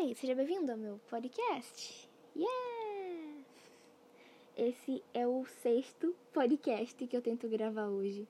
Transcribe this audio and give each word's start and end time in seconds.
Oi, 0.00 0.14
seja 0.14 0.32
bem-vindo 0.32 0.70
ao 0.70 0.78
meu 0.78 1.00
podcast. 1.08 2.08
Yeah! 2.36 3.44
Esse 4.56 5.02
é 5.12 5.26
o 5.26 5.44
sexto 5.44 6.14
podcast 6.32 7.04
que 7.04 7.16
eu 7.16 7.20
tento 7.20 7.48
gravar 7.48 7.88
hoje. 7.88 8.28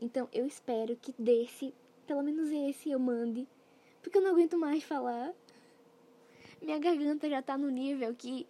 Então 0.00 0.28
eu 0.32 0.46
espero 0.46 0.94
que 0.94 1.12
desse, 1.18 1.74
pelo 2.06 2.22
menos 2.22 2.52
esse 2.52 2.92
eu 2.92 3.00
mande, 3.00 3.48
porque 4.00 4.18
eu 4.18 4.22
não 4.22 4.30
aguento 4.30 4.56
mais 4.56 4.84
falar. 4.84 5.34
Minha 6.62 6.78
garganta 6.78 7.28
já 7.28 7.42
tá 7.42 7.58
no 7.58 7.68
nível 7.68 8.14
que 8.14 8.46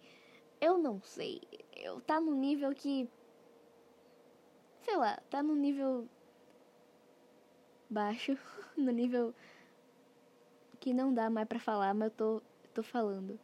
eu 0.61 0.77
não 0.77 1.01
sei. 1.01 1.41
Eu 1.75 2.01
tá 2.01 2.21
no 2.21 2.35
nível 2.35 2.71
que 2.75 3.09
sei 4.83 4.95
lá, 4.95 5.19
tá 5.31 5.41
no 5.41 5.55
nível 5.55 6.07
baixo, 7.89 8.37
no 8.77 8.91
nível 8.91 9.33
que 10.85 10.93
não 10.93 11.11
dá 11.11 11.31
mais 11.31 11.47
para 11.47 11.57
falar, 11.57 11.95
mas 11.95 12.11
eu 12.11 12.15
tô, 12.15 12.41
tô 12.71 12.83
falando. 12.83 13.39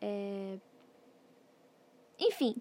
É... 0.00 0.56
Enfim, 2.16 2.54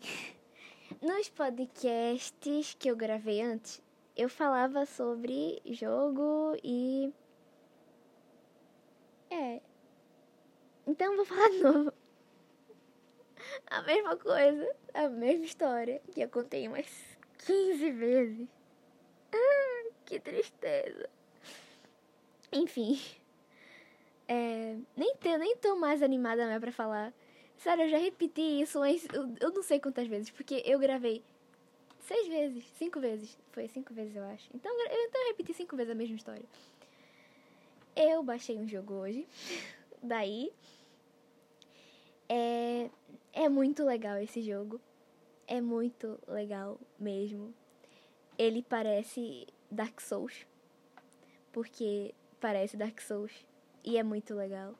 nos 0.99 1.29
podcasts 1.29 2.73
que 2.73 2.89
eu 2.89 2.95
gravei 2.95 3.39
antes, 3.39 3.83
eu 4.17 4.27
falava 4.27 4.87
sobre 4.87 5.61
jogo 5.63 6.57
e. 6.63 7.13
É. 9.29 9.61
Então 10.87 11.15
vou 11.15 11.25
falar 11.25 11.49
de 11.49 11.59
novo. 11.61 11.93
A 13.69 13.83
mesma 13.83 14.17
coisa, 14.17 14.75
a 14.93 15.09
mesma 15.09 15.45
história 15.45 16.01
que 16.11 16.21
eu 16.21 16.29
contei 16.29 16.67
umas 16.67 16.87
15 17.45 17.91
vezes. 17.91 18.47
Ah, 19.31 19.91
que 20.05 20.19
tristeza. 20.19 21.09
Enfim. 22.53 22.99
É, 24.27 24.77
nem, 24.95 25.15
tô, 25.17 25.37
nem 25.37 25.57
tô 25.57 25.75
mais 25.75 26.01
animada 26.01 26.45
mais 26.45 26.59
pra 26.59 26.71
falar. 26.71 27.13
Sério, 27.57 27.85
eu 27.85 27.89
já 27.89 27.97
repeti 27.97 28.61
isso, 28.61 28.79
mas 28.79 29.05
eu, 29.13 29.33
eu 29.39 29.51
não 29.51 29.63
sei 29.63 29.79
quantas 29.79 30.07
vezes, 30.07 30.29
porque 30.29 30.61
eu 30.65 30.79
gravei 30.79 31.23
seis 31.99 32.27
vezes, 32.27 32.63
cinco 32.77 32.99
vezes. 32.99 33.37
Foi 33.51 33.67
cinco 33.67 33.93
vezes, 33.93 34.15
eu 34.15 34.23
acho. 34.25 34.49
Então 34.53 34.71
eu, 34.71 35.07
então 35.07 35.21
eu 35.21 35.27
repeti 35.27 35.53
cinco 35.53 35.75
vezes 35.75 35.91
a 35.91 35.95
mesma 35.95 36.15
história. 36.15 36.45
Eu 37.95 38.23
baixei 38.23 38.57
um 38.57 38.67
jogo 38.67 38.93
hoje. 38.93 39.27
Daí. 40.01 40.51
É, 42.29 42.89
é 43.33 43.49
muito 43.49 43.83
legal 43.83 44.17
esse 44.17 44.41
jogo. 44.41 44.79
É 45.47 45.61
muito 45.61 46.19
legal 46.27 46.79
mesmo. 46.99 47.53
Ele 48.37 48.63
parece 48.63 49.47
Dark 49.69 49.99
Souls. 50.01 50.45
Porque 51.51 52.13
parece 52.43 52.75
Dark 52.75 52.99
Souls. 52.99 53.31
E 53.85 53.97
é 53.97 54.03
muito 54.03 54.35
legal. 54.35 54.75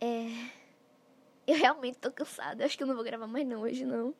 É. 0.00 0.28
Eu 1.44 1.56
realmente 1.56 1.98
tô 1.98 2.12
cansada. 2.12 2.64
Acho 2.64 2.76
que 2.76 2.84
eu 2.84 2.86
não 2.86 2.94
vou 2.94 3.02
gravar 3.02 3.26
mais 3.26 3.44
não 3.44 3.62
hoje 3.62 3.84
não. 3.84 4.14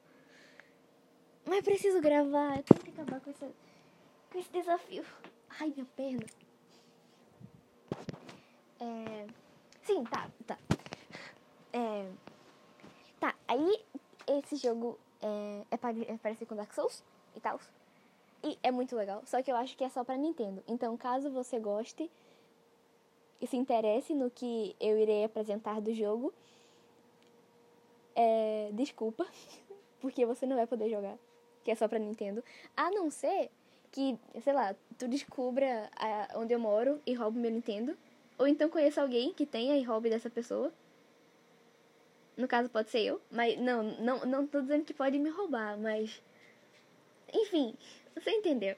Mas 1.44 1.64
preciso 1.64 2.00
gravar. 2.00 2.56
Eu 2.56 2.64
tenho 2.64 2.80
que 2.80 2.90
acabar 2.90 3.20
com, 3.20 3.32
com 3.32 4.38
esse 4.38 4.50
desafio. 4.50 5.04
Ai, 5.60 5.70
minha 5.70 5.86
perna. 5.96 6.26
É... 8.80 9.26
Sim, 9.84 10.02
tá, 10.04 10.28
tá. 10.46 10.58
É... 11.72 12.10
Tá, 13.20 13.34
aí 13.46 13.84
esse 14.26 14.56
jogo 14.56 14.98
é, 15.22 15.64
é, 15.70 16.12
é 16.12 16.16
parecido 16.18 16.46
com 16.46 16.56
Dark 16.56 16.72
Souls 16.72 17.04
e 17.36 17.40
tal. 17.40 17.60
E 18.42 18.58
é 18.62 18.70
muito 18.70 18.94
legal, 18.94 19.22
só 19.26 19.42
que 19.42 19.50
eu 19.50 19.56
acho 19.56 19.76
que 19.76 19.84
é 19.84 19.88
só 19.88 20.04
pra 20.04 20.16
Nintendo. 20.16 20.62
Então, 20.68 20.96
caso 20.96 21.30
você 21.30 21.58
goste 21.58 22.10
e 23.40 23.46
se 23.46 23.56
interesse 23.56 24.14
no 24.14 24.30
que 24.30 24.74
eu 24.80 24.98
irei 24.98 25.24
apresentar 25.24 25.80
do 25.80 25.92
jogo, 25.92 26.32
é, 28.14 28.70
desculpa, 28.72 29.26
porque 30.00 30.24
você 30.24 30.46
não 30.46 30.56
vai 30.56 30.66
poder 30.66 30.88
jogar, 30.88 31.16
que 31.64 31.70
é 31.70 31.74
só 31.74 31.86
pra 31.88 31.98
Nintendo. 31.98 32.42
A 32.76 32.90
não 32.90 33.10
ser 33.10 33.50
que, 33.92 34.18
sei 34.42 34.52
lá, 34.52 34.74
tu 34.98 35.08
descubra 35.08 35.90
a, 35.96 36.38
onde 36.38 36.54
eu 36.54 36.58
moro 36.58 37.00
e 37.06 37.14
roube 37.14 37.38
meu 37.38 37.50
Nintendo. 37.50 37.96
Ou 38.38 38.46
então 38.46 38.68
conheça 38.68 39.00
alguém 39.00 39.32
que 39.32 39.46
tenha 39.46 39.76
e 39.76 39.82
roube 39.82 40.10
dessa 40.10 40.28
pessoa. 40.28 40.72
No 42.36 42.46
caso, 42.46 42.68
pode 42.68 42.90
ser 42.90 43.00
eu. 43.00 43.20
Mas 43.30 43.58
não, 43.58 43.82
não, 43.82 44.26
não 44.26 44.46
tô 44.46 44.60
dizendo 44.60 44.84
que 44.84 44.92
pode 44.92 45.18
me 45.18 45.30
roubar, 45.30 45.78
mas. 45.78 46.22
Enfim, 47.32 47.74
você 48.16 48.30
entendeu? 48.30 48.76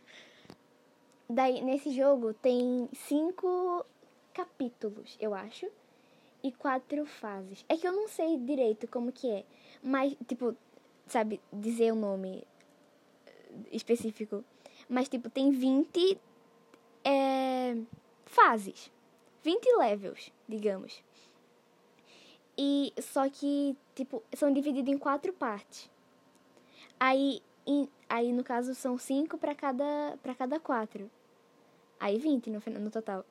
Daí, 1.29 1.61
nesse 1.63 1.91
jogo 1.91 2.33
tem 2.35 2.89
cinco 2.93 3.85
capítulos, 4.33 5.17
eu 5.21 5.35
acho, 5.35 5.67
e 6.43 6.53
quatro 6.53 7.05
fases. 7.07 7.65
É 7.69 7.77
que 7.77 7.87
eu 7.87 7.93
não 7.93 8.09
sei 8.09 8.37
direito 8.39 8.89
como 8.89 9.13
que 9.13 9.31
é, 9.31 9.45
mas, 9.83 10.17
tipo, 10.27 10.57
sabe, 11.07 11.41
dizer 11.53 11.93
o 11.93 11.97
nome 11.97 12.47
específico. 13.73 14.45
Mas, 14.89 15.09
tipo, 15.09 15.29
tem 15.29 15.51
20 15.51 16.19
é, 17.05 17.77
fases. 18.25 18.91
20 19.43 19.67
levels, 19.79 20.33
digamos. 20.49 21.03
E 22.57 22.93
só 23.01 23.29
que, 23.29 23.77
tipo, 23.95 24.23
são 24.35 24.53
divididos 24.53 24.93
em 24.93 24.99
quatro 24.99 25.33
partes. 25.33 25.91
Aí, 26.99 27.41
aí 28.09 28.33
no 28.33 28.43
caso 28.43 28.75
são 28.75 28.97
5 28.99 29.39
para 29.39 29.55
cada 29.55 30.19
para 30.23 30.35
cada 30.35 30.59
4. 30.59 31.11
Aí 32.01 32.19
20 32.19 32.51
no, 32.51 32.63
no 32.81 32.91
total. 32.91 33.25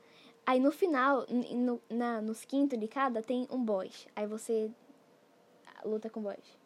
Aí 0.45 0.59
no 0.59 0.71
final, 0.71 1.25
no, 1.29 1.81
na, 1.89 2.21
nos 2.21 2.45
quintos 2.45 2.79
de 2.79 2.87
cada, 2.87 3.21
tem 3.21 3.47
um 3.51 3.61
boss. 3.63 4.07
Aí 4.15 4.25
você 4.25 4.71
luta 5.83 6.09
com 6.09 6.21
o 6.21 6.23
boss. 6.23 6.57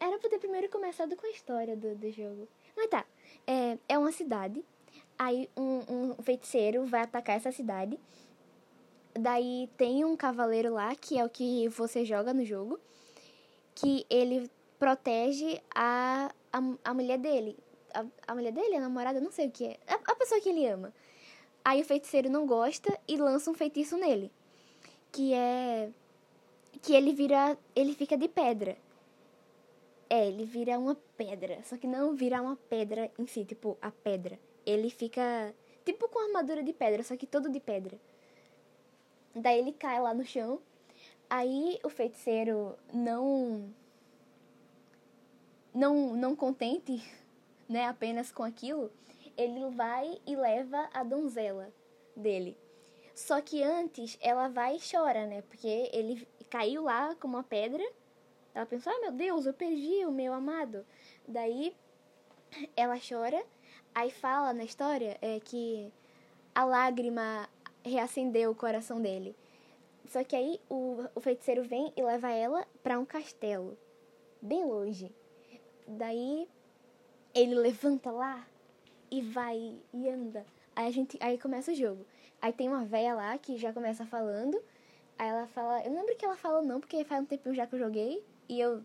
Era 0.00 0.18
pra 0.18 0.28
ter 0.28 0.38
primeiro 0.38 0.68
começado 0.68 1.14
com 1.14 1.26
a 1.26 1.30
história 1.30 1.76
do, 1.76 1.94
do 1.94 2.10
jogo. 2.10 2.48
Mas 2.76 2.88
tá, 2.88 3.04
é, 3.46 3.78
é 3.88 3.98
uma 3.98 4.10
cidade. 4.10 4.64
Aí 5.18 5.48
um, 5.56 6.14
um 6.18 6.22
feiticeiro 6.22 6.84
vai 6.84 7.02
atacar 7.02 7.36
essa 7.36 7.52
cidade. 7.52 7.98
Daí 9.12 9.70
tem 9.76 10.04
um 10.04 10.16
cavaleiro 10.16 10.74
lá, 10.74 10.94
que 10.96 11.18
é 11.18 11.24
o 11.24 11.30
que 11.30 11.68
você 11.68 12.04
joga 12.04 12.34
no 12.34 12.44
jogo. 12.44 12.80
Que 13.74 14.04
ele 14.10 14.50
protege 14.84 15.62
a, 15.74 16.30
a, 16.52 16.58
a 16.84 16.92
mulher 16.92 17.18
dele. 17.18 17.56
A, 17.94 18.04
a 18.26 18.34
mulher 18.34 18.52
dele, 18.52 18.76
a 18.76 18.80
namorada, 18.80 19.18
não 19.18 19.30
sei 19.30 19.46
o 19.46 19.50
que 19.50 19.64
é. 19.64 19.78
A, 19.86 19.94
a 19.94 20.14
pessoa 20.14 20.38
que 20.42 20.50
ele 20.50 20.66
ama. 20.66 20.92
Aí 21.64 21.80
o 21.80 21.84
feiticeiro 21.84 22.28
não 22.28 22.46
gosta 22.46 22.98
e 23.08 23.16
lança 23.16 23.50
um 23.50 23.54
feitiço 23.54 23.96
nele. 23.96 24.30
Que 25.10 25.32
é. 25.32 25.90
Que 26.82 26.94
ele 26.94 27.14
vira. 27.14 27.56
Ele 27.74 27.94
fica 27.94 28.14
de 28.14 28.28
pedra. 28.28 28.76
É, 30.10 30.26
ele 30.26 30.44
vira 30.44 30.78
uma 30.78 30.94
pedra. 31.16 31.62
Só 31.64 31.78
que 31.78 31.86
não 31.86 32.14
vira 32.14 32.42
uma 32.42 32.56
pedra 32.56 33.10
em 33.18 33.26
si, 33.26 33.42
tipo, 33.42 33.78
a 33.80 33.90
pedra. 33.90 34.38
Ele 34.66 34.90
fica. 34.90 35.54
Tipo 35.82 36.08
com 36.10 36.18
armadura 36.18 36.62
de 36.62 36.74
pedra, 36.74 37.02
só 37.02 37.16
que 37.16 37.26
todo 37.26 37.48
de 37.48 37.60
pedra. 37.60 37.98
Daí 39.34 39.58
ele 39.60 39.72
cai 39.72 39.98
lá 39.98 40.12
no 40.12 40.26
chão. 40.26 40.60
Aí 41.30 41.78
o 41.82 41.88
feiticeiro 41.88 42.76
não 42.92 43.72
não, 45.74 46.14
não 46.14 46.36
contente 46.36 47.02
né, 47.68 47.86
apenas 47.86 48.30
com 48.30 48.42
aquilo, 48.42 48.90
ele 49.36 49.68
vai 49.70 50.20
e 50.26 50.36
leva 50.36 50.88
a 50.92 51.02
donzela 51.02 51.72
dele. 52.16 52.56
Só 53.14 53.40
que 53.40 53.62
antes 53.62 54.18
ela 54.20 54.48
vai 54.48 54.76
e 54.76 54.80
chora, 54.80 55.26
né? 55.26 55.42
Porque 55.42 55.90
ele 55.92 56.26
caiu 56.50 56.84
lá 56.84 57.14
com 57.14 57.28
uma 57.28 57.42
pedra. 57.42 57.82
Ela 58.54 58.66
pensou: 58.66 58.92
ah, 58.92 59.00
meu 59.00 59.12
Deus, 59.12 59.46
eu 59.46 59.54
perdi 59.54 60.04
o 60.04 60.10
meu 60.10 60.32
amado. 60.32 60.84
Daí 61.26 61.74
ela 62.76 62.96
chora. 62.98 63.44
Aí 63.94 64.10
fala 64.10 64.52
na 64.52 64.64
história 64.64 65.16
é, 65.22 65.38
que 65.38 65.92
a 66.52 66.64
lágrima 66.64 67.48
reacendeu 67.84 68.50
o 68.50 68.54
coração 68.54 69.00
dele. 69.00 69.36
Só 70.06 70.24
que 70.24 70.34
aí 70.34 70.60
o, 70.68 71.04
o 71.14 71.20
feiticeiro 71.20 71.62
vem 71.62 71.92
e 71.96 72.02
leva 72.02 72.30
ela 72.30 72.66
para 72.82 72.98
um 72.98 73.04
castelo, 73.04 73.78
bem 74.42 74.64
longe. 74.64 75.14
Daí 75.86 76.48
ele 77.34 77.54
levanta 77.54 78.10
lá 78.10 78.46
e 79.10 79.20
vai 79.20 79.76
e 79.92 80.08
anda. 80.08 80.46
Aí 80.74 80.86
a 80.86 80.90
gente, 80.90 81.16
aí 81.20 81.38
começa 81.38 81.72
o 81.72 81.74
jogo. 81.74 82.06
Aí 82.40 82.52
tem 82.52 82.68
uma 82.68 82.84
véia 82.84 83.14
lá 83.14 83.36
que 83.38 83.56
já 83.56 83.72
começa 83.72 84.04
falando. 84.04 84.60
Aí 85.18 85.28
ela 85.28 85.46
fala, 85.46 85.82
eu 85.84 85.90
não 85.90 86.00
lembro 86.00 86.16
que 86.16 86.24
ela 86.24 86.36
fala 86.36 86.62
não, 86.62 86.80
porque 86.80 87.04
faz 87.04 87.22
um 87.22 87.26
tempinho 87.26 87.54
já 87.54 87.66
que 87.66 87.74
eu 87.74 87.78
joguei 87.78 88.24
e 88.48 88.60
eu 88.60 88.82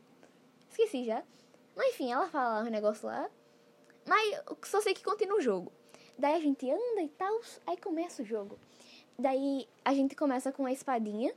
esqueci 0.69 1.04
já. 1.06 1.24
Mas 1.75 1.90
enfim, 1.90 2.12
ela 2.12 2.28
fala 2.30 2.63
um 2.63 2.69
negócio 2.69 3.07
lá. 3.07 3.30
Mas 4.06 4.42
só 4.63 4.81
sei 4.81 4.94
que 4.94 5.04
continua 5.04 5.38
o 5.38 5.42
jogo. 5.42 5.72
Daí 6.18 6.36
a 6.36 6.40
gente 6.40 6.69
anda 6.69 7.01
e 7.01 7.10
tal, 7.10 7.40
aí 7.66 7.78
começa 7.78 8.22
o 8.22 8.25
jogo. 8.25 8.60
Daí 9.18 9.68
a 9.84 9.94
gente 9.94 10.16
começa 10.16 10.51
com 10.51 10.66
a 10.66 10.72
espadinha. 10.72 11.34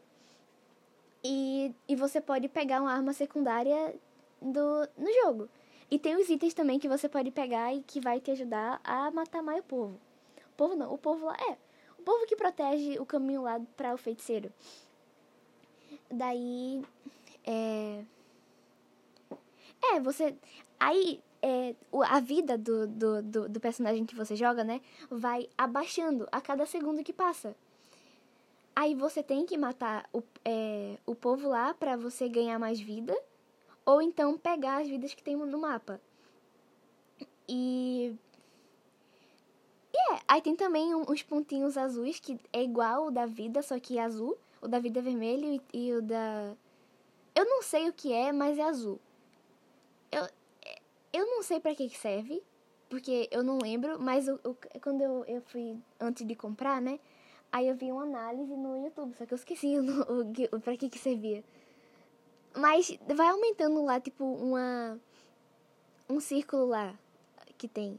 E, 1.25 1.73
e 1.89 1.95
você 1.95 2.21
pode 2.21 2.49
pegar 2.49 2.81
uma 2.81 2.93
arma 2.93 3.13
secundária 3.13 3.95
do, 4.43 4.89
no 4.97 5.13
jogo. 5.23 5.49
E 5.91 5.99
tem 5.99 6.17
os 6.17 6.29
itens 6.29 6.55
também 6.55 6.79
que 6.79 6.89
você 6.89 7.09
pode 7.09 7.31
pegar 7.31 7.75
e 7.75 7.83
que 7.83 8.01
vai 8.01 8.21
te 8.21 8.31
ajudar 8.31 8.81
a 8.83 9.11
matar 9.11 9.43
mais 9.43 9.61
o 9.61 9.65
povo. 9.65 10.01
povo 10.57 10.75
não, 10.75 10.93
o 10.93 10.99
povo 10.99 11.27
lá. 11.27 11.37
É, 11.51 11.57
o 11.99 12.03
povo 12.03 12.27
que 12.27 12.35
protege 12.35 12.99
o 12.99 13.07
caminho 13.07 13.43
lá 13.43 13.61
para 13.77 13.95
o 13.95 13.99
feiticeiro. 13.99 14.53
Daí. 16.11 16.83
É. 17.45 18.05
É, 19.83 20.01
você. 20.01 20.35
Aí, 20.81 21.21
é, 21.43 21.75
a 22.09 22.21
vida 22.21 22.57
do, 22.57 22.87
do, 22.87 23.23
do, 23.23 23.49
do, 23.49 23.61
personagem 23.61 24.07
que 24.07 24.15
você 24.15 24.35
joga, 24.35 24.65
né? 24.65 24.81
Vai 25.11 25.49
abaixando 25.59 26.27
a 26.33 26.41
cada 26.41 26.65
segundo 26.65 27.05
que 27.05 27.13
passa. 27.13 27.55
Aí 28.75 28.95
você 28.95 29.23
tem 29.23 29.45
que 29.45 29.59
matar 29.59 30.09
o, 30.13 30.23
é, 30.45 30.97
o 31.05 31.15
povo 31.15 31.49
lá 31.49 31.75
para 31.75 31.97
você 31.97 32.29
ganhar 32.29 32.59
mais 32.59 32.81
vida. 32.81 33.15
Ou 33.85 34.01
então 34.01 34.39
pegar 34.39 34.81
as 34.81 34.89
vidas 34.89 35.15
que 35.15 35.23
tem 35.23 35.37
no 35.37 35.59
mapa. 35.59 36.01
E. 37.49 38.17
E 39.95 40.15
é, 40.15 40.21
aí 40.27 40.41
tem 40.41 40.57
também 40.57 40.95
uns 40.95 41.23
pontinhos 41.23 41.77
azuis 41.77 42.19
que 42.19 42.41
é 42.53 42.63
igual 42.63 43.09
o 43.09 43.11
da 43.11 43.27
vida, 43.27 43.61
só 43.63 43.79
que 43.79 43.99
é 43.99 44.03
azul. 44.03 44.39
O 44.61 44.69
da 44.69 44.79
vida 44.79 45.01
é 45.01 45.03
vermelho 45.03 45.61
e, 45.73 45.89
e 45.89 45.93
o 45.95 46.01
da. 46.01 46.55
Eu 47.35 47.45
não 47.45 47.63
sei 47.63 47.89
o 47.89 47.93
que 47.93 48.13
é, 48.13 48.33
mas 48.33 48.59
é 48.59 48.63
azul. 48.63 49.01
Eu, 50.11 50.29
eu 51.13 51.27
não 51.27 51.43
sei 51.43 51.61
para 51.61 51.75
que 51.75 51.89
serve, 51.91 52.43
porque 52.89 53.29
eu 53.31 53.43
não 53.43 53.59
lembro, 53.59 54.01
mas 54.01 54.29
eu, 54.29 54.39
eu, 54.45 54.57
quando 54.83 55.03
eu, 55.03 55.25
eu 55.27 55.43
fui 55.43 55.77
antes 56.01 56.27
de 56.27 56.35
comprar, 56.35 56.81
né? 56.81 56.99
Aí 57.51 57.69
eu 57.69 57.75
vi 57.75 57.93
uma 57.93 58.03
análise 58.03 58.55
no 58.57 58.83
YouTube, 58.83 59.15
só 59.15 59.27
que 59.27 59.35
eu 59.35 59.37
esqueci 59.37 59.77
o, 59.79 60.57
o, 60.57 60.61
pra 60.61 60.77
que 60.77 60.89
que 60.89 60.99
servia. 60.99 61.45
Mas 62.57 62.97
vai 63.15 63.29
aumentando 63.29 63.83
lá, 63.85 64.01
tipo, 64.01 64.25
uma. 64.25 65.01
Um 66.09 66.21
círculo 66.21 66.67
lá 66.67 66.95
que 67.57 67.69
tem. 67.69 67.99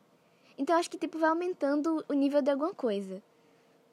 Então 0.58 0.76
acho 0.76 0.90
que, 0.90 0.98
tipo, 0.98 1.18
vai 1.18 1.30
aumentando 1.30 2.04
o 2.08 2.14
nível 2.14 2.42
de 2.42 2.52
alguma 2.52 2.74
coisa. 2.74 3.24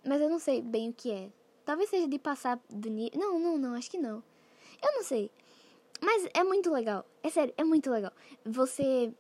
Mas 0.05 0.21
eu 0.21 0.29
não 0.29 0.39
sei 0.39 0.61
bem 0.61 0.91
o 0.91 0.93
que 0.93 1.11
é. 1.11 1.31
Talvez 1.65 1.89
seja 1.89 2.09
de 2.09 2.19
passar 2.19 2.61
do 2.69 2.91
nível. 2.91 3.19
Não, 3.19 3.39
não, 3.39 3.59
não, 3.59 3.75
acho 3.75 3.91
que 3.91 3.99
não. 3.99 4.23
Eu 4.83 4.93
não 4.93 5.03
sei. 5.03 5.31
Mas 6.01 6.27
é 6.35 6.43
muito 6.43 6.73
legal. 6.73 7.05
É 7.23 7.31
sério, 7.31 7.55
é 7.57 7.65
muito 7.65 7.91
legal. 7.91 8.13
Você. 8.45 9.13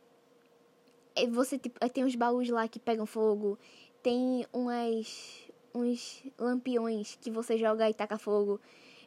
É, 1.14 1.26
você 1.26 1.58
tipo, 1.58 1.78
tem 1.90 2.04
uns 2.04 2.14
baús 2.14 2.48
lá 2.48 2.66
que 2.66 2.78
pegam 2.78 3.06
fogo. 3.06 3.58
Tem 4.02 4.46
umas. 4.52 5.48
uns 5.75 6.25
lampiões 6.38 7.16
que 7.20 7.31
você 7.31 7.56
joga 7.56 7.88
e 7.88 7.94
taca 7.94 8.19
fogo. 8.19 8.60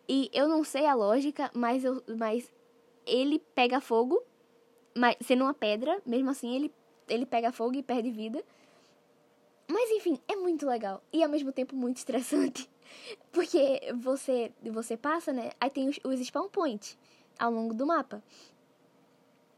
E 0.07 0.29
eu 0.33 0.47
não 0.47 0.63
sei 0.63 0.85
a 0.85 0.93
lógica, 0.93 1.49
mas 1.53 1.83
eu. 1.83 2.03
Mas 2.17 2.51
ele 3.05 3.39
pega 3.53 3.79
fogo. 3.79 4.21
Mas 4.95 5.15
sendo 5.21 5.43
uma 5.43 5.53
pedra, 5.53 6.01
mesmo 6.05 6.29
assim 6.29 6.55
ele, 6.55 6.71
ele 7.07 7.25
pega 7.25 7.51
fogo 7.51 7.75
e 7.75 7.83
perde 7.83 8.11
vida. 8.11 8.43
Mas 9.67 9.89
enfim, 9.91 10.19
é 10.27 10.35
muito 10.35 10.67
legal. 10.67 11.01
E 11.11 11.23
ao 11.23 11.29
mesmo 11.29 11.51
tempo 11.51 11.75
muito 11.75 11.97
estressante. 11.97 12.69
Porque 13.31 13.81
você, 13.95 14.51
você 14.71 14.95
passa, 14.95 15.33
né? 15.33 15.51
Aí 15.59 15.69
tem 15.69 15.89
os, 15.89 15.99
os 16.03 16.19
spawn 16.19 16.49
points 16.49 16.97
ao 17.39 17.51
longo 17.51 17.73
do 17.73 17.85
mapa. 17.85 18.21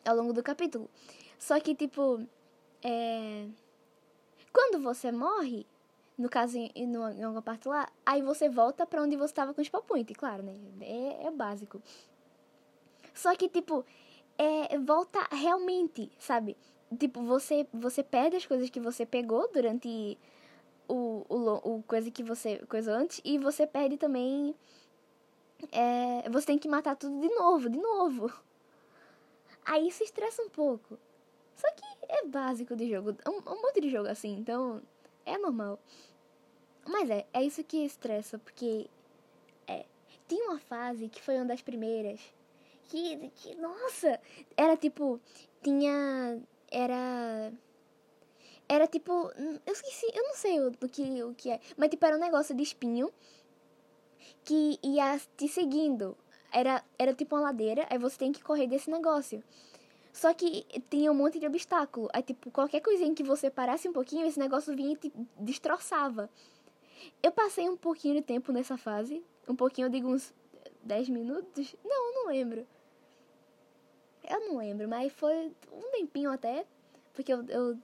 Ao 0.05 0.15
longo 0.15 0.31
do 0.31 0.43
capítulo. 0.43 0.89
Só 1.37 1.59
que, 1.59 1.75
tipo, 1.75 2.25
é... 2.83 3.47
Quando 4.53 4.81
você 4.81 5.11
morre, 5.11 5.65
no 6.17 6.29
caso, 6.29 6.57
em, 6.57 6.71
em, 6.75 6.91
em 6.93 7.23
alguma 7.23 7.41
parte 7.41 7.67
lá, 7.67 7.87
aí 8.05 8.21
você 8.21 8.49
volta 8.49 8.85
para 8.85 9.01
onde 9.01 9.15
você 9.15 9.33
tava 9.33 9.53
com 9.53 9.61
o 9.61 9.65
spawn 9.65 9.81
point, 9.83 10.13
claro, 10.13 10.43
né? 10.43 10.55
É, 10.81 11.27
é 11.27 11.31
básico. 11.31 11.81
Só 13.13 13.35
que, 13.35 13.49
tipo, 13.49 13.85
é, 14.37 14.77
volta 14.79 15.19
realmente, 15.31 16.11
sabe? 16.19 16.57
Tipo, 16.97 17.21
você, 17.23 17.67
você 17.73 18.03
perde 18.03 18.37
as 18.37 18.45
coisas 18.45 18.69
que 18.69 18.79
você 18.79 19.05
pegou 19.05 19.49
durante 19.51 20.17
o, 20.87 21.25
o, 21.27 21.75
o 21.77 21.83
coisa 21.83 22.11
que 22.11 22.23
você. 22.23 22.59
coisa 22.67 22.95
antes, 22.95 23.21
e 23.23 23.37
você 23.37 23.67
perde 23.67 23.97
também 23.97 24.55
é, 25.71 26.29
você 26.29 26.47
tem 26.47 26.57
que 26.59 26.67
matar 26.67 26.95
tudo 26.95 27.19
de 27.19 27.33
novo, 27.33 27.69
de 27.69 27.77
novo. 27.77 28.31
Aí 29.65 29.87
isso 29.87 30.03
estressa 30.03 30.41
um 30.43 30.49
pouco. 30.49 30.97
Só 31.55 31.67
que 31.71 31.83
é 32.09 32.25
básico 32.25 32.75
de 32.75 32.89
jogo. 32.89 33.15
Um, 33.27 33.51
um 33.51 33.61
monte 33.61 33.81
de 33.81 33.89
jogo 33.89 34.07
assim, 34.07 34.35
então 34.35 34.81
é 35.25 35.37
normal. 35.37 35.79
Mas 36.87 37.09
é, 37.09 37.25
é 37.33 37.43
isso 37.43 37.63
que 37.63 37.83
estressa, 37.83 38.37
porque 38.37 38.87
é. 39.67 39.85
Tem 40.27 40.41
uma 40.43 40.59
fase 40.59 41.07
que 41.07 41.21
foi 41.21 41.35
uma 41.35 41.45
das 41.45 41.61
primeiras. 41.61 42.19
Que, 42.89 43.29
que 43.35 43.55
nossa! 43.55 44.19
Era 44.55 44.77
tipo. 44.77 45.19
Tinha. 45.61 46.39
Era. 46.71 47.51
Era 48.67 48.87
tipo. 48.87 49.31
Eu 49.65 49.73
esqueci, 49.73 50.07
eu 50.13 50.23
não 50.23 50.35
sei 50.35 50.59
o, 50.59 50.69
o, 50.69 50.89
que, 50.89 51.23
o 51.23 51.33
que 51.33 51.51
é. 51.51 51.59
Mas 51.77 51.89
tipo, 51.89 52.05
era 52.05 52.15
um 52.15 52.19
negócio 52.19 52.55
de 52.55 52.63
espinho 52.63 53.11
que 54.43 54.79
ia 54.83 55.19
te 55.37 55.47
seguindo. 55.47 56.17
Era, 56.51 56.83
era 56.97 57.13
tipo 57.13 57.35
uma 57.35 57.41
ladeira, 57.41 57.85
aí 57.89 57.97
você 57.97 58.17
tem 58.17 58.31
que 58.31 58.43
correr 58.43 58.67
desse 58.67 58.89
negócio. 58.89 59.43
Só 60.15 60.33
que 60.33 60.65
tinha 60.89 61.11
um 61.11 61.13
monte 61.13 61.39
de 61.39 61.45
obstáculo. 61.45 62.07
Aí, 62.13 62.23
tipo, 62.23 62.49
qualquer 62.49 62.79
coisinha 62.79 63.13
que 63.13 63.21
você 63.21 63.51
parasse 63.51 63.89
um 63.89 63.91
pouquinho, 63.91 64.25
esse 64.25 64.39
negócio 64.39 64.73
vinha 64.73 64.93
e 64.93 64.95
te 64.95 65.11
destroçava. 65.37 66.29
Eu 67.21 67.33
passei 67.33 67.67
um 67.67 67.75
pouquinho 67.75 68.15
de 68.15 68.21
tempo 68.21 68.53
nessa 68.53 68.77
fase. 68.77 69.21
Um 69.45 69.57
pouquinho, 69.57 69.87
eu 69.87 69.89
digo 69.89 70.07
uns 70.07 70.33
10 70.83 71.09
minutos. 71.09 71.75
Não, 71.83 72.13
não 72.13 72.27
lembro. 72.27 72.65
Eu 74.23 74.39
não 74.39 74.57
lembro, 74.57 74.87
mas 74.87 75.11
foi 75.11 75.51
um 75.69 75.91
tempinho 75.91 76.31
até. 76.31 76.65
Porque 77.13 77.33
eu, 77.33 77.43
eu. 77.49 77.77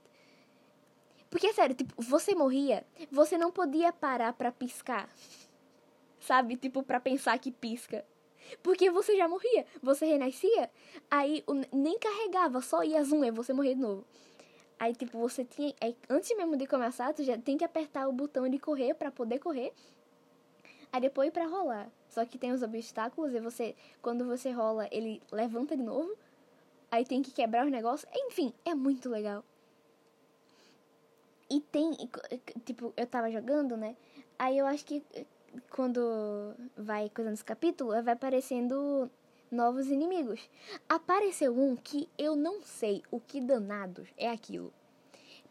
Porque, 1.28 1.52
sério, 1.52 1.74
tipo, 1.74 1.94
você 2.00 2.34
morria, 2.34 2.82
você 3.10 3.36
não 3.36 3.52
podia 3.52 3.92
parar 3.92 4.32
pra 4.32 4.50
piscar 4.50 5.06
sabe? 6.22 6.56
Tipo, 6.56 6.82
para 6.82 7.00
pensar 7.00 7.38
que 7.38 7.50
pisca. 7.50 8.04
Porque 8.62 8.90
você 8.90 9.16
já 9.16 9.28
morria, 9.28 9.66
você 9.82 10.06
renascia, 10.06 10.70
aí 11.10 11.44
nem 11.72 11.98
carregava, 11.98 12.60
só 12.60 12.82
ia 12.82 13.02
zoom, 13.04 13.24
e 13.24 13.30
você 13.30 13.52
morria 13.52 13.74
de 13.74 13.80
novo. 13.80 14.04
Aí, 14.82 14.94
tipo, 14.94 15.16
você 15.16 15.44
tinha. 15.44 15.72
Aí, 15.80 15.96
antes 16.10 16.36
mesmo 16.36 16.56
de 16.56 16.66
começar, 16.66 17.14
tu 17.14 17.22
já 17.22 17.38
tem 17.38 17.56
que 17.56 17.64
apertar 17.64 18.08
o 18.08 18.12
botão 18.12 18.48
de 18.48 18.58
correr 18.58 18.94
para 18.94 19.12
poder 19.12 19.38
correr. 19.38 19.72
Aí 20.92 21.00
depois 21.00 21.30
para 21.30 21.46
rolar. 21.46 21.88
Só 22.08 22.24
que 22.26 22.36
tem 22.36 22.50
os 22.50 22.62
obstáculos 22.62 23.32
e 23.32 23.38
você. 23.38 23.76
Quando 24.02 24.26
você 24.26 24.50
rola, 24.50 24.88
ele 24.90 25.22
levanta 25.30 25.76
de 25.76 25.82
novo. 25.84 26.12
Aí 26.90 27.06
tem 27.06 27.22
que 27.22 27.30
quebrar 27.30 27.64
os 27.64 27.70
negócios. 27.70 28.10
Enfim, 28.12 28.52
é 28.64 28.74
muito 28.74 29.08
legal. 29.08 29.44
E 31.48 31.60
tem. 31.60 31.92
Tipo, 32.64 32.92
eu 32.96 33.06
tava 33.06 33.30
jogando, 33.30 33.76
né? 33.76 33.96
Aí 34.36 34.58
eu 34.58 34.66
acho 34.66 34.84
que 34.84 35.00
quando 35.70 36.54
vai 36.76 37.10
coisando 37.10 37.34
esse 37.34 37.44
capítulo, 37.44 37.90
vai 38.02 38.14
aparecendo 38.14 39.10
novos 39.50 39.86
inimigos. 39.88 40.40
Apareceu 40.88 41.58
um 41.58 41.76
que 41.76 42.08
eu 42.18 42.34
não 42.34 42.62
sei 42.62 43.02
o 43.10 43.20
que 43.20 43.40
danados 43.40 44.08
é 44.16 44.30
aquilo. 44.30 44.72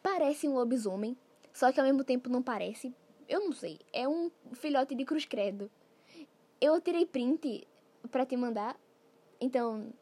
Parece 0.01 0.47
um 0.47 0.53
lobisomem, 0.53 1.15
só 1.53 1.71
que 1.71 1.79
ao 1.79 1.85
mesmo 1.85 2.03
tempo 2.03 2.29
não 2.29 2.41
parece. 2.41 2.93
Eu 3.29 3.41
não 3.41 3.53
sei. 3.53 3.79
É 3.93 4.07
um 4.07 4.31
filhote 4.53 4.95
de 4.95 5.05
cruz 5.05 5.25
credo. 5.25 5.69
Eu 6.59 6.81
tirei 6.81 7.05
print 7.05 7.67
para 8.09 8.25
te 8.25 8.35
mandar. 8.35 8.75
Então, 9.39 9.93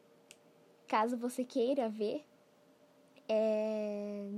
caso 0.86 1.16
você 1.16 1.44
queira 1.44 1.88
ver, 1.88 2.24
é... 3.28 4.28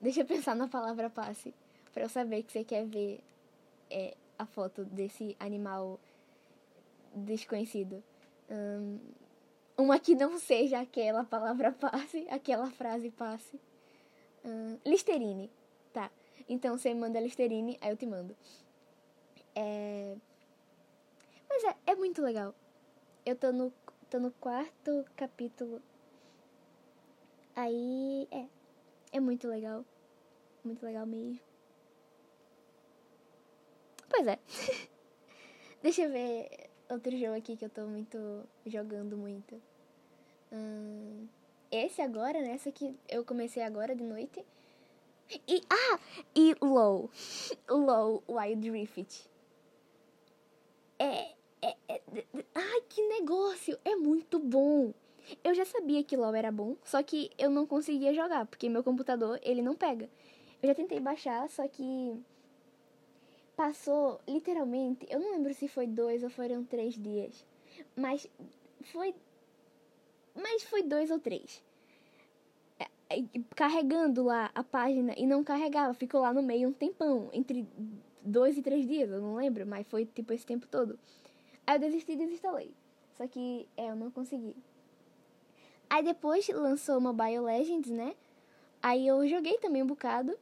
deixa 0.00 0.22
eu 0.22 0.26
pensar 0.26 0.56
na 0.56 0.66
palavra 0.66 1.10
passe 1.10 1.54
para 1.92 2.04
eu 2.04 2.08
saber 2.08 2.42
que 2.42 2.52
você 2.52 2.64
quer 2.64 2.86
ver 2.86 3.20
é, 3.90 4.16
a 4.40 4.46
foto 4.46 4.84
desse 4.84 5.36
animal 5.38 6.00
desconhecido. 7.14 8.02
Um, 8.48 8.98
uma 9.76 9.98
que 9.98 10.14
não 10.14 10.38
seja 10.38 10.80
aquela 10.80 11.24
palavra 11.24 11.72
passe, 11.72 12.26
aquela 12.30 12.70
frase 12.70 13.10
passe. 13.10 13.60
Um, 14.44 14.78
Listerine. 14.84 15.50
Tá. 15.92 16.10
Então 16.48 16.76
você 16.76 16.94
manda 16.94 17.20
Listerine, 17.20 17.78
aí 17.80 17.90
eu 17.90 17.96
te 17.96 18.06
mando. 18.06 18.34
É... 19.54 20.16
Mas 21.48 21.64
é, 21.64 21.76
é 21.88 21.94
muito 21.94 22.22
legal. 22.22 22.54
Eu 23.26 23.36
tô 23.36 23.52
no, 23.52 23.70
tô 24.08 24.18
no 24.18 24.30
quarto 24.32 25.04
capítulo. 25.16 25.82
Aí 27.54 28.26
é. 28.30 28.46
É 29.12 29.20
muito 29.20 29.48
legal. 29.48 29.84
Muito 30.64 30.84
legal 30.84 31.04
mesmo. 31.04 31.49
Pois 34.10 34.26
é. 34.26 34.38
Deixa 35.82 36.02
eu 36.02 36.10
ver 36.10 36.68
outro 36.90 37.16
jogo 37.16 37.36
aqui 37.36 37.56
que 37.56 37.64
eu 37.64 37.70
tô 37.70 37.86
muito 37.86 38.18
jogando 38.66 39.16
muito. 39.16 39.62
Hum, 40.52 41.28
esse 41.70 42.02
agora, 42.02 42.42
né? 42.42 42.56
Esse 42.56 42.68
aqui 42.68 42.94
eu 43.08 43.24
comecei 43.24 43.62
agora 43.62 43.94
de 43.94 44.02
noite. 44.02 44.44
E, 45.46 45.62
ah! 45.70 45.98
E 46.34 46.56
LOL. 46.60 47.08
LOL 47.70 48.22
Wild 48.28 48.70
Rift. 48.70 49.30
É, 50.98 51.32
é, 51.62 51.76
é, 51.88 52.02
Ai, 52.54 52.80
que 52.88 53.00
negócio! 53.08 53.78
É 53.84 53.94
muito 53.94 54.38
bom! 54.38 54.92
Eu 55.44 55.54
já 55.54 55.64
sabia 55.64 56.02
que 56.02 56.16
LOL 56.16 56.34
era 56.34 56.50
bom, 56.50 56.76
só 56.82 57.02
que 57.02 57.30
eu 57.38 57.48
não 57.48 57.64
conseguia 57.64 58.12
jogar, 58.12 58.46
porque 58.46 58.68
meu 58.68 58.82
computador, 58.82 59.38
ele 59.42 59.62
não 59.62 59.76
pega. 59.76 60.10
Eu 60.60 60.68
já 60.68 60.74
tentei 60.74 60.98
baixar, 60.98 61.48
só 61.48 61.66
que 61.68 62.20
passou 63.60 64.18
literalmente, 64.26 65.06
eu 65.10 65.20
não 65.20 65.32
lembro 65.32 65.52
se 65.52 65.68
foi 65.68 65.86
dois 65.86 66.22
ou 66.22 66.30
foram 66.30 66.64
três 66.64 66.94
dias, 66.94 67.44
mas 67.94 68.26
foi. 68.90 69.14
Mas 70.34 70.62
foi 70.62 70.82
dois 70.82 71.10
ou 71.10 71.18
três. 71.18 71.62
É, 72.78 72.86
é, 73.18 73.22
carregando 73.54 74.24
lá 74.24 74.50
a 74.54 74.64
página 74.64 75.12
e 75.14 75.26
não 75.26 75.44
carregava, 75.44 75.92
ficou 75.92 76.22
lá 76.22 76.32
no 76.32 76.42
meio 76.42 76.70
um 76.70 76.72
tempão, 76.72 77.28
entre 77.34 77.68
dois 78.22 78.56
e 78.56 78.62
três 78.62 78.88
dias, 78.88 79.10
eu 79.10 79.20
não 79.20 79.34
lembro, 79.34 79.66
mas 79.66 79.86
foi 79.86 80.06
tipo 80.06 80.32
esse 80.32 80.46
tempo 80.46 80.66
todo. 80.66 80.98
Aí 81.66 81.76
eu 81.76 81.80
desisti 81.80 82.12
e 82.12 82.16
desinstalei. 82.16 82.72
Só 83.12 83.28
que 83.28 83.68
é, 83.76 83.90
eu 83.90 83.94
não 83.94 84.10
consegui. 84.10 84.56
Aí 85.90 86.02
depois 86.02 86.48
lançou 86.48 86.98
Mobile 86.98 87.40
Legends, 87.40 87.90
né? 87.90 88.14
Aí 88.82 89.06
eu 89.06 89.28
joguei 89.28 89.58
também 89.58 89.82
um 89.82 89.86
bocado. 89.86 90.34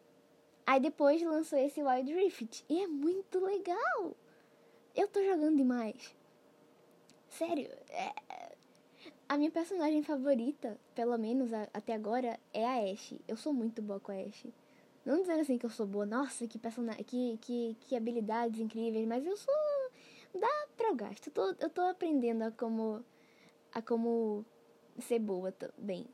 Aí 0.68 0.80
depois 0.80 1.22
lançou 1.22 1.58
esse 1.58 1.82
Wild 1.82 2.12
Rift. 2.12 2.62
E 2.68 2.82
é 2.82 2.86
muito 2.86 3.42
legal. 3.42 4.14
Eu 4.94 5.08
tô 5.08 5.24
jogando 5.24 5.56
demais. 5.56 6.14
Sério, 7.26 7.70
é... 7.88 8.12
a 9.26 9.38
minha 9.38 9.50
personagem 9.50 10.02
favorita, 10.02 10.78
pelo 10.94 11.16
menos 11.16 11.54
a, 11.54 11.66
até 11.72 11.94
agora, 11.94 12.38
é 12.52 12.66
a 12.66 12.92
Ashe. 12.92 13.18
Eu 13.26 13.34
sou 13.34 13.54
muito 13.54 13.80
boa 13.80 13.98
com 13.98 14.12
a 14.12 14.16
Ashe. 14.16 14.52
Não 15.06 15.22
dizendo 15.22 15.40
assim 15.40 15.56
que 15.56 15.64
eu 15.64 15.70
sou 15.70 15.86
boa, 15.86 16.04
nossa, 16.04 16.46
que 16.46 16.58
personagem, 16.58 17.02
que, 17.02 17.38
que, 17.40 17.74
que 17.80 17.96
habilidades 17.96 18.60
incríveis, 18.60 19.08
mas 19.08 19.24
eu 19.24 19.38
sou 19.38 19.54
dá 20.34 20.66
pra 20.76 20.88
eu 20.88 20.94
gasto. 20.94 21.28
Eu 21.28 21.32
tô, 21.32 21.64
eu 21.64 21.70
tô 21.70 21.80
aprendendo 21.80 22.42
a 22.42 22.50
como, 22.50 23.02
a 23.72 23.80
como 23.80 24.44
ser 24.98 25.18
boa 25.18 25.50
também. 25.50 26.04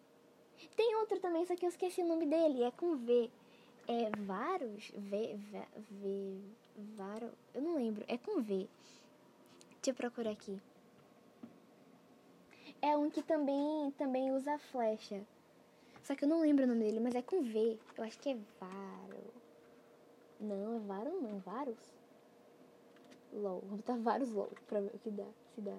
Tem 0.76 0.94
outro 0.94 1.18
também, 1.18 1.44
só 1.44 1.56
que 1.56 1.66
eu 1.66 1.70
esqueci 1.70 2.02
o 2.02 2.06
nome 2.06 2.25
dele, 2.25 2.62
é 2.62 2.70
com 2.70 2.94
V. 2.94 3.32
É 3.86 4.10
Varus? 4.22 4.90
V, 4.96 5.36
v, 5.36 5.62
v, 5.90 6.40
Varo? 6.96 7.30
Eu 7.54 7.60
não 7.60 7.76
lembro, 7.76 8.02
é 8.08 8.16
com 8.16 8.40
V. 8.40 8.66
Deixa 9.74 9.90
eu 9.90 9.94
procurar 9.94 10.30
aqui. 10.30 10.58
É 12.80 12.96
um 12.96 13.10
que 13.10 13.22
também, 13.22 13.90
também 13.92 14.32
usa 14.32 14.58
flecha. 14.58 15.20
Só 16.02 16.14
que 16.14 16.24
eu 16.24 16.28
não 16.28 16.40
lembro 16.40 16.64
o 16.64 16.66
nome 16.66 16.84
dele, 16.84 17.00
mas 17.00 17.14
é 17.14 17.20
com 17.20 17.42
V. 17.42 17.78
Eu 17.96 18.04
acho 18.04 18.18
que 18.18 18.30
é 18.30 18.38
Varo. 18.58 19.24
Não, 20.40 20.76
é 20.76 20.80
Varo 20.80 21.20
não, 21.20 21.38
Varus? 21.40 21.94
LOL. 23.34 23.60
Vou 23.66 23.76
botar 23.76 23.96
vários 23.96 24.30
LOL 24.32 24.50
pra 24.66 24.80
ver 24.80 24.94
o 24.94 24.98
que 24.98 25.10
dá, 25.10 25.26
se 25.54 25.60
dá. 25.60 25.76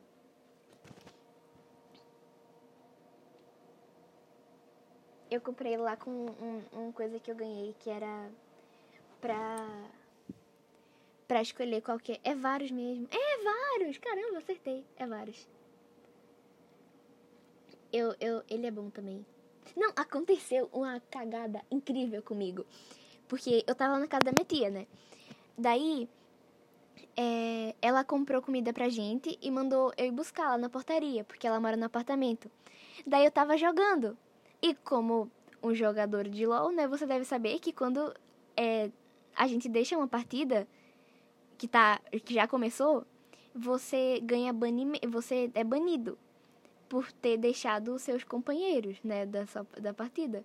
Eu 5.29 5.41
comprei 5.41 5.75
lá 5.75 5.95
com 5.95 6.11
um, 6.11 6.61
uma 6.71 6.93
coisa 6.93 7.19
que 7.19 7.31
eu 7.31 7.35
ganhei 7.35 7.75
que 7.79 7.89
era 7.89 8.29
pra. 9.19 9.57
pra 11.27 11.41
escolher 11.41 11.81
qual 11.81 11.97
que 11.97 12.13
é. 12.13 12.19
É 12.23 12.35
vários 12.35 12.71
mesmo. 12.71 13.07
É 13.11 13.43
vários! 13.43 13.97
Caramba, 13.97 14.37
acertei. 14.37 14.85
É 14.97 15.07
vários. 15.07 15.47
Eu, 17.91 18.15
eu, 18.19 18.43
ele 18.49 18.67
é 18.67 18.71
bom 18.71 18.89
também. 18.89 19.25
Não, 19.75 19.91
aconteceu 19.95 20.69
uma 20.71 20.99
cagada 21.09 21.61
incrível 21.71 22.21
comigo. 22.21 22.65
Porque 23.27 23.63
eu 23.65 23.73
tava 23.73 23.97
na 23.97 24.07
casa 24.07 24.25
da 24.25 24.31
minha 24.31 24.45
tia, 24.45 24.69
né? 24.69 24.85
Daí 25.57 26.07
é, 27.17 27.73
ela 27.81 28.03
comprou 28.03 28.41
comida 28.41 28.73
pra 28.73 28.89
gente 28.89 29.37
e 29.41 29.49
mandou 29.49 29.91
eu 29.97 30.05
ir 30.05 30.11
buscar 30.11 30.51
lá 30.51 30.57
na 30.57 30.69
portaria, 30.69 31.23
porque 31.23 31.47
ela 31.47 31.59
mora 31.59 31.77
no 31.77 31.85
apartamento. 31.85 32.51
Daí 33.07 33.25
eu 33.25 33.31
tava 33.31 33.57
jogando. 33.57 34.17
E 34.65 34.73
como 34.73 35.29
um 35.61 35.75
jogador 35.75 36.27
de 36.27 36.43
LoL, 36.43 36.71
né, 36.71 36.87
você 36.87 37.05
deve 37.05 37.23
saber 37.23 37.59
que 37.59 37.71
quando 37.71 38.11
é, 38.57 38.89
a 39.35 39.45
gente 39.45 39.69
deixa 39.69 39.95
uma 39.95 40.07
partida 40.07 40.67
que, 41.55 41.67
tá, 41.67 42.01
que 42.25 42.33
já 42.33 42.47
começou, 42.47 43.05
você 43.53 44.19
ganha 44.23 44.51
banimento, 44.51 45.07
você 45.07 45.51
é 45.53 45.63
banido 45.63 46.17
por 46.89 47.11
ter 47.11 47.37
deixado 47.37 47.93
os 47.93 48.01
seus 48.01 48.23
companheiros, 48.23 48.97
né, 49.03 49.27
da, 49.27 49.45
da 49.79 49.93
partida. 49.93 50.43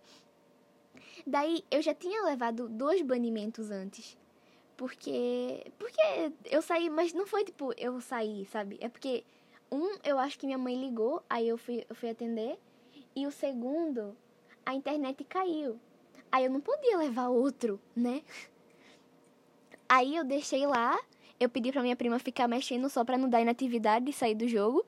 Daí 1.27 1.65
eu 1.71 1.81
já 1.81 1.95
tinha 1.95 2.23
levado 2.25 2.69
dois 2.69 3.01
banimentos 3.01 3.71
antes. 3.71 4.19
Porque. 4.77 5.65
Porque 5.79 6.33
eu 6.45 6.61
saí, 6.61 6.91
mas 6.91 7.15
não 7.15 7.27
foi 7.27 7.43
tipo 7.43 7.73
eu 7.79 8.03
saí, 8.03 8.45
sabe? 8.45 8.77
É 8.83 8.89
porque, 8.91 9.25
um, 9.73 9.97
eu 10.05 10.19
acho 10.19 10.39
que 10.39 10.45
minha 10.45 10.59
mãe 10.59 10.79
ligou, 10.79 11.23
aí 11.29 11.49
eu 11.49 11.57
fui, 11.57 11.87
eu 11.89 11.95
fui 11.95 12.11
atender. 12.11 12.59
E 13.15 13.27
o 13.27 13.31
segundo, 13.31 14.17
a 14.65 14.75
internet 14.75 15.25
caiu. 15.25 15.79
Aí 16.31 16.45
eu 16.45 16.51
não 16.51 16.61
podia 16.61 16.97
levar 16.97 17.29
outro, 17.29 17.81
né? 17.95 18.23
Aí 19.89 20.15
eu 20.15 20.25
deixei 20.25 20.67
lá, 20.67 20.99
eu 21.39 21.49
pedi 21.49 21.73
pra 21.73 21.83
minha 21.83 21.97
prima 21.97 22.19
ficar 22.19 22.47
mexendo 22.47 22.89
só 22.89 23.05
pra 23.05 23.19
não 23.19 23.29
dar 23.29 23.41
inatividade 23.41 24.09
e 24.09 24.13
sair 24.13 24.35
do 24.35 24.47
jogo. 24.47 24.85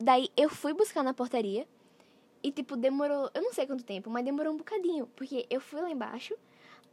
Daí 0.00 0.28
eu 0.36 0.50
fui 0.50 0.74
buscar 0.74 1.02
na 1.02 1.14
portaria. 1.14 1.66
E, 2.42 2.50
tipo, 2.50 2.76
demorou, 2.76 3.30
eu 3.34 3.42
não 3.42 3.52
sei 3.52 3.66
quanto 3.66 3.84
tempo, 3.84 4.10
mas 4.10 4.24
demorou 4.24 4.52
um 4.52 4.56
bocadinho. 4.56 5.06
Porque 5.14 5.46
eu 5.48 5.60
fui 5.60 5.80
lá 5.80 5.90
embaixo, 5.90 6.34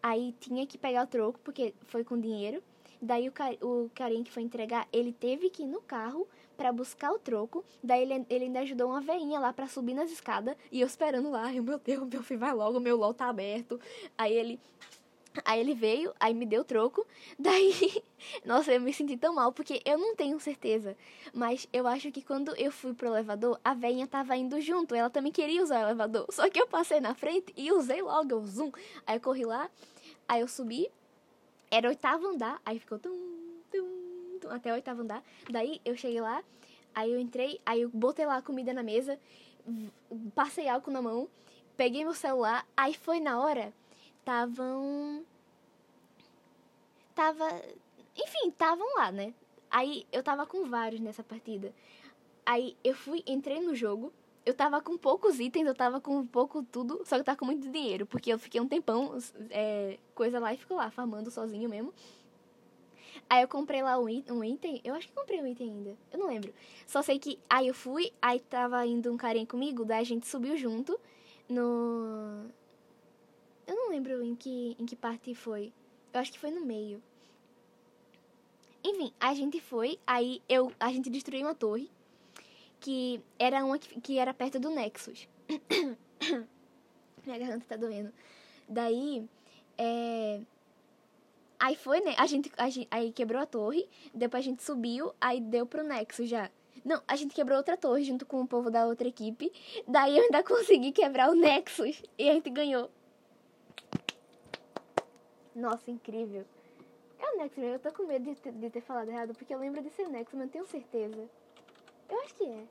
Aí 0.01 0.33
tinha 0.39 0.65
que 0.65 0.77
pegar 0.77 1.03
o 1.03 1.07
troco, 1.07 1.39
porque 1.43 1.73
foi 1.83 2.03
com 2.03 2.19
dinheiro. 2.19 2.63
Daí 3.01 3.27
o, 3.27 3.31
car 3.31 3.53
o 3.61 3.89
carinha 3.93 4.23
que 4.23 4.31
foi 4.31 4.43
entregar, 4.43 4.87
ele 4.91 5.13
teve 5.13 5.49
que 5.49 5.63
ir 5.63 5.67
no 5.67 5.81
carro 5.81 6.27
para 6.59 6.73
buscar 6.73 7.13
o 7.13 7.17
troco. 7.17 7.63
Daí 7.81 8.01
ele, 8.01 8.25
ele 8.29 8.45
ainda 8.45 8.59
ajudou 8.59 8.89
uma 8.89 8.99
veinha 8.99 9.39
lá 9.39 9.53
para 9.53 9.65
subir 9.65 9.93
nas 9.93 10.11
escadas. 10.11 10.57
E 10.69 10.81
eu 10.81 10.87
esperando 10.87 11.31
lá. 11.31 11.43
Ai, 11.45 11.61
meu 11.61 11.79
Deus, 11.79 12.05
meu 12.09 12.21
filho 12.21 12.41
vai 12.41 12.53
logo, 12.53 12.81
meu 12.81 12.97
LOL 12.97 13.13
tá 13.13 13.29
aberto. 13.29 13.79
Aí 14.17 14.33
ele. 14.33 14.59
Aí 15.45 15.59
ele 15.61 15.73
veio, 15.73 16.13
aí 16.19 16.33
me 16.33 16.45
deu 16.45 16.65
troco. 16.65 17.05
Daí, 17.39 18.03
nossa, 18.43 18.73
eu 18.73 18.81
me 18.81 18.91
senti 18.91 19.15
tão 19.15 19.35
mal, 19.35 19.53
porque 19.53 19.81
eu 19.85 19.97
não 19.97 20.13
tenho 20.13 20.37
certeza. 20.39 20.97
Mas 21.33 21.65
eu 21.71 21.87
acho 21.87 22.11
que 22.11 22.21
quando 22.21 22.53
eu 22.57 22.71
fui 22.71 22.93
pro 22.93 23.07
elevador, 23.07 23.57
a 23.63 23.73
veinha 23.73 24.05
tava 24.05 24.35
indo 24.35 24.59
junto. 24.59 24.93
Ela 24.93 25.09
também 25.09 25.31
queria 25.31 25.63
usar 25.63 25.79
o 25.79 25.83
elevador. 25.83 26.25
Só 26.33 26.49
que 26.49 26.59
eu 26.59 26.67
passei 26.67 26.99
na 26.99 27.15
frente 27.15 27.53
e 27.55 27.71
usei 27.71 28.01
logo 28.01 28.35
o 28.35 28.45
zoom. 28.45 28.71
Aí 29.07 29.15
eu 29.15 29.21
corri 29.21 29.45
lá, 29.45 29.69
Aí 30.29 30.41
eu 30.41 30.47
subi, 30.47 30.87
era 31.71 31.89
oitavo 31.89 32.27
andar, 32.27 32.61
aí 32.63 32.77
ficou 32.77 32.99
tum, 32.99 33.17
até 34.51 34.71
o 34.71 34.75
oitavo 34.75 35.01
andar. 35.01 35.23
Daí 35.49 35.81
eu 35.85 35.95
cheguei 35.95 36.21
lá, 36.21 36.43
aí 36.93 37.11
eu 37.11 37.19
entrei, 37.19 37.59
aí 37.65 37.81
eu 37.81 37.89
botei 37.89 38.25
lá 38.25 38.37
a 38.37 38.41
comida 38.41 38.73
na 38.73 38.83
mesa, 38.83 39.19
passei 40.35 40.67
álcool 40.67 40.91
na 40.91 41.01
mão, 41.01 41.27
peguei 41.75 42.03
meu 42.03 42.13
celular, 42.13 42.65
aí 42.75 42.93
foi 42.93 43.19
na 43.19 43.39
hora, 43.39 43.73
estavam. 44.19 45.23
Tava. 47.15 47.45
Enfim, 48.15 48.49
estavam 48.49 48.87
lá, 48.95 49.11
né? 49.11 49.33
Aí 49.69 50.05
eu 50.11 50.23
tava 50.23 50.45
com 50.45 50.65
vários 50.65 50.99
nessa 50.99 51.23
partida. 51.23 51.73
Aí 52.45 52.75
eu 52.83 52.95
fui, 52.95 53.23
entrei 53.27 53.59
no 53.59 53.75
jogo, 53.75 54.11
eu 54.45 54.53
tava 54.53 54.81
com 54.81 54.97
poucos 54.97 55.39
itens, 55.39 55.67
eu 55.67 55.75
tava 55.75 56.01
com 56.01 56.25
pouco 56.25 56.63
tudo, 56.63 57.01
só 57.05 57.15
que 57.15 57.21
eu 57.21 57.25
tava 57.25 57.37
com 57.37 57.45
muito 57.45 57.69
dinheiro, 57.69 58.05
porque 58.05 58.33
eu 58.33 58.39
fiquei 58.39 58.59
um 58.59 58.67
tempão, 58.67 59.17
é, 59.51 59.99
coisa 60.15 60.39
lá 60.39 60.53
e 60.53 60.57
fico 60.57 60.73
lá, 60.73 60.89
farmando 60.89 61.29
sozinho 61.29 61.69
mesmo. 61.69 61.93
Aí 63.29 63.43
eu 63.43 63.47
comprei 63.47 63.83
lá 63.83 63.99
um 63.99 64.05
um 64.05 64.43
item, 64.43 64.81
eu 64.83 64.95
acho 64.95 65.07
que 65.07 65.13
comprei 65.13 65.39
um 65.39 65.45
item 65.45 65.69
ainda, 65.69 65.97
eu 66.11 66.17
não 66.17 66.27
lembro. 66.27 66.51
Só 66.87 67.03
sei 67.03 67.19
que 67.19 67.39
aí 67.47 67.67
eu 67.67 67.75
fui, 67.75 68.11
aí 68.19 68.39
tava 68.39 68.83
indo 68.87 69.13
um 69.13 69.17
carinha 69.17 69.45
comigo, 69.45 69.85
daí 69.85 69.99
a 69.99 70.03
gente 70.03 70.27
subiu 70.27 70.57
junto 70.57 70.99
no... 71.47 72.49
Eu 73.67 73.75
não 73.75 73.89
lembro 73.89 74.23
em 74.23 74.35
que, 74.35 74.75
em 74.79 74.85
que 74.85 74.95
parte 74.95 75.35
foi, 75.35 75.71
eu 76.11 76.19
acho 76.19 76.31
que 76.31 76.39
foi 76.39 76.49
no 76.49 76.65
meio. 76.65 77.03
Enfim, 78.83 79.13
a 79.19 79.33
gente 79.35 79.61
foi, 79.61 79.99
aí 80.07 80.41
eu, 80.49 80.71
a 80.79 80.91
gente 80.91 81.09
destruiu 81.09 81.45
uma 81.45 81.53
torre, 81.53 81.87
que 82.79 83.21
era 83.37 83.63
uma 83.63 83.77
que, 83.77 84.01
que 84.01 84.17
era 84.17 84.33
perto 84.33 84.59
do 84.59 84.71
Nexus. 84.71 85.27
Minha 87.25 87.37
garganta 87.37 87.65
tá 87.67 87.75
doendo. 87.75 88.11
Daí, 88.67 89.27
é... 89.77 90.41
Aí 91.59 91.75
foi, 91.75 91.99
né? 91.99 92.15
A 92.17 92.25
gente, 92.25 92.49
a 92.57 92.69
gente, 92.69 92.87
aí 92.89 93.11
quebrou 93.11 93.41
a 93.41 93.45
torre, 93.45 93.87
depois 94.13 94.43
a 94.43 94.49
gente 94.49 94.63
subiu, 94.63 95.13
aí 95.19 95.41
deu 95.41 95.65
pro 95.65 95.83
Nexus 95.83 96.29
já. 96.29 96.49
Não, 96.85 97.03
a 97.05 97.15
gente 97.17 97.35
quebrou 97.35 97.57
outra 97.57 97.75
torre 97.75 98.05
junto 98.05 98.25
com 98.25 98.41
o 98.41 98.47
povo 98.47 98.71
da 98.71 98.87
outra 98.87 99.07
equipe. 99.07 99.51
Daí 99.85 100.17
eu 100.17 100.23
ainda 100.23 100.41
consegui 100.47 100.93
quebrar 100.93 101.29
o 101.29 101.35
Nexus 101.35 102.01
e 102.17 102.29
a 102.29 102.33
gente 102.33 102.49
ganhou. 102.49 102.89
Nossa, 105.53 105.91
incrível. 105.91 106.45
É 107.19 107.35
o 107.35 107.37
Nexus, 107.37 107.61
eu 107.61 107.79
tô 107.79 107.91
com 107.91 108.03
medo 108.03 108.23
de 108.23 108.39
ter, 108.39 108.53
de 108.53 108.69
ter 108.69 108.81
falado 108.81 109.09
errado, 109.09 109.33
porque 109.33 109.53
eu 109.53 109.59
lembro 109.59 109.81
de 109.81 109.89
ser 109.89 110.07
Nexus, 110.07 110.35
mas 110.35 110.45
não 110.45 110.49
tenho 110.49 110.65
certeza. 110.65 111.29
Eu 112.07 112.21
acho 112.21 112.33
que 112.35 112.45
é. 112.45 112.63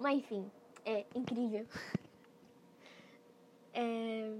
Mas 0.00 0.18
enfim, 0.18 0.50
é 0.84 1.06
incrível. 1.14 1.64
é... 3.72 4.34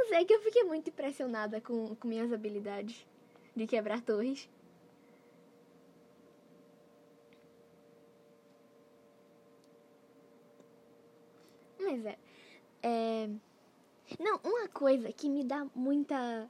Não 0.00 0.08
sei, 0.08 0.16
é 0.20 0.24
que 0.24 0.32
eu 0.32 0.40
fiquei 0.40 0.64
muito 0.64 0.88
impressionada 0.88 1.60
com, 1.60 1.94
com 1.94 2.08
minhas 2.08 2.32
habilidades 2.32 3.06
de 3.54 3.66
quebrar 3.66 4.00
torres. 4.00 4.48
Mas 11.78 12.06
é, 12.06 12.18
é. 12.82 13.28
Não, 14.18 14.40
uma 14.42 14.68
coisa 14.68 15.12
que 15.12 15.28
me 15.28 15.44
dá 15.44 15.66
muita. 15.74 16.48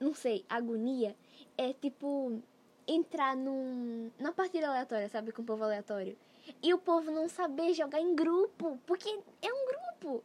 não 0.00 0.14
sei, 0.14 0.42
agonia 0.48 1.14
é 1.58 1.74
tipo 1.74 2.40
entrar 2.86 3.36
num, 3.36 4.10
numa 4.18 4.32
partida 4.32 4.66
aleatória, 4.68 5.10
sabe? 5.10 5.30
Com 5.30 5.42
o 5.42 5.44
povo 5.44 5.62
aleatório. 5.62 6.16
E 6.62 6.72
o 6.72 6.78
povo 6.78 7.10
não 7.10 7.28
saber 7.28 7.74
jogar 7.74 8.00
em 8.00 8.14
grupo, 8.14 8.78
porque 8.86 9.10
é 9.42 9.52
um 9.52 9.66
grupo. 9.66 10.24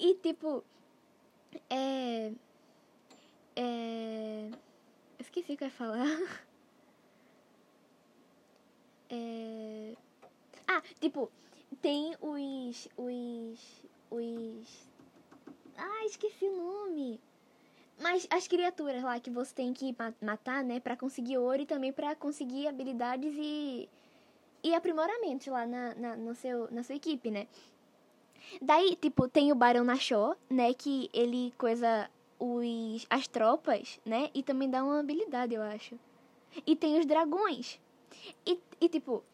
E 0.00 0.16
tipo, 0.16 0.64
é. 1.70 2.32
É. 3.56 4.50
Esqueci 5.18 5.52
o 5.52 5.56
que 5.56 5.64
eu 5.64 5.68
ia 5.68 5.74
falar. 5.74 6.06
É. 9.14 9.94
Ah, 10.66 10.82
tipo, 10.98 11.30
tem 11.82 12.16
os. 12.18 12.88
os. 12.96 13.84
os. 14.10 14.88
Ah, 15.76 16.06
esqueci 16.06 16.46
o 16.46 16.56
nome. 16.56 17.20
Mas 18.00 18.26
as 18.30 18.48
criaturas 18.48 19.02
lá 19.02 19.20
que 19.20 19.28
você 19.30 19.54
tem 19.54 19.74
que 19.74 19.94
matar, 20.18 20.64
né, 20.64 20.80
para 20.80 20.96
conseguir 20.96 21.36
ouro 21.36 21.60
e 21.60 21.66
também 21.66 21.92
para 21.92 22.14
conseguir 22.16 22.66
habilidades 22.66 23.34
e 23.36 23.86
e 24.64 24.74
aprimoramentos 24.74 25.46
lá 25.48 25.66
na, 25.66 25.94
na, 25.94 26.16
no 26.16 26.34
seu, 26.34 26.70
na 26.70 26.82
sua 26.82 26.94
equipe, 26.94 27.30
né? 27.30 27.48
Daí, 28.60 28.96
tipo, 28.96 29.28
tem 29.28 29.50
o 29.52 29.54
Barão 29.54 29.84
Nashor, 29.84 30.36
né, 30.50 30.74
que 30.74 31.08
ele 31.12 31.52
coisa 31.56 32.10
os 32.38 33.06
as 33.08 33.28
tropas, 33.28 34.00
né, 34.04 34.30
e 34.34 34.42
também 34.42 34.68
dá 34.68 34.82
uma 34.82 35.00
habilidade, 35.00 35.54
eu 35.54 35.62
acho. 35.62 35.98
E 36.66 36.76
tem 36.76 36.98
os 36.98 37.06
dragões. 37.06 37.80
E, 38.44 38.60
e 38.80 38.88
tipo, 38.88 39.24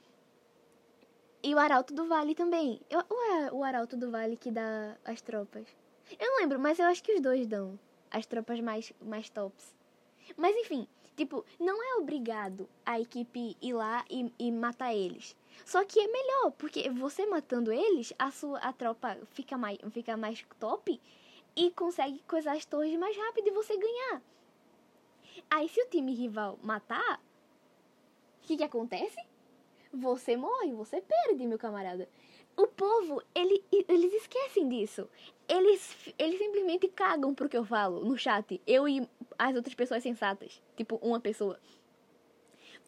e 1.42 1.54
o 1.54 1.58
Arauto 1.58 1.94
do 1.94 2.06
Vale 2.06 2.34
também. 2.34 2.80
Eu, 2.90 3.02
ou 3.08 3.22
é 3.22 3.52
o 3.52 3.64
Arauto 3.64 3.96
do 3.96 4.10
Vale 4.10 4.36
que 4.36 4.50
dá 4.50 4.96
as 5.04 5.20
tropas? 5.20 5.66
Eu 6.18 6.26
não 6.26 6.40
lembro, 6.40 6.58
mas 6.58 6.78
eu 6.78 6.86
acho 6.86 7.02
que 7.02 7.14
os 7.14 7.20
dois 7.20 7.46
dão 7.46 7.78
as 8.10 8.26
tropas 8.26 8.60
mais, 8.60 8.92
mais 9.00 9.28
tops. 9.28 9.74
Mas 10.36 10.56
enfim, 10.56 10.86
tipo, 11.16 11.44
não 11.58 11.82
é 11.82 12.00
obrigado 12.00 12.68
a 12.84 13.00
equipe 13.00 13.56
ir 13.60 13.72
lá 13.72 14.04
e, 14.10 14.32
e 14.38 14.50
matar 14.50 14.94
eles. 14.94 15.36
Só 15.64 15.84
que 15.84 16.00
é 16.00 16.06
melhor, 16.06 16.52
porque 16.52 16.88
você 16.90 17.26
matando 17.26 17.72
eles, 17.72 18.12
a 18.18 18.30
sua 18.30 18.58
a 18.58 18.72
tropa 18.72 19.18
fica 19.32 19.56
mais, 19.58 19.78
fica 19.90 20.16
mais 20.16 20.44
top 20.58 21.00
e 21.56 21.70
consegue 21.72 22.22
coisar 22.26 22.56
as 22.56 22.64
torres 22.64 22.98
mais 22.98 23.16
rápido 23.16 23.48
e 23.48 23.52
você 23.52 23.76
ganhar. 23.76 24.22
Aí 25.50 25.68
se 25.68 25.80
o 25.82 25.88
time 25.88 26.14
rival 26.14 26.58
matar, 26.62 27.20
o 28.42 28.46
que, 28.46 28.56
que 28.56 28.64
acontece? 28.64 29.18
Você 29.92 30.36
morre, 30.36 30.72
você 30.72 31.00
perde, 31.00 31.46
meu 31.46 31.58
camarada. 31.58 32.08
O 32.56 32.66
povo, 32.66 33.22
ele, 33.34 33.64
eles 33.70 34.12
esquecem 34.14 34.68
disso. 34.68 35.08
Eles, 35.48 36.12
eles 36.18 36.38
simplesmente 36.38 36.88
cagam 36.88 37.32
pro 37.32 37.48
que 37.48 37.56
eu 37.56 37.64
falo 37.64 38.04
no 38.04 38.18
chat. 38.18 38.60
Eu 38.66 38.88
e 38.88 39.08
as 39.38 39.54
outras 39.54 39.74
pessoas 39.74 40.02
sensatas. 40.02 40.60
Tipo, 40.76 40.96
uma 40.96 41.20
pessoa. 41.20 41.58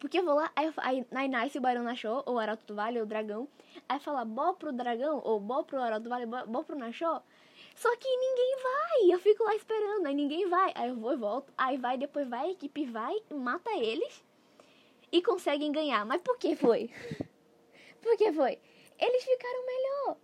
Porque 0.01 0.17
eu 0.17 0.25
vou 0.25 0.33
lá, 0.33 0.51
aí, 0.55 0.73
aí, 0.77 1.07
aí 1.11 1.27
nasce 1.27 1.59
o 1.59 1.61
Barão 1.61 1.83
Nachô, 1.83 2.23
ou 2.25 2.33
o 2.33 2.39
Arauto 2.39 2.65
do 2.65 2.73
Vale, 2.73 2.97
ou 2.97 3.03
o 3.03 3.07
Dragão. 3.07 3.47
Aí 3.87 3.99
fala, 3.99 4.25
bó 4.25 4.51
pro 4.53 4.73
Dragão, 4.73 5.21
ou 5.23 5.39
bó 5.39 5.61
pro 5.61 5.79
Arauto 5.79 6.05
do 6.05 6.09
Vale, 6.09 6.25
bó, 6.25 6.43
bó 6.47 6.63
pro 6.63 6.75
Nachô. 6.75 7.21
Só 7.75 7.95
que 7.97 8.09
ninguém 8.09 8.57
vai. 8.63 9.13
Eu 9.13 9.19
fico 9.19 9.43
lá 9.43 9.55
esperando, 9.55 10.07
aí 10.07 10.15
ninguém 10.15 10.49
vai. 10.49 10.71
Aí 10.73 10.89
eu 10.89 10.95
vou 10.95 11.13
e 11.13 11.17
volto. 11.17 11.53
Aí 11.55 11.77
vai, 11.77 11.99
depois 11.99 12.27
vai, 12.27 12.47
a 12.47 12.51
equipe 12.51 12.83
vai, 12.87 13.15
mata 13.31 13.69
eles 13.77 14.23
e 15.11 15.21
conseguem 15.21 15.71
ganhar. 15.71 16.03
Mas 16.03 16.19
por 16.21 16.35
que 16.39 16.55
foi? 16.55 16.89
Por 18.01 18.17
que 18.17 18.33
foi? 18.33 18.57
Eles 18.97 19.23
ficaram 19.23 19.65
melhor. 19.67 20.17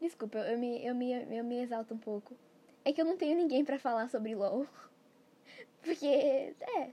Desculpa, 0.00 0.38
eu 0.38 0.58
me, 0.58 0.82
eu 0.82 0.94
me, 0.94 1.12
eu 1.12 1.44
me 1.44 1.60
exalto 1.60 1.92
um 1.92 1.98
pouco. 1.98 2.34
É 2.82 2.94
que 2.94 3.02
eu 3.02 3.04
não 3.04 3.18
tenho 3.18 3.36
ninguém 3.36 3.62
para 3.62 3.78
falar 3.78 4.08
sobre 4.08 4.34
LOL. 4.34 4.66
Porque, 5.84 6.06
é. 6.06 6.90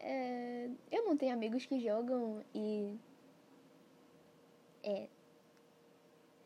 É. 0.00 0.70
Eu 0.90 1.04
não 1.04 1.16
tenho 1.16 1.32
amigos 1.32 1.66
que 1.66 1.78
jogam 1.80 2.42
e. 2.54 2.96
É. 4.82 5.08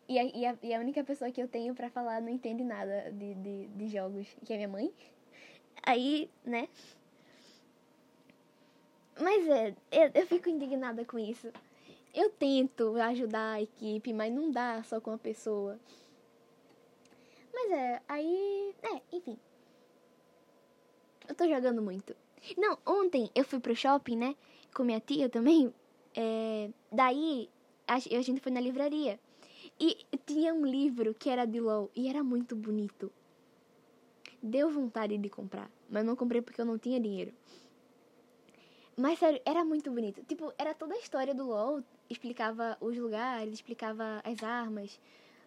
E 0.08 0.18
a, 0.18 0.24
e 0.24 0.46
a, 0.46 0.58
e 0.62 0.74
a 0.74 0.80
única 0.80 1.02
pessoa 1.02 1.30
que 1.30 1.42
eu 1.42 1.48
tenho 1.48 1.74
para 1.74 1.88
falar 1.88 2.20
não 2.20 2.28
entende 2.28 2.62
nada 2.62 3.10
de, 3.10 3.34
de, 3.34 3.66
de 3.68 3.88
jogos, 3.88 4.26
que 4.44 4.52
é 4.52 4.56
minha 4.56 4.68
mãe. 4.68 4.92
Aí, 5.82 6.30
né? 6.44 6.68
Mas 9.18 9.48
é, 9.48 9.74
eu, 9.90 10.10
eu 10.14 10.26
fico 10.26 10.48
indignada 10.48 11.04
com 11.04 11.18
isso. 11.18 11.50
Eu 12.12 12.30
tento 12.30 12.96
ajudar 12.96 13.54
a 13.54 13.62
equipe, 13.62 14.12
mas 14.12 14.32
não 14.32 14.50
dá 14.50 14.82
só 14.84 15.00
com 15.00 15.10
uma 15.10 15.18
pessoa. 15.18 15.78
Mas 17.52 17.70
é, 17.70 18.02
aí. 18.08 18.74
É, 18.82 19.16
enfim. 19.16 19.38
Eu 21.28 21.34
tô 21.34 21.48
jogando 21.48 21.80
muito. 21.80 22.14
Não, 22.56 22.78
ontem 22.86 23.30
eu 23.34 23.44
fui 23.44 23.58
pro 23.58 23.74
shopping, 23.74 24.16
né? 24.16 24.36
Com 24.74 24.84
minha 24.84 25.00
tia 25.00 25.28
também. 25.28 25.72
É, 26.16 26.70
daí 26.92 27.50
a, 27.88 27.94
a 27.94 28.22
gente 28.22 28.40
foi 28.40 28.52
na 28.52 28.60
livraria. 28.60 29.18
E 29.80 30.06
tinha 30.24 30.54
um 30.54 30.64
livro 30.64 31.12
que 31.12 31.28
era 31.28 31.44
de 31.44 31.58
LOL 31.58 31.90
e 31.92 32.08
era 32.08 32.22
muito 32.22 32.54
bonito. 32.54 33.10
Deu 34.40 34.70
vontade 34.70 35.18
de 35.18 35.28
comprar, 35.28 35.68
mas 35.90 36.04
não 36.04 36.14
comprei 36.14 36.40
porque 36.40 36.60
eu 36.60 36.64
não 36.64 36.78
tinha 36.78 37.00
dinheiro. 37.00 37.32
Mas 38.96 39.18
sério, 39.18 39.40
era 39.44 39.64
muito 39.64 39.90
bonito. 39.90 40.22
Tipo, 40.24 40.52
era 40.56 40.72
toda 40.72 40.94
a 40.94 40.98
história 40.98 41.34
do 41.34 41.48
LoL, 41.48 41.82
explicava 42.08 42.76
os 42.80 42.96
lugares, 42.96 43.54
explicava 43.54 44.22
as 44.22 44.40
armas, 44.40 45.00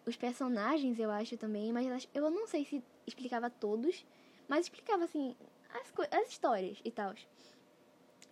os 0.04 0.16
personagens, 0.16 0.98
eu 0.98 1.10
acho 1.10 1.36
também, 1.38 1.72
mas 1.72 2.08
eu 2.12 2.30
não 2.30 2.46
sei 2.46 2.66
se 2.66 2.82
explicava 3.06 3.48
todos, 3.48 4.04
mas 4.46 4.66
explicava 4.66 5.04
assim 5.04 5.34
as, 5.74 5.92
as 6.10 6.28
histórias 6.28 6.78
e 6.84 6.90
tal. 6.90 7.14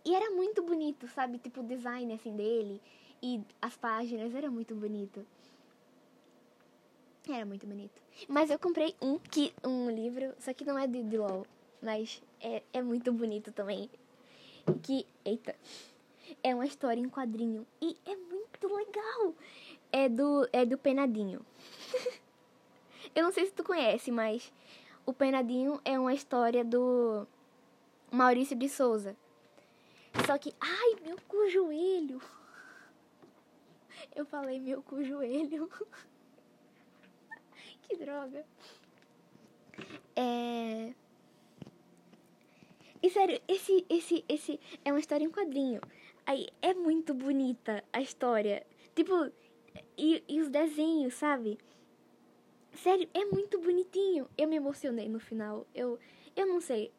E 0.05 0.15
era 0.15 0.31
muito 0.31 0.63
bonito, 0.63 1.09
sabe? 1.09 1.39
Tipo, 1.39 1.61
o 1.61 1.65
design 1.65 2.13
assim 2.15 2.35
dele 2.35 2.81
e 3.23 3.41
as 3.61 3.77
páginas, 3.77 4.35
era 4.35 4.51
muito 4.51 4.75
bonito. 4.75 5.27
Era 7.29 7.45
muito 7.45 7.67
bonito. 7.67 8.01
Mas 8.29 8.51
eu 8.51 8.59
comprei 8.59 8.95
um, 9.03 9.19
que, 9.19 9.53
um 9.65 9.91
livro, 9.91 10.33
só 10.39 10.55
que 10.55 10.65
não 10.65 10.79
é 10.79 10.87
de, 10.87 11.03
de 11.03 11.19
LOL. 11.19 11.45
Mas 11.83 12.23
é, 12.41 12.63
é 12.73 12.83
muito 12.83 13.13
bonito 13.13 13.51
também. 13.51 13.91
Que, 14.83 15.05
eita, 15.25 15.57
é 16.43 16.55
uma 16.55 16.67
história 16.67 17.01
em 17.01 17.09
quadrinho. 17.09 17.67
E 17.81 17.97
é 18.07 18.15
muito 18.15 18.69
legal. 18.73 19.35
É 19.91 20.09
do, 20.09 20.49
é 20.53 20.65
do 20.65 20.79
Penadinho. 20.79 21.45
eu 23.15 23.25
não 23.25 23.33
sei 23.33 23.47
se 23.47 23.53
tu 23.53 23.65
conhece, 23.65 24.11
mas 24.11 24.53
o 25.07 25.13
Penadinho 25.13 25.81
é 25.85 25.99
uma 25.99 26.13
história 26.13 26.65
do 26.65 27.27
Maurício 28.11 28.57
de 28.57 28.69
Souza. 28.69 29.17
Só 30.27 30.37
que, 30.37 30.53
ai, 30.61 30.97
meu 31.05 31.17
cu 31.29 31.49
joelho. 31.49 32.21
Eu 34.15 34.27
falei 34.27 34.59
meu 34.59 34.83
cu 34.83 35.05
joelho. 35.05 35.71
que 37.83 37.97
droga. 37.97 38.45
É. 40.17 40.93
E 43.03 43.11
sério, 43.11 43.41
esse, 43.47 43.87
esse, 43.89 44.25
esse 44.29 44.61
é 44.85 44.91
uma 44.91 44.99
história 44.99 45.25
em 45.25 45.31
quadrinho. 45.31 45.81
Aí 46.27 46.49
é 46.61 46.75
muito 46.75 47.15
bonita 47.15 47.85
a 47.93 48.01
história. 48.01 48.67
Tipo, 48.97 49.31
e, 49.97 50.25
e 50.27 50.41
os 50.41 50.49
desenhos, 50.49 51.15
sabe? 51.15 51.59
Sério, 52.77 53.09
é 53.15 53.25
muito 53.25 53.59
bonitinho. 53.59 54.29
Eu 54.37 54.49
me 54.49 54.57
emocionei 54.57 55.09
no 55.09 55.19
final. 55.19 55.67
Eu, 55.75 55.99
eu 56.35 56.47
não 56.47 56.61
sei. 56.61 56.93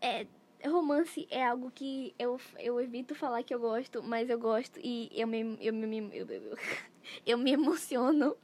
É, 0.00 0.26
romance 0.68 1.26
é 1.30 1.46
algo 1.46 1.70
que 1.70 2.14
eu, 2.18 2.40
eu 2.58 2.80
evito 2.80 3.14
falar 3.14 3.42
que 3.42 3.54
eu 3.54 3.60
gosto, 3.60 4.02
mas 4.02 4.28
eu 4.30 4.38
gosto 4.38 4.78
e 4.82 5.10
eu 5.12 5.26
me, 5.26 5.58
eu 5.60 5.72
me, 5.72 5.98
eu, 6.16 6.26
eu, 6.26 6.56
eu 7.26 7.38
me 7.38 7.52
emociono 7.52 8.36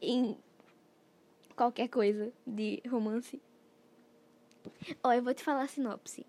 em 0.00 0.36
qualquer 1.54 1.88
coisa 1.88 2.32
de 2.46 2.82
romance. 2.88 3.40
Ó, 5.02 5.12
eu 5.12 5.22
vou 5.22 5.34
te 5.34 5.42
falar 5.42 5.62
a 5.62 5.68
sinopse. 5.68 6.26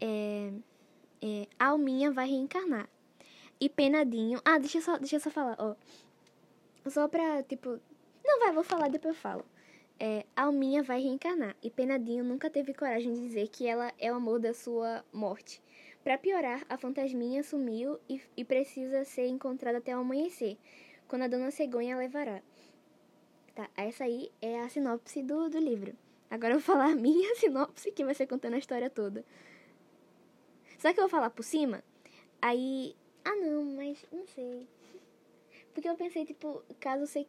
É, 0.00 0.52
é, 1.22 1.48
Alminha 1.58 2.10
vai 2.12 2.28
reencarnar. 2.28 2.88
E 3.60 3.68
Penadinho. 3.68 4.40
Ah, 4.44 4.58
deixa 4.58 4.78
eu 4.78 4.82
só, 4.82 4.98
deixa 4.98 5.16
eu 5.16 5.20
só 5.20 5.30
falar, 5.30 5.56
ó. 5.58 5.74
Só 6.88 7.08
pra, 7.08 7.42
tipo. 7.42 7.80
Não, 8.36 8.40
vai, 8.40 8.52
vou 8.52 8.62
falar, 8.62 8.90
depois 8.90 9.14
eu 9.14 9.20
falo. 9.20 9.46
É, 9.98 10.26
Alminha 10.36 10.82
vai 10.82 11.00
reencarnar. 11.00 11.56
E 11.62 11.70
Penadinho 11.70 12.22
nunca 12.22 12.50
teve 12.50 12.74
coragem 12.74 13.14
de 13.14 13.20
dizer 13.20 13.48
que 13.48 13.66
ela 13.66 13.90
é 13.98 14.12
o 14.12 14.16
amor 14.16 14.38
da 14.38 14.52
sua 14.52 15.02
morte. 15.10 15.62
Para 16.04 16.18
piorar, 16.18 16.62
a 16.68 16.76
fantasminha 16.76 17.42
sumiu 17.42 17.98
e, 18.06 18.20
e 18.36 18.44
precisa 18.44 19.06
ser 19.06 19.26
encontrada 19.28 19.78
até 19.78 19.96
o 19.96 20.00
amanhecer, 20.00 20.58
quando 21.08 21.22
a 21.22 21.28
dona 21.28 21.50
cegonha 21.50 21.96
levará. 21.96 22.42
Tá, 23.54 23.70
essa 23.74 24.04
aí 24.04 24.30
é 24.42 24.60
a 24.60 24.68
sinopse 24.68 25.22
do, 25.22 25.48
do 25.48 25.58
livro. 25.58 25.96
Agora 26.30 26.52
eu 26.52 26.58
vou 26.58 26.74
falar 26.74 26.92
a 26.92 26.94
minha 26.94 27.34
sinopse, 27.40 27.90
que 27.90 28.04
vai 28.04 28.14
ser 28.14 28.26
contando 28.26 28.52
a 28.52 28.58
história 28.58 28.90
toda. 28.90 29.24
Só 30.78 30.92
que 30.92 31.00
eu 31.00 31.04
vou 31.04 31.10
falar 31.10 31.30
por 31.30 31.42
cima? 31.42 31.82
Aí. 32.42 32.94
Ah, 33.24 33.34
não, 33.34 33.64
mas 33.64 34.04
não 34.12 34.26
sei. 34.26 34.68
Porque 35.72 35.88
eu 35.88 35.94
pensei, 35.94 36.24
tipo, 36.24 36.62
caso 36.80 37.06
você, 37.06 37.26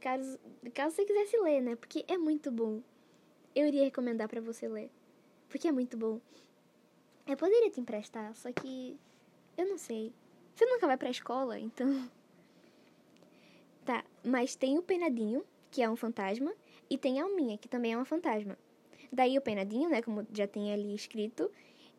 caso, 0.00 0.38
caso 0.74 0.96
você 0.96 1.04
quisesse 1.04 1.38
ler, 1.38 1.60
né? 1.60 1.76
Porque 1.76 2.04
é 2.08 2.16
muito 2.16 2.50
bom. 2.50 2.82
eu 3.54 3.66
iria 3.66 3.84
recomendar 3.84 4.28
para 4.28 4.40
você 4.40 4.68
ler. 4.68 4.90
Porque 5.48 5.68
é 5.68 5.72
muito 5.72 5.96
bom. 5.96 6.20
Eu 7.26 7.36
poderia 7.36 7.70
te 7.70 7.80
emprestar, 7.80 8.34
só 8.34 8.52
que 8.52 8.98
eu 9.56 9.66
não 9.66 9.78
sei. 9.78 10.12
Você 10.54 10.64
nunca 10.66 10.86
vai 10.86 10.96
pra 10.96 11.10
escola, 11.10 11.58
então. 11.60 12.10
Tá, 13.84 14.04
mas 14.24 14.56
tem 14.56 14.78
o 14.78 14.82
Penadinho, 14.82 15.44
que 15.70 15.82
é 15.82 15.88
um 15.88 15.96
fantasma, 15.96 16.52
e 16.90 16.98
tem 16.98 17.20
a 17.20 17.24
Alminha, 17.24 17.56
que 17.56 17.68
também 17.68 17.92
é 17.92 17.96
uma 17.96 18.04
fantasma. 18.04 18.58
Daí 19.12 19.38
o 19.38 19.40
Penadinho, 19.40 19.88
né, 19.88 20.02
como 20.02 20.26
já 20.32 20.46
tem 20.46 20.72
ali 20.72 20.94
escrito, 20.94 21.50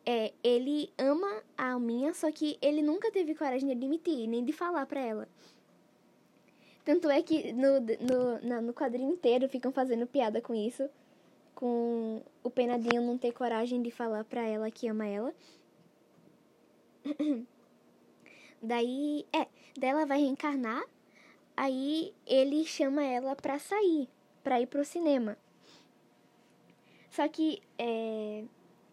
é, 0.04 0.32
ele 0.42 0.92
ama 0.98 1.42
a 1.56 1.72
Alminha, 1.72 2.14
só 2.14 2.30
que 2.30 2.58
ele 2.62 2.82
nunca 2.82 3.10
teve 3.10 3.34
coragem 3.34 3.68
de 3.68 3.74
admitir, 3.74 4.26
nem 4.26 4.44
de 4.44 4.52
falar 4.52 4.86
pra 4.86 5.00
ela. 5.00 5.28
Tanto 6.88 7.10
é 7.10 7.20
que 7.20 7.52
no, 7.52 7.80
no, 7.80 8.62
no 8.62 8.72
quadrinho 8.72 9.12
inteiro 9.12 9.46
ficam 9.46 9.70
fazendo 9.70 10.06
piada 10.06 10.40
com 10.40 10.54
isso. 10.54 10.88
Com 11.54 12.22
o 12.42 12.48
Penadinho 12.48 13.02
não 13.02 13.18
ter 13.18 13.30
coragem 13.30 13.82
de 13.82 13.90
falar 13.90 14.24
pra 14.24 14.40
ela 14.46 14.70
que 14.70 14.88
ama 14.88 15.06
ela. 15.06 15.34
Daí, 18.62 19.26
é, 19.32 19.46
daí 19.76 19.90
ela 19.90 20.06
vai 20.06 20.18
reencarnar 20.18 20.82
Aí 21.54 22.14
ele 22.26 22.64
chama 22.64 23.04
ela 23.04 23.36
pra 23.36 23.58
sair, 23.58 24.08
pra 24.42 24.58
ir 24.58 24.66
pro 24.66 24.82
cinema. 24.82 25.36
Só 27.10 27.28
que 27.28 27.60
é, 27.78 28.44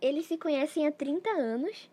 eles 0.01 0.25
se 0.25 0.37
conhecem 0.37 0.85
há 0.85 0.91
30 0.91 1.29
anos. 1.29 1.89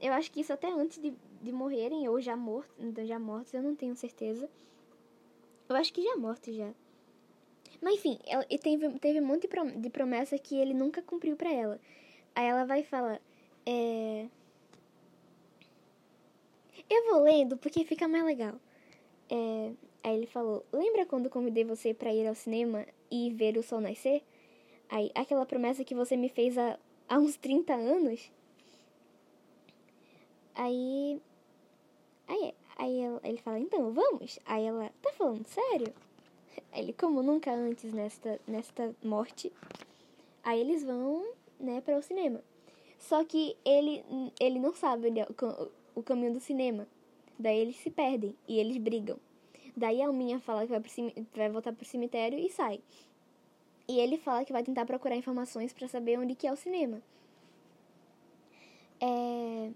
Eu 0.00 0.12
acho 0.12 0.30
que 0.30 0.42
isso 0.42 0.52
até 0.52 0.70
antes 0.70 0.98
de, 1.02 1.12
de 1.42 1.52
morrerem, 1.52 2.08
ou 2.08 2.20
já 2.20 2.36
mortos, 2.36 2.74
já 3.06 3.18
mortos, 3.18 3.52
eu 3.52 3.62
não 3.62 3.74
tenho 3.74 3.96
certeza. 3.96 4.48
Eu 5.68 5.76
acho 5.76 5.92
que 5.92 6.02
já 6.02 6.16
mortos 6.16 6.54
já. 6.54 6.72
Mas 7.80 7.94
enfim, 7.94 8.18
ela, 8.26 8.46
e 8.48 8.58
teve, 8.58 8.88
teve 8.98 9.20
um 9.20 9.26
monte 9.26 9.48
de 9.76 9.90
promessa 9.90 10.38
que 10.38 10.56
ele 10.56 10.72
nunca 10.72 11.02
cumpriu 11.02 11.36
pra 11.36 11.52
ela. 11.52 11.80
Aí 12.34 12.46
ela 12.46 12.64
vai 12.64 12.82
falar, 12.82 13.20
é... 13.66 14.28
Eu 16.88 17.10
vou 17.10 17.22
lendo 17.22 17.56
porque 17.56 17.84
fica 17.84 18.06
mais 18.06 18.24
legal. 18.24 18.54
É, 19.30 19.72
aí 20.04 20.14
ele 20.14 20.26
falou: 20.26 20.62
Lembra 20.70 21.06
quando 21.06 21.30
convidei 21.30 21.64
você 21.64 21.94
para 21.94 22.12
ir 22.12 22.26
ao 22.26 22.34
cinema 22.34 22.86
e 23.10 23.30
ver 23.30 23.56
o 23.56 23.62
sol 23.62 23.80
nascer? 23.80 24.22
Aí, 24.90 25.10
aquela 25.14 25.46
promessa 25.46 25.84
que 25.84 25.94
você 25.94 26.18
me 26.18 26.28
fez 26.28 26.58
há, 26.58 26.78
há 27.08 27.18
uns 27.18 27.36
30 27.36 27.72
anos? 27.72 28.30
Aí. 30.54 31.18
Aí, 32.26 32.54
aí 32.76 33.00
ele 33.24 33.38
fala: 33.38 33.58
Então, 33.58 33.92
vamos? 33.92 34.38
Aí 34.44 34.64
ela: 34.64 34.90
Tá 35.00 35.12
falando 35.12 35.46
sério? 35.46 35.92
Ele, 36.72 36.92
como 36.92 37.22
nunca 37.22 37.52
antes 37.52 37.92
nesta, 37.92 38.40
nesta 38.46 38.94
morte. 39.02 39.52
Aí 40.42 40.60
eles 40.60 40.82
vão, 40.82 41.24
né, 41.60 41.80
para 41.80 41.98
o 41.98 42.02
cinema. 42.02 42.42
Só 42.98 43.24
que 43.24 43.56
ele, 43.64 44.04
ele 44.40 44.58
não 44.58 44.74
sabe 44.74 45.08
é 45.08 45.26
o, 45.28 46.00
o 46.00 46.02
caminho 46.02 46.32
do 46.34 46.40
cinema. 46.40 46.86
Daí 47.38 47.58
eles 47.58 47.76
se 47.76 47.90
perdem 47.90 48.34
e 48.46 48.58
eles 48.58 48.76
brigam. 48.76 49.18
Daí 49.76 50.02
a 50.02 50.06
Alminha 50.06 50.38
fala 50.38 50.62
que 50.62 50.68
vai, 50.68 50.80
pro 50.80 50.90
vai 51.34 51.50
voltar 51.50 51.72
pro 51.72 51.84
cemitério 51.84 52.38
e 52.38 52.48
sai. 52.48 52.80
E 53.88 53.98
ele 53.98 54.16
fala 54.18 54.44
que 54.44 54.52
vai 54.52 54.62
tentar 54.62 54.86
procurar 54.86 55.16
informações 55.16 55.72
para 55.72 55.88
saber 55.88 56.18
onde 56.18 56.34
que 56.34 56.46
é 56.46 56.52
o 56.52 56.56
cinema. 56.56 57.02
É... 59.00 59.70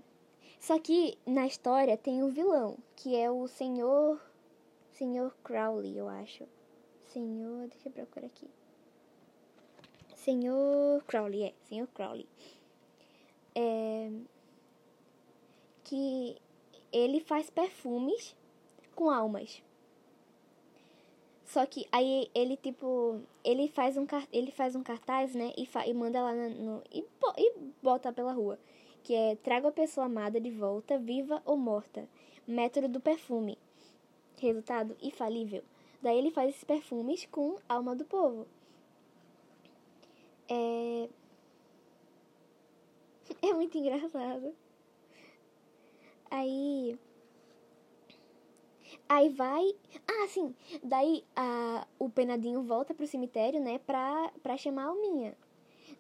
Só 0.67 0.81
que 0.81 1.17
na 1.25 1.47
história 1.47 1.97
tem 1.97 2.25
o 2.25 2.29
vilão, 2.29 2.77
que 2.97 3.15
é 3.15 3.31
o 3.31 3.47
senhor. 3.47 4.21
Senhor 4.91 5.33
Crowley, 5.45 5.97
eu 5.97 6.09
acho. 6.09 6.43
Senhor. 7.13 7.69
Deixa 7.69 7.89
eu 7.89 7.93
procurar 7.93 8.27
aqui. 8.27 8.51
Senhor 10.17 11.05
Crowley, 11.05 11.45
é. 11.45 11.55
Senhor 11.69 11.87
Crowley. 11.95 12.27
É... 13.55 14.11
Que 15.85 16.37
ele 16.93 17.21
faz 17.21 17.49
perfumes 17.49 18.35
com 18.97 19.09
almas. 19.09 19.63
Só 21.45 21.65
que 21.65 21.87
aí 21.93 22.29
ele, 22.35 22.57
tipo, 22.57 23.21
ele 23.45 23.69
faz 23.69 23.97
um, 23.97 24.05
ele 24.33 24.51
faz 24.51 24.75
um 24.75 24.83
cartaz, 24.83 25.33
né, 25.33 25.53
e, 25.57 25.65
fa, 25.65 25.87
e 25.87 25.95
manda 25.95 26.21
lá 26.21 26.35
no 26.35 26.83
e, 26.93 27.07
e 27.39 27.53
bota 27.81 28.13
pela 28.13 28.33
rua. 28.33 28.59
Que 29.07 29.15
é, 29.15 29.37
traga 29.37 29.69
a 29.69 29.73
pessoa 29.73 30.07
amada 30.07 30.41
de 30.41 30.51
volta, 30.51 30.99
viva 30.99 31.41
ou 31.45 31.57
morta. 31.57 32.09
Método 32.45 32.89
do 32.89 33.01
perfume. 33.01 33.57
Resultado 34.37 34.97
infalível. 35.01 35.63
Daí 36.03 36.19
ele 36.19 36.33
faz 36.33 36.51
esses 36.51 36.65
perfumes 36.65 37.25
com 37.31 37.55
alma 37.69 37.95
do 37.95 38.05
povo. 38.05 38.49
É... 40.49 41.09
É 43.41 43.55
muito 43.55 43.79
engraçado. 43.79 44.53
Aí. 46.29 46.99
Aí 49.09 49.29
vai. 49.29 49.73
Ah, 50.09 50.27
sim. 50.27 50.53
Daí 50.83 51.25
a, 51.37 51.87
o 51.97 52.11
penadinho 52.11 52.61
volta 52.65 52.93
pro 52.93 53.07
cemitério, 53.07 53.61
né? 53.61 53.79
Pra, 53.79 54.33
pra 54.43 54.57
chamar 54.57 54.87
a 54.87 54.89
Alminha. 54.89 55.37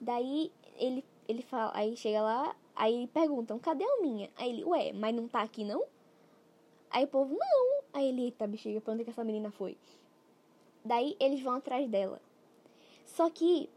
Daí 0.01 0.51
ele, 0.77 1.05
ele 1.29 1.43
fala. 1.43 1.71
Aí 1.73 1.97
chega 1.97 2.21
lá. 2.21 2.57
Aí 2.77 3.09
perguntam: 3.09 3.59
cadê 3.59 3.85
a 3.85 3.93
Alminha? 3.93 4.31
Aí 4.37 4.51
ele: 4.51 4.65
ué, 4.65 4.93
mas 4.93 5.15
não 5.15 5.27
tá 5.27 5.43
aqui 5.43 5.65
não? 5.65 5.85
Aí 6.91 7.05
o 7.05 7.09
povo: 7.09 7.35
não. 7.35 7.83
Aí 7.93 8.09
ele: 8.09 8.25
eita, 8.25 8.47
bexiga, 8.47 8.81
pra 8.81 8.93
onde 8.95 9.05
que 9.05 9.11
essa 9.11 9.25
menina 9.25 9.51
foi? 9.51 9.77
Daí 10.85 11.17
eles 11.19 11.43
vão 11.43 11.55
atrás 11.55 11.89
dela. 11.89 12.21
Só 13.05 13.31
que. 13.31 13.69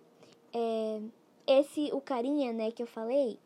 É, 0.53 1.01
esse, 1.47 1.91
o 1.93 2.01
carinha, 2.01 2.53
né, 2.53 2.71
que 2.71 2.81
eu 2.83 2.87
falei, 2.87 3.39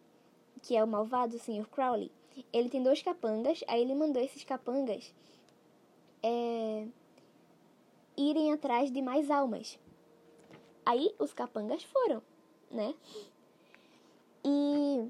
que 0.62 0.76
é 0.76 0.84
o 0.84 0.88
malvado, 0.88 1.38
Sr. 1.40 1.68
Crowley 1.70 2.12
ele 2.52 2.70
tem 2.70 2.82
dois 2.82 3.02
capangas, 3.02 3.64
aí 3.68 3.82
ele 3.82 3.94
mandou 3.94 4.22
esses 4.22 4.44
capangas 4.44 5.14
é, 6.22 6.88
irem 8.18 8.52
atrás 8.54 8.92
de 8.92 9.02
mais 9.02 9.30
almas. 9.30 9.78
Aí 10.86 11.14
os 11.20 11.34
capangas 11.34 11.84
foram, 11.84 12.22
né? 12.70 12.94
E 14.44 15.10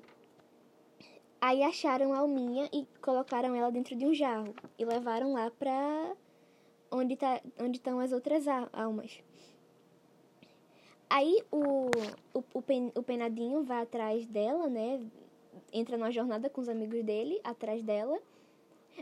aí 1.43 1.62
acharam 1.62 2.13
a 2.13 2.19
alminha 2.19 2.69
e 2.71 2.88
colocaram 3.01 3.53
ela 3.53 3.69
dentro 3.69 3.97
de 3.97 4.06
um 4.06 4.13
jarro 4.13 4.56
e 4.79 4.86
levaram 4.86 5.34
lá 5.34 5.51
pra 5.51 6.15
onde 6.89 7.17
tá, 7.17 7.41
onde 7.60 7.79
estão 7.79 7.99
as 7.99 8.13
outras 8.13 8.45
almas. 8.71 9.19
Aí 11.10 11.43
o, 11.51 11.89
o, 12.34 12.43
o, 12.53 12.62
pen, 12.62 12.93
o 12.95 13.03
penadinho 13.03 13.62
vai 13.62 13.82
atrás 13.82 14.25
dela, 14.25 14.69
né? 14.69 15.06
entra 15.73 15.97
numa 15.97 16.12
jornada 16.12 16.49
com 16.49 16.62
os 16.62 16.69
amigos 16.69 17.03
dele, 17.03 17.41
atrás 17.43 17.84
dela. 17.84 18.17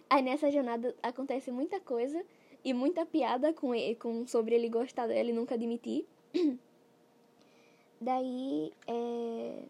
Aí 0.10 0.24
nessa 0.24 0.50
jornada 0.50 0.96
acontece 1.04 1.52
muita 1.52 1.80
coisa 1.80 2.26
e 2.66 2.74
muita 2.74 3.06
piada 3.06 3.54
com 3.54 3.76
ele, 3.76 3.94
com 3.96 4.26
sobre 4.26 4.56
ele 4.56 4.68
gostar 4.68 5.06
dela 5.06 5.30
e 5.30 5.34
nunca 5.34 5.54
admitir. 5.54 6.08
Daí 8.02 8.74
é, 8.88 9.64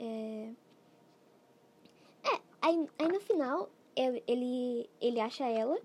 é 0.00 0.63
aí, 2.64 2.88
aí 2.98 3.08
no 3.08 3.20
final 3.20 3.68
ele 3.94 4.88
ele 5.00 5.20
acha 5.20 5.44
ela. 5.44 5.78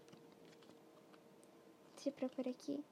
Deixa 1.95 2.09
eu 2.09 2.13
procurar 2.13 2.49
aqui. 2.49 2.83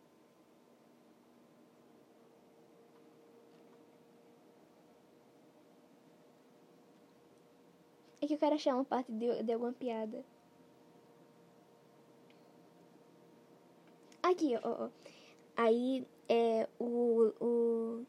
É 8.22 8.28
que 8.28 8.34
eu 8.34 8.38
quero 8.38 8.56
achar 8.56 8.76
uma 8.76 8.84
parte 8.84 9.12
de, 9.12 9.44
de 9.44 9.54
alguma 9.54 9.72
piada. 9.72 10.24
Aqui, 14.22 14.58
ó, 14.58 14.86
ó. 14.86 14.90
Aí 15.56 16.06
é 16.28 16.68
o, 16.80 17.34
o. 17.40 18.06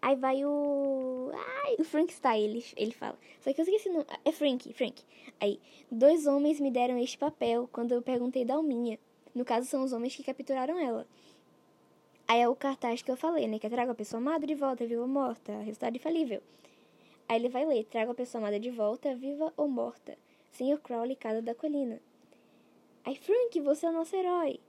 Aí 0.00 0.16
vai 0.16 0.44
o. 0.44 1.30
Ai, 1.64 1.76
o 1.78 1.84
Frank 1.84 2.12
Style, 2.12 2.44
ele, 2.44 2.64
ele 2.76 2.92
fala. 2.92 3.18
Só 3.40 3.52
que 3.52 3.60
eu 3.60 3.64
esqueci 3.64 3.88
não. 3.88 4.04
É 4.24 4.32
Frank, 4.32 4.72
Frank. 4.72 5.02
Aí, 5.40 5.60
dois 5.90 6.26
homens 6.26 6.60
me 6.60 6.70
deram 6.70 6.98
este 6.98 7.18
papel 7.18 7.68
quando 7.72 7.92
eu 7.92 8.02
perguntei 8.02 8.44
da 8.44 8.54
Alminha. 8.54 8.98
No 9.34 9.44
caso, 9.44 9.66
são 9.66 9.82
os 9.82 9.92
homens 9.92 10.14
que 10.14 10.22
capturaram 10.22 10.78
ela. 10.78 11.06
Aí 12.26 12.40
é 12.40 12.48
o 12.48 12.54
cartaz 12.54 13.02
que 13.02 13.10
eu 13.10 13.16
falei, 13.16 13.48
né? 13.48 13.58
Que 13.58 13.68
trago 13.70 13.90
a 13.90 13.94
pessoa 13.94 14.20
amada 14.20 14.46
de 14.46 14.54
volta, 14.54 14.86
viva 14.86 15.00
ou 15.00 15.08
morta. 15.08 15.52
Resultado 15.60 15.96
infalível. 15.96 16.42
Aí 17.28 17.36
ele 17.36 17.48
vai 17.48 17.64
ler: 17.64 17.84
Traga 17.84 18.12
a 18.12 18.14
pessoa 18.14 18.40
amada 18.42 18.58
de 18.58 18.70
volta, 18.70 19.14
viva 19.14 19.52
ou 19.56 19.68
morta. 19.68 20.16
Senhor 20.50 20.78
Crowley, 20.80 21.16
casa 21.16 21.42
da 21.42 21.54
colina. 21.54 22.00
Aí, 23.04 23.16
Frank, 23.16 23.60
você 23.60 23.86
é 23.86 23.90
o 23.90 23.92
nosso 23.92 24.14
herói. 24.16 24.60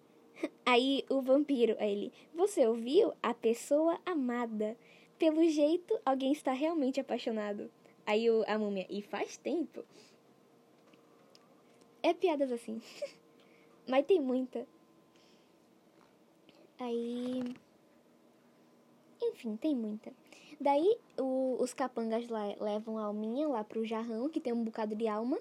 Aí 0.66 1.06
o 1.10 1.22
vampiro, 1.22 1.76
aí 1.80 1.92
ele: 1.92 2.14
Você 2.34 2.66
ouviu? 2.68 3.14
A 3.22 3.34
pessoa 3.34 4.00
amada. 4.06 4.78
Pelo 5.20 5.44
jeito, 5.50 6.00
alguém 6.06 6.32
está 6.32 6.54
realmente 6.54 7.02
apaixonado. 7.02 7.70
Aí 8.06 8.30
o, 8.30 8.44
a 8.48 8.58
múmia: 8.58 8.88
E 8.90 9.02
faz 9.02 9.38
tempo. 9.38 9.84
É 12.02 12.14
piadas 12.14 12.52
assim. 12.54 12.82
Mas 13.86 14.06
tem 14.06 14.22
muita. 14.22 14.66
Aí. 16.80 17.54
Enfim, 19.22 19.58
tem 19.58 19.76
muita. 19.76 20.14
Daí 20.60 20.98
o, 21.18 21.58
os 21.60 21.74
capangas 21.74 22.30
lá 22.30 22.56
levam 22.60 22.98
a 22.98 23.04
alminha 23.04 23.48
lá 23.48 23.62
pro 23.64 23.86
jarrão, 23.86 24.30
que 24.30 24.40
tem 24.40 24.54
um 24.54 24.64
bocado 24.64 24.96
de 24.96 25.08
alma. 25.08 25.38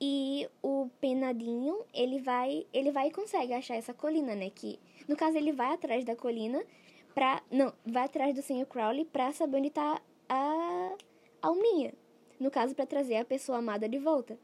E 0.00 0.48
o 0.62 0.88
penadinho, 1.00 1.84
ele 1.92 2.20
vai, 2.20 2.66
ele 2.72 2.92
vai 2.92 3.08
e 3.08 3.12
consegue 3.12 3.52
achar 3.52 3.74
essa 3.74 3.92
colina, 3.92 4.34
né? 4.34 4.50
Que, 4.50 4.78
no 5.08 5.16
caso, 5.16 5.36
ele 5.36 5.52
vai 5.52 5.74
atrás 5.74 6.04
da 6.04 6.14
colina 6.14 6.64
pra... 7.14 7.42
Não, 7.50 7.72
vai 7.84 8.04
atrás 8.04 8.34
do 8.34 8.42
Sr. 8.42 8.66
Crowley 8.66 9.04
pra 9.04 9.32
saber 9.32 9.58
onde 9.58 9.70
tá 9.70 10.00
a 10.28 10.96
alminha. 11.40 11.92
No 12.38 12.50
caso, 12.50 12.74
para 12.74 12.86
trazer 12.86 13.16
a 13.16 13.24
pessoa 13.24 13.58
amada 13.58 13.88
de 13.88 13.98
volta. 13.98 14.38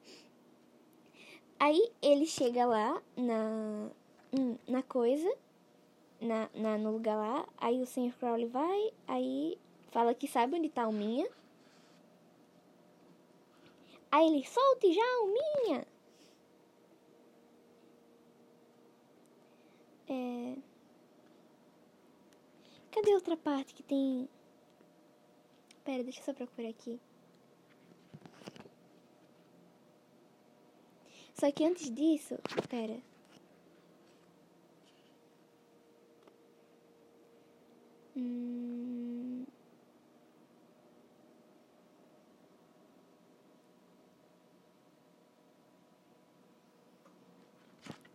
Aí 1.59 1.90
ele 2.00 2.26
chega 2.26 2.64
lá 2.64 3.02
na, 3.16 3.90
hum, 4.33 4.57
na 4.68 4.83
coisa, 4.83 5.28
na, 6.20 6.48
na, 6.54 6.78
no 6.78 6.92
lugar 6.92 7.16
lá. 7.16 7.48
Aí 7.59 7.81
o 7.81 7.87
Sr. 7.87 8.12
Crowley 8.18 8.46
vai, 8.46 8.92
aí 9.07 9.59
fala 9.90 10.14
que 10.14 10.28
sabe 10.28 10.57
onde 10.57 10.68
tá 10.68 10.83
a 10.83 10.85
alminha. 10.85 11.28
Aí 14.11 14.26
ele, 14.26 14.44
solte 14.46 14.92
já, 14.92 15.02
Alminha! 15.20 15.87
É... 20.09 20.57
Cadê 22.99 23.15
outra 23.15 23.37
parte 23.37 23.75
que 23.75 23.83
tem... 23.85 24.29
Pera, 25.85 26.03
deixa 26.03 26.19
eu 26.19 26.25
só 26.25 26.35
procurar 26.35 26.69
aqui. 26.69 27.01
Só 31.33 31.49
que 31.53 31.65
antes 31.65 31.95
disso... 31.95 32.37
Pera... 32.69 33.01
Hum... 38.17 39.47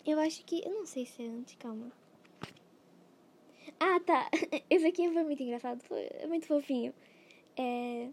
Eu 0.06 0.20
acho 0.20 0.44
que. 0.44 0.62
Eu 0.66 0.74
não 0.74 0.86
sei 0.86 1.06
se 1.06 1.24
é 1.24 1.28
antes, 1.30 1.56
calma. 1.56 2.03
Ah, 3.86 4.00
tá. 4.00 4.30
Esse 4.70 4.88
aqui 4.88 5.12
foi 5.12 5.24
muito 5.26 5.44
engraçado. 5.44 5.84
Foi 5.84 6.08
é 6.14 6.26
muito 6.26 6.48
fofinho. 6.48 6.94
É. 7.58 8.08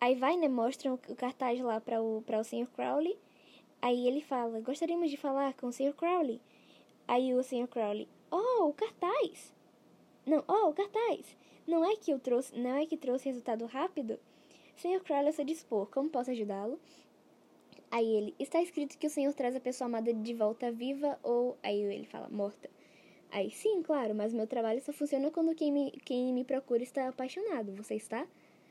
Aí 0.00 0.14
vai, 0.14 0.34
né? 0.38 0.48
Mostram 0.48 0.94
o 0.94 1.16
cartaz 1.16 1.60
lá 1.60 1.82
para 1.82 2.00
o, 2.00 2.22
para 2.22 2.40
o 2.40 2.44
Sr. 2.44 2.66
Crowley. 2.74 3.18
Aí 3.82 4.08
ele 4.08 4.22
fala: 4.22 4.58
Gostaríamos 4.60 5.10
de 5.10 5.18
falar 5.18 5.52
com 5.52 5.66
o 5.66 5.72
Sr. 5.72 5.92
Crowley. 5.92 6.40
Aí 7.06 7.34
o 7.34 7.42
Sr. 7.42 7.68
Crowley: 7.68 8.08
Oh, 8.30 8.68
o 8.68 8.72
cartaz! 8.72 9.54
Não, 10.24 10.42
oh, 10.48 10.70
o 10.70 10.72
cartaz! 10.72 11.36
Não 11.66 11.84
é 11.84 11.94
que 11.94 12.10
eu 12.10 12.18
trouxe, 12.18 12.58
não 12.58 12.74
é 12.74 12.86
que 12.86 12.96
trouxe 12.96 13.28
resultado 13.28 13.66
rápido? 13.66 14.18
Sr. 14.76 15.02
Crowley, 15.04 15.32
se 15.34 15.44
dispor, 15.44 15.88
como 15.90 16.08
posso 16.08 16.30
ajudá-lo? 16.30 16.80
Aí 17.90 18.06
ele, 18.06 18.34
está 18.38 18.60
escrito 18.60 18.98
que 18.98 19.06
o 19.06 19.10
Senhor 19.10 19.32
traz 19.34 19.54
a 19.54 19.60
pessoa 19.60 19.86
amada 19.86 20.12
de 20.12 20.34
volta 20.34 20.70
viva 20.72 21.18
ou. 21.22 21.56
Aí 21.62 21.80
ele 21.80 22.06
fala, 22.06 22.28
morta. 22.28 22.68
Aí, 23.30 23.50
sim, 23.50 23.82
claro, 23.82 24.14
mas 24.14 24.32
meu 24.32 24.46
trabalho 24.46 24.80
só 24.80 24.92
funciona 24.92 25.30
quando 25.30 25.54
quem 25.54 25.72
me, 25.72 25.90
quem 26.04 26.32
me 26.32 26.44
procura 26.44 26.82
está 26.82 27.08
apaixonado. 27.08 27.74
Você 27.74 27.96
está? 27.96 28.26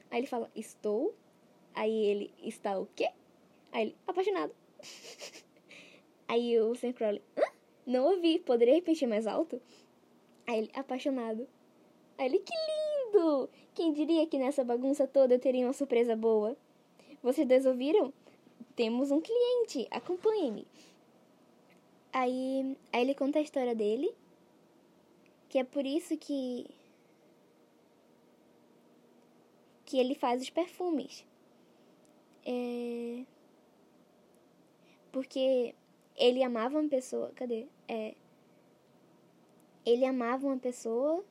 Aí 0.09 0.19
ele 0.19 0.27
fala, 0.27 0.49
estou. 0.55 1.13
Aí 1.75 1.91
ele, 2.05 2.33
está 2.41 2.79
o 2.79 2.87
quê? 2.95 3.09
Aí 3.71 3.87
ele, 3.87 3.95
apaixonado. 4.07 4.53
Aí 6.27 6.59
o 6.59 6.73
Sam 6.75 6.93
Crowley, 6.93 7.21
hã? 7.37 7.43
Não 7.85 8.05
ouvi, 8.11 8.39
poderia 8.39 8.75
repetir 8.75 9.07
mais 9.07 9.27
alto? 9.27 9.61
Aí 10.47 10.59
ele, 10.59 10.71
apaixonado. 10.73 11.47
Aí 12.17 12.27
ele, 12.27 12.39
que 12.39 12.53
lindo! 12.53 13.49
Quem 13.73 13.91
diria 13.91 14.25
que 14.27 14.37
nessa 14.37 14.63
bagunça 14.63 15.07
toda 15.07 15.35
eu 15.35 15.39
teria 15.39 15.65
uma 15.65 15.73
surpresa 15.73 16.15
boa? 16.15 16.55
Vocês 17.21 17.47
dois 17.47 17.65
ouviram? 17.65 18.13
Temos 18.75 19.11
um 19.11 19.21
cliente, 19.21 19.87
acompanhe-me. 19.91 20.67
Aí, 22.11 22.77
aí 22.91 23.01
ele 23.01 23.15
conta 23.15 23.39
a 23.39 23.41
história 23.41 23.73
dele, 23.73 24.13
que 25.49 25.57
é 25.57 25.63
por 25.63 25.85
isso 25.85 26.17
que 26.17 26.67
que 29.85 29.99
ele 29.99 30.15
faz 30.15 30.41
os 30.41 30.49
perfumes. 30.49 31.25
É, 32.45 33.23
porque 35.11 35.75
ele 36.15 36.43
amava 36.43 36.79
uma 36.79 36.89
pessoa, 36.89 37.31
cadê? 37.35 37.67
É, 37.87 38.15
ele 39.85 40.05
amava 40.05 40.47
uma 40.47 40.57
pessoa, 40.57 41.23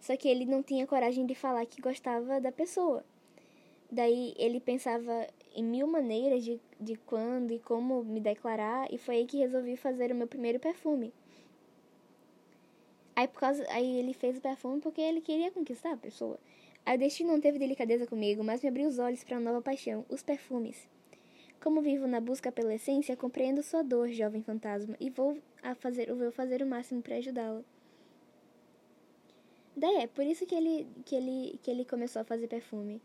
só 0.00 0.16
que 0.16 0.28
ele 0.28 0.44
não 0.44 0.62
tinha 0.62 0.86
coragem 0.86 1.26
de 1.26 1.34
falar 1.34 1.64
que 1.66 1.80
gostava 1.80 2.40
da 2.40 2.50
pessoa. 2.50 3.04
Daí 3.90 4.34
ele 4.36 4.60
pensava 4.60 5.26
em 5.54 5.62
mil 5.62 5.86
maneiras 5.86 6.44
de, 6.44 6.60
de 6.80 6.96
quando 6.96 7.52
e 7.52 7.58
como 7.58 8.04
me 8.04 8.20
declarar, 8.20 8.92
e 8.92 8.98
foi 8.98 9.16
aí 9.16 9.26
que 9.26 9.38
resolvi 9.38 9.76
fazer 9.76 10.12
o 10.12 10.14
meu 10.14 10.26
primeiro 10.26 10.60
perfume. 10.60 11.12
Aí, 13.16 13.26
por 13.26 13.40
causa, 13.40 13.66
aí 13.70 13.98
ele 13.98 14.12
fez 14.12 14.38
o 14.38 14.40
perfume 14.40 14.80
porque 14.80 15.00
ele 15.00 15.20
queria 15.20 15.50
conquistar 15.50 15.92
a 15.92 15.96
pessoa. 15.96 16.38
Aí 16.86 16.96
o 16.96 16.98
destino 16.98 17.32
não 17.32 17.40
teve 17.40 17.58
delicadeza 17.58 18.06
comigo, 18.06 18.44
mas 18.44 18.62
me 18.62 18.68
abriu 18.68 18.88
os 18.88 18.98
olhos 18.98 19.24
para 19.24 19.36
uma 19.36 19.50
nova 19.50 19.60
paixão, 19.60 20.06
os 20.08 20.22
perfumes. 20.22 20.88
Como 21.60 21.82
vivo 21.82 22.06
na 22.06 22.20
busca 22.20 22.52
pela 22.52 22.74
essência, 22.74 23.16
compreendo 23.16 23.62
sua 23.62 23.82
dor, 23.82 24.08
jovem 24.08 24.42
fantasma, 24.42 24.96
e 25.00 25.10
vou 25.10 25.36
a 25.62 25.74
fazer, 25.74 26.12
vou 26.14 26.30
fazer 26.30 26.62
o 26.62 26.66
máximo 26.66 27.02
para 27.02 27.16
ajudá-la. 27.16 27.62
Daí 29.76 29.96
é 29.96 30.06
por 30.06 30.24
isso 30.24 30.46
que 30.46 30.54
ele, 30.54 30.86
que 31.04 31.14
ele, 31.14 31.58
que 31.62 31.70
ele 31.70 31.84
começou 31.84 32.22
a 32.22 32.24
fazer 32.24 32.46
perfume 32.46 33.00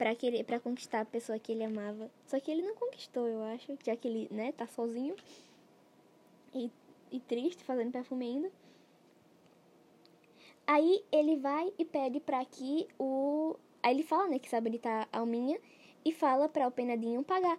para 0.00 0.14
querer 0.14 0.44
para 0.44 0.58
conquistar 0.58 1.02
a 1.02 1.04
pessoa 1.04 1.38
que 1.38 1.52
ele 1.52 1.62
amava. 1.62 2.10
Só 2.26 2.40
que 2.40 2.50
ele 2.50 2.62
não 2.62 2.74
conquistou, 2.74 3.28
eu 3.28 3.42
acho, 3.42 3.76
já 3.84 3.94
que 3.94 4.08
ele, 4.08 4.28
né, 4.30 4.50
tá 4.50 4.66
sozinho 4.66 5.14
e, 6.54 6.70
e 7.12 7.20
triste 7.20 7.62
fazendo 7.62 7.92
perfume 7.92 8.24
ainda. 8.24 8.50
Aí 10.66 11.04
ele 11.12 11.36
vai 11.36 11.70
e 11.78 11.84
pede 11.84 12.18
para 12.18 12.42
que 12.46 12.88
o 12.98 13.56
Aí 13.82 13.94
ele 13.94 14.02
fala, 14.02 14.28
né, 14.28 14.38
que 14.38 14.48
sabe 14.48 14.70
onde 14.70 14.78
tá 14.78 15.06
alminha 15.12 15.60
e 16.02 16.12
fala 16.12 16.48
para 16.48 16.66
o 16.66 16.70
penadinho 16.70 17.22
pagar. 17.22 17.58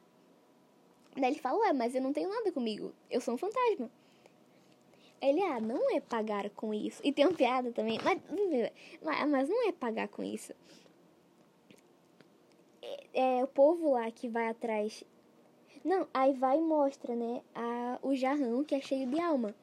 Daí 1.15 1.30
ele 1.34 1.39
fala: 1.39 1.60
"Ué, 1.60 1.73
mas 1.73 1.93
eu 1.93 2.01
não 2.01 2.12
tenho 2.12 2.30
nada 2.30 2.51
comigo. 2.51 2.91
Eu 3.08 3.21
sou 3.21 3.36
um 3.36 3.38
fantasma." 3.38 3.88
Ele, 5.21 5.43
ah, 5.43 5.60
não 5.60 5.95
é 5.95 5.99
pagar 5.99 6.49
com 6.49 6.73
isso. 6.73 6.99
E 7.04 7.13
tem 7.13 7.27
uma 7.27 7.38
piada 7.38 7.71
também, 7.71 7.99
mas, 8.04 8.19
mas 9.30 9.47
não 9.47 9.69
é 9.69 9.71
pagar 9.71 10.08
com 10.08 10.23
isso 10.23 10.56
é 13.13 13.43
o 13.43 13.47
povo 13.47 13.91
lá 13.91 14.10
que 14.12 14.28
vai 14.28 14.47
atrás. 14.47 15.04
Não, 15.84 16.08
aí 16.13 16.34
vai 16.34 16.60
e 16.60 16.62
mostra, 16.62 17.15
né, 17.15 17.41
a, 17.56 18.00
o 18.02 18.15
jarrão 18.15 18.63
que 18.63 18.76
é 18.76 18.82
cheio 18.82 19.08
de 19.08 19.19
alma. 19.19 19.56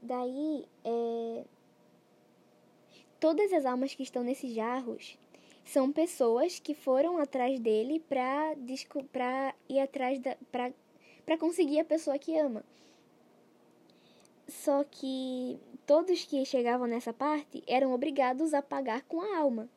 Daí, 0.00 0.66
é, 0.84 1.44
todas 3.18 3.52
as 3.52 3.64
almas 3.64 3.94
que 3.94 4.02
estão 4.02 4.24
nesses 4.24 4.52
jarros 4.52 5.16
são 5.64 5.92
pessoas 5.92 6.58
que 6.58 6.74
foram 6.74 7.18
atrás 7.18 7.60
dele 7.60 8.00
pra, 8.00 8.54
pra 9.12 9.54
ir 9.68 9.78
atrás 9.78 10.18
da. 10.18 10.36
Pra, 10.50 10.72
pra 11.24 11.38
conseguir 11.38 11.80
a 11.80 11.84
pessoa 11.84 12.18
que 12.18 12.36
ama. 12.36 12.64
Só 14.48 14.84
que 14.84 15.58
todos 15.86 16.24
que 16.24 16.44
chegavam 16.44 16.86
nessa 16.86 17.12
parte 17.12 17.62
eram 17.66 17.92
obrigados 17.92 18.52
a 18.52 18.60
pagar 18.60 19.02
com 19.02 19.20
a 19.20 19.38
alma. 19.38 19.68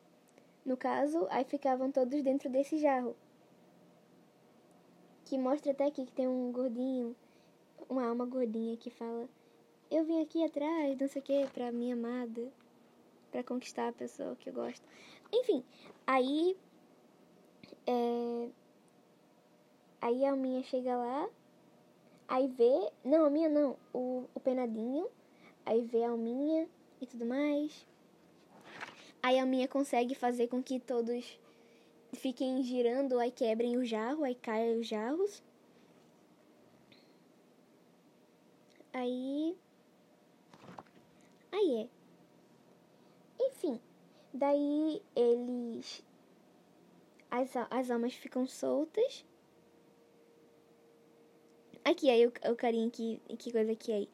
No 0.66 0.76
caso, 0.76 1.28
aí 1.30 1.44
ficavam 1.44 1.92
todos 1.92 2.20
dentro 2.22 2.50
desse 2.50 2.76
jarro. 2.78 3.14
Que 5.24 5.38
mostra 5.38 5.70
até 5.70 5.86
aqui 5.86 6.04
que 6.04 6.10
tem 6.10 6.26
um 6.26 6.50
gordinho, 6.50 7.14
uma 7.88 8.04
alma 8.04 8.26
gordinha 8.26 8.76
que 8.76 8.90
fala: 8.90 9.28
Eu 9.88 10.04
vim 10.04 10.20
aqui 10.20 10.44
atrás, 10.44 10.98
não 10.98 11.06
sei 11.06 11.22
o 11.22 11.24
que, 11.24 11.46
pra 11.54 11.70
minha 11.70 11.94
amada, 11.94 12.52
pra 13.30 13.44
conquistar 13.44 13.88
a 13.88 13.92
pessoa 13.92 14.34
que 14.34 14.50
eu 14.50 14.54
gosto. 14.54 14.84
Enfim, 15.32 15.64
aí. 16.04 16.56
É, 17.86 18.48
aí 20.00 20.24
a 20.24 20.34
minha 20.34 20.64
chega 20.64 20.96
lá, 20.96 21.28
aí 22.26 22.48
vê. 22.48 22.90
Não, 23.04 23.24
a 23.24 23.30
minha 23.30 23.48
não, 23.48 23.76
o, 23.94 24.24
o 24.34 24.40
penadinho. 24.40 25.08
Aí 25.64 25.82
vê 25.82 26.02
a 26.02 26.10
alminha 26.10 26.68
e 27.00 27.06
tudo 27.06 27.24
mais. 27.24 27.86
Aí 29.22 29.38
a 29.38 29.46
minha 29.46 29.66
consegue 29.66 30.14
fazer 30.14 30.48
com 30.48 30.62
que 30.62 30.78
todos 30.78 31.38
fiquem 32.14 32.62
girando, 32.62 33.18
aí 33.18 33.30
quebrem 33.30 33.76
o 33.76 33.84
jarro, 33.84 34.24
aí 34.24 34.34
caem 34.34 34.78
os 34.78 34.86
jarros. 34.86 35.42
Aí. 38.92 39.56
Aí 41.52 41.82
é. 41.82 41.88
Enfim, 43.44 43.80
daí 44.32 45.02
eles. 45.14 46.02
As, 47.30 47.50
as 47.70 47.90
almas 47.90 48.14
ficam 48.14 48.46
soltas. 48.46 49.24
Aqui, 51.84 52.10
aí 52.10 52.26
o, 52.26 52.32
o 52.50 52.56
carinha 52.56 52.90
que, 52.90 53.20
que 53.38 53.52
coisa 53.52 53.72
aqui 53.72 53.92
aí. 53.92 54.08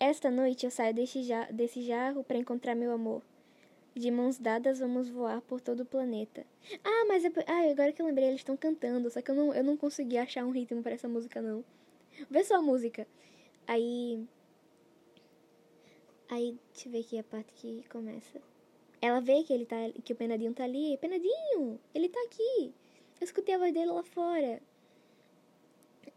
Esta 0.00 0.30
noite 0.30 0.66
eu 0.66 0.70
saio 0.70 0.92
desse, 0.92 1.22
jar, 1.22 1.52
desse 1.52 1.82
jarro 1.82 2.24
para 2.24 2.36
encontrar 2.36 2.74
meu 2.74 2.92
amor. 2.92 3.22
De 3.94 4.10
mãos 4.10 4.38
dadas 4.38 4.80
vamos 4.80 5.08
voar 5.08 5.40
por 5.42 5.60
todo 5.60 5.80
o 5.80 5.86
planeta. 5.86 6.44
Ah, 6.82 7.04
mas 7.06 7.24
é, 7.24 7.30
ah, 7.46 7.70
agora 7.70 7.92
que 7.92 8.02
eu 8.02 8.06
lembrei, 8.06 8.26
eles 8.26 8.40
estão 8.40 8.56
cantando, 8.56 9.08
só 9.08 9.22
que 9.22 9.30
eu 9.30 9.34
não, 9.34 9.54
eu 9.54 9.62
não 9.62 9.76
consegui 9.76 10.18
achar 10.18 10.44
um 10.44 10.50
ritmo 10.50 10.82
para 10.82 10.92
essa 10.92 11.08
música 11.08 11.40
não. 11.40 11.64
Vê 12.28 12.42
só 12.42 12.56
a 12.56 12.62
música. 12.62 13.06
Aí 13.66 14.26
Aí, 16.28 16.58
deixa 16.72 16.88
eu 16.88 16.92
ver 16.92 17.00
aqui 17.00 17.18
a 17.18 17.24
parte 17.24 17.52
que 17.54 17.84
começa. 17.88 18.40
Ela 19.00 19.20
vê 19.20 19.42
que 19.44 19.52
ele 19.52 19.66
tá 19.66 19.76
que 20.04 20.12
o 20.12 20.16
Penadinho 20.16 20.54
tá 20.54 20.64
ali. 20.64 20.96
Penadinho, 20.98 21.78
ele 21.94 22.08
tá 22.08 22.20
aqui. 22.24 22.74
Eu 23.20 23.24
escutei 23.24 23.54
a 23.54 23.58
voz 23.58 23.72
dele 23.72 23.92
lá 23.92 24.02
fora. 24.02 24.60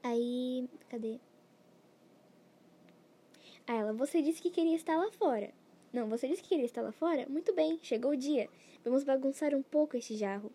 Aí, 0.01 0.67
cadê? 0.89 1.19
Aí 3.67 3.77
ela, 3.77 3.93
você 3.93 4.21
disse 4.21 4.41
que 4.41 4.49
queria 4.49 4.75
estar 4.75 4.97
lá 4.97 5.11
fora. 5.11 5.53
Não, 5.97 6.07
você 6.07 6.27
disse 6.27 6.43
que 6.43 6.49
queria 6.49 6.65
estar 6.65 6.83
lá 6.83 6.91
fora? 6.91 7.25
Muito 7.27 7.51
bem, 7.55 7.79
chegou 7.81 8.12
o 8.12 8.15
dia. 8.15 8.47
Vamos 8.86 9.03
bagunçar 9.03 9.55
um 9.55 9.63
pouco 9.63 9.97
este 9.97 10.15
jarro. 10.15 10.51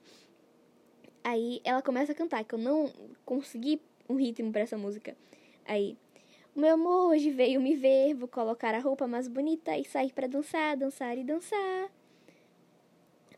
Aí 1.25 1.61
ela 1.65 1.83
começa 1.83 2.13
a 2.13 2.15
cantar, 2.15 2.45
que 2.45 2.55
eu 2.55 2.61
não 2.61 2.89
consegui 3.25 3.83
um 4.09 4.15
ritmo 4.15 4.53
para 4.53 4.61
essa 4.61 4.79
música. 4.79 5.17
Aí, 5.65 5.97
o 6.55 6.61
meu 6.61 6.75
amor 6.75 7.11
hoje 7.11 7.33
veio 7.33 7.61
me 7.61 7.75
ver, 7.75 8.15
vou 8.15 8.29
colocar 8.29 8.73
a 8.73 8.79
roupa 8.79 9.09
mais 9.09 9.27
bonita 9.27 9.77
e 9.77 9.85
sair 9.85 10.13
para 10.13 10.29
dançar, 10.29 10.77
dançar 10.77 11.19
e 11.19 11.25
dançar. 11.25 11.91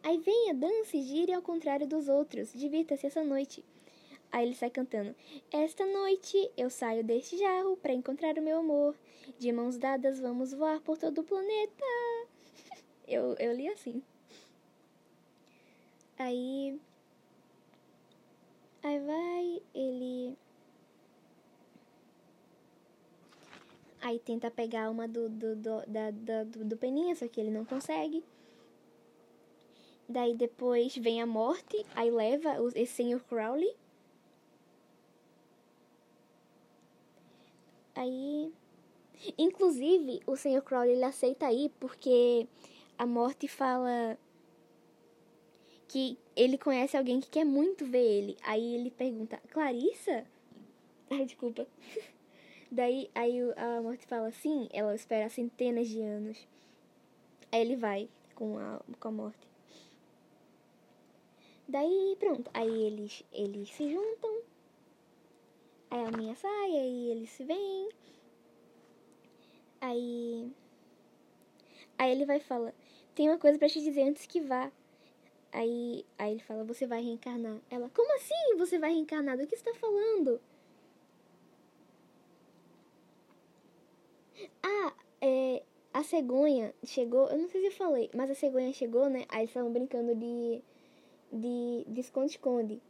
Aí 0.03 0.19
venha, 0.19 0.53
dance, 0.53 1.01
gire 1.01 1.33
ao 1.33 1.41
contrário 1.41 1.87
dos 1.87 2.07
outros, 2.07 2.53
divirta-se 2.53 3.07
essa 3.07 3.25
noite. 3.25 3.65
Aí 4.31 4.45
ele 4.45 4.55
sai 4.55 4.69
cantando: 4.69 5.17
Esta 5.51 5.87
noite 5.87 6.51
eu 6.55 6.69
saio 6.69 7.03
deste 7.03 7.39
jarro 7.39 7.79
para 7.79 7.95
encontrar 7.95 8.37
o 8.37 8.43
meu 8.43 8.59
amor. 8.59 8.95
De 9.39 9.53
mãos 9.53 9.77
dadas 9.77 10.21
vamos 10.21 10.53
voar 10.53 10.81
por 10.81 10.97
todo 10.97 11.21
o 11.21 11.25
planeta. 11.25 11.85
eu, 13.07 13.35
eu 13.35 13.53
li 13.53 13.69
assim. 13.69 14.03
Aí. 16.19 16.81
Aí 18.83 19.01
vai, 19.01 19.63
ele. 19.75 20.37
Aí 24.01 24.19
tenta 24.19 24.51
pegar 24.51 24.91
uma 24.91 25.09
do, 25.09 25.29
do, 25.29 25.57
do, 25.57 25.87
da, 25.87 26.11
da, 26.11 26.45
do, 26.45 26.65
do 26.65 26.77
Peninha, 26.77 27.15
só 27.15 27.27
que 27.27 27.41
ele 27.41 27.51
não 27.51 27.65
consegue. 27.65 28.23
Daí 30.07 30.35
depois 30.35 30.95
vem 30.97 31.23
a 31.23 31.27
morte, 31.27 31.85
aí 31.97 32.11
leva 32.11 32.57
esse 32.75 32.93
senhor 32.93 33.23
Crowley 33.25 33.75
Aí. 37.95 38.53
Inclusive, 39.39 40.21
o 40.27 40.37
Sr. 40.37 40.63
Crowley 40.63 40.93
ele 40.93 41.05
aceita 41.05 41.47
aí 41.47 41.71
porque 41.81 42.47
a 42.99 43.07
morte 43.07 43.49
fala 43.49 44.19
que 45.89 46.19
ele 46.37 46.59
conhece 46.59 46.97
alguém 46.97 47.21
que 47.21 47.31
quer 47.31 47.45
muito 47.45 47.85
ver 47.85 48.05
ele. 48.05 48.37
Aí 48.43 48.75
ele 48.75 48.91
pergunta: 48.91 49.41
Clarissa? 49.51 50.27
Ai, 51.11 51.25
desculpa. 51.25 51.67
Daí 52.71 53.09
aí 53.15 53.39
a 53.57 53.81
morte 53.81 54.07
fala: 54.07 54.31
Sim, 54.33 54.69
ela 54.73 54.95
espera 54.95 55.29
centenas 55.29 55.89
de 55.89 56.01
anos. 56.01 56.47
Aí 57.53 57.61
ele 57.61 57.77
vai 57.77 58.09
com 58.35 58.59
a, 58.59 58.81
com 58.99 59.09
a 59.09 59.13
morte. 59.13 59.49
Daí 61.69 62.17
pronto. 62.19 62.51
Aí 62.53 62.83
eles, 62.83 63.25
eles 63.33 63.71
se 63.71 63.91
juntam. 63.93 64.43
Aí 65.91 66.05
a 66.05 66.11
minha 66.11 66.35
sai, 66.35 66.77
aí 66.77 67.11
eles 67.11 67.31
se 67.31 67.45
vêm. 67.45 67.89
Aí. 69.85 70.51
Aí 71.99 72.11
ele 72.11 72.25
vai 72.25 72.39
e 72.39 72.41
fala: 72.41 72.75
Tem 73.15 73.29
uma 73.29 73.39
coisa 73.39 73.59
para 73.59 73.69
te 73.69 73.81
dizer 73.83 74.03
antes 74.03 74.27
que 74.27 74.41
vá. 74.41 74.73
Aí, 75.53 76.07
aí 76.19 76.33
ele 76.33 76.41
fala: 76.43 76.65
Você 76.65 76.87
vai 76.87 77.03
reencarnar. 77.03 77.59
Ela: 77.71 77.91
Como 77.91 78.17
assim 78.17 78.57
você 78.57 78.79
vai 78.79 78.93
reencarnar? 78.93 79.37
Do 79.37 79.47
que 79.47 79.57
você 79.57 79.65
tá 79.65 79.75
falando? 79.75 80.41
Ah, 84.63 84.95
é. 85.21 85.63
A 85.93 86.03
cegonha 86.03 86.75
chegou. 86.85 87.29
Eu 87.29 87.39
não 87.39 87.49
sei 87.49 87.61
se 87.61 87.67
eu 87.69 87.73
falei, 87.73 88.11
mas 88.15 88.31
a 88.31 88.35
cegonha 88.35 88.73
chegou, 88.73 89.09
né? 89.11 89.27
Aí 89.29 89.41
eles 89.41 89.51
estavam 89.51 89.73
brincando 89.73 90.15
de. 90.15 90.63
De 91.31 92.01
esconde-esconde. 92.01 92.81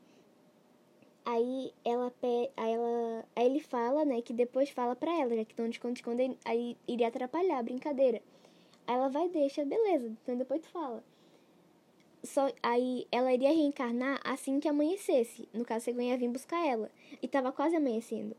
Aí 1.26 1.72
ela 1.84 2.12
aí 2.56 2.72
ela 2.72 3.24
aí 3.34 3.46
ele 3.46 3.60
fala, 3.60 4.04
né, 4.04 4.20
que 4.20 4.32
depois 4.32 4.68
fala 4.70 4.94
pra 4.94 5.10
ela, 5.18 5.34
já 5.34 5.44
que 5.44 5.54
de 5.54 5.70
esconde 5.70 6.00
esconde, 6.00 6.38
aí 6.44 6.76
iria 6.86 7.08
atrapalhar 7.08 7.58
a 7.58 7.62
brincadeira. 7.62 8.20
Aí 8.86 8.94
ela 8.94 9.08
vai 9.08 9.28
deixa, 9.30 9.64
beleza, 9.64 10.08
então 10.22 10.36
depois 10.36 10.60
tu 10.60 10.68
fala. 10.68 11.02
Só 12.22 12.50
aí 12.62 13.06
ela 13.10 13.32
iria 13.32 13.50
reencarnar 13.50 14.20
assim 14.24 14.60
que 14.60 14.68
amanhecesse. 14.68 15.48
No 15.52 15.64
caso, 15.64 15.84
você 15.84 15.92
ia 15.92 16.16
vir 16.16 16.28
buscar 16.30 16.66
ela. 16.66 16.90
E 17.22 17.28
tava 17.28 17.52
quase 17.52 17.76
amanhecendo. 17.76 18.34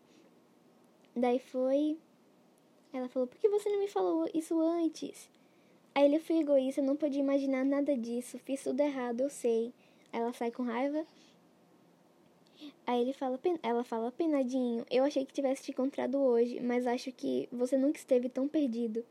Daí 1.16 1.40
foi. 1.40 1.98
Ela 2.92 3.08
falou: 3.08 3.28
Por 3.28 3.38
que 3.40 3.48
você 3.48 3.70
não 3.70 3.80
me 3.80 3.88
falou 3.88 4.28
isso 4.34 4.60
antes? 4.60 5.30
Aí 5.94 6.06
ele 6.06 6.20
foi 6.20 6.40
egoísta, 6.40 6.82
não 6.82 6.96
podia 6.96 7.22
imaginar 7.22 7.64
nada 7.64 7.96
disso. 7.96 8.40
Fiz 8.40 8.64
tudo 8.64 8.80
errado, 8.82 9.22
eu 9.22 9.30
sei. 9.30 9.72
Aí 10.12 10.20
ela 10.20 10.34
sai 10.34 10.52
com 10.52 10.64
raiva 10.64 11.06
Aí 12.86 13.02
ele 13.02 13.14
fala, 13.14 13.40
ela 13.64 13.84
fala, 13.84 14.12
penadinho, 14.12 14.86
eu 14.92 15.04
achei 15.04 15.26
que 15.26 15.34
tivesse 15.34 15.64
te 15.64 15.72
encontrado 15.72 16.18
hoje, 16.18 16.60
mas 16.62 16.86
acho 16.86 17.12
que 17.12 17.50
você 17.52 17.78
nunca 17.78 17.98
esteve 17.98 18.30
tão 18.30 18.48
perdido. 18.48 19.04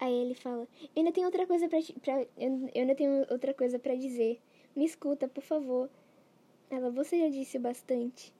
Aí 0.00 0.14
ele 0.14 0.34
fala, 0.34 0.68
eu 0.80 0.88
ainda 0.96 1.12
tenho 1.12 1.26
outra 1.26 1.46
coisa 1.46 1.68
pra, 1.68 1.78
pra 2.00 2.22
eu 2.36 2.70
ainda 2.74 2.94
tenho 2.94 3.26
outra 3.30 3.52
coisa 3.52 3.78
para 3.78 3.94
dizer. 3.96 4.40
Me 4.74 4.84
escuta, 4.84 5.26
por 5.26 5.42
favor. 5.42 5.90
Ela, 6.70 6.90
você 6.90 7.18
já 7.18 7.28
disse 7.28 7.58
bastante. 7.58 8.32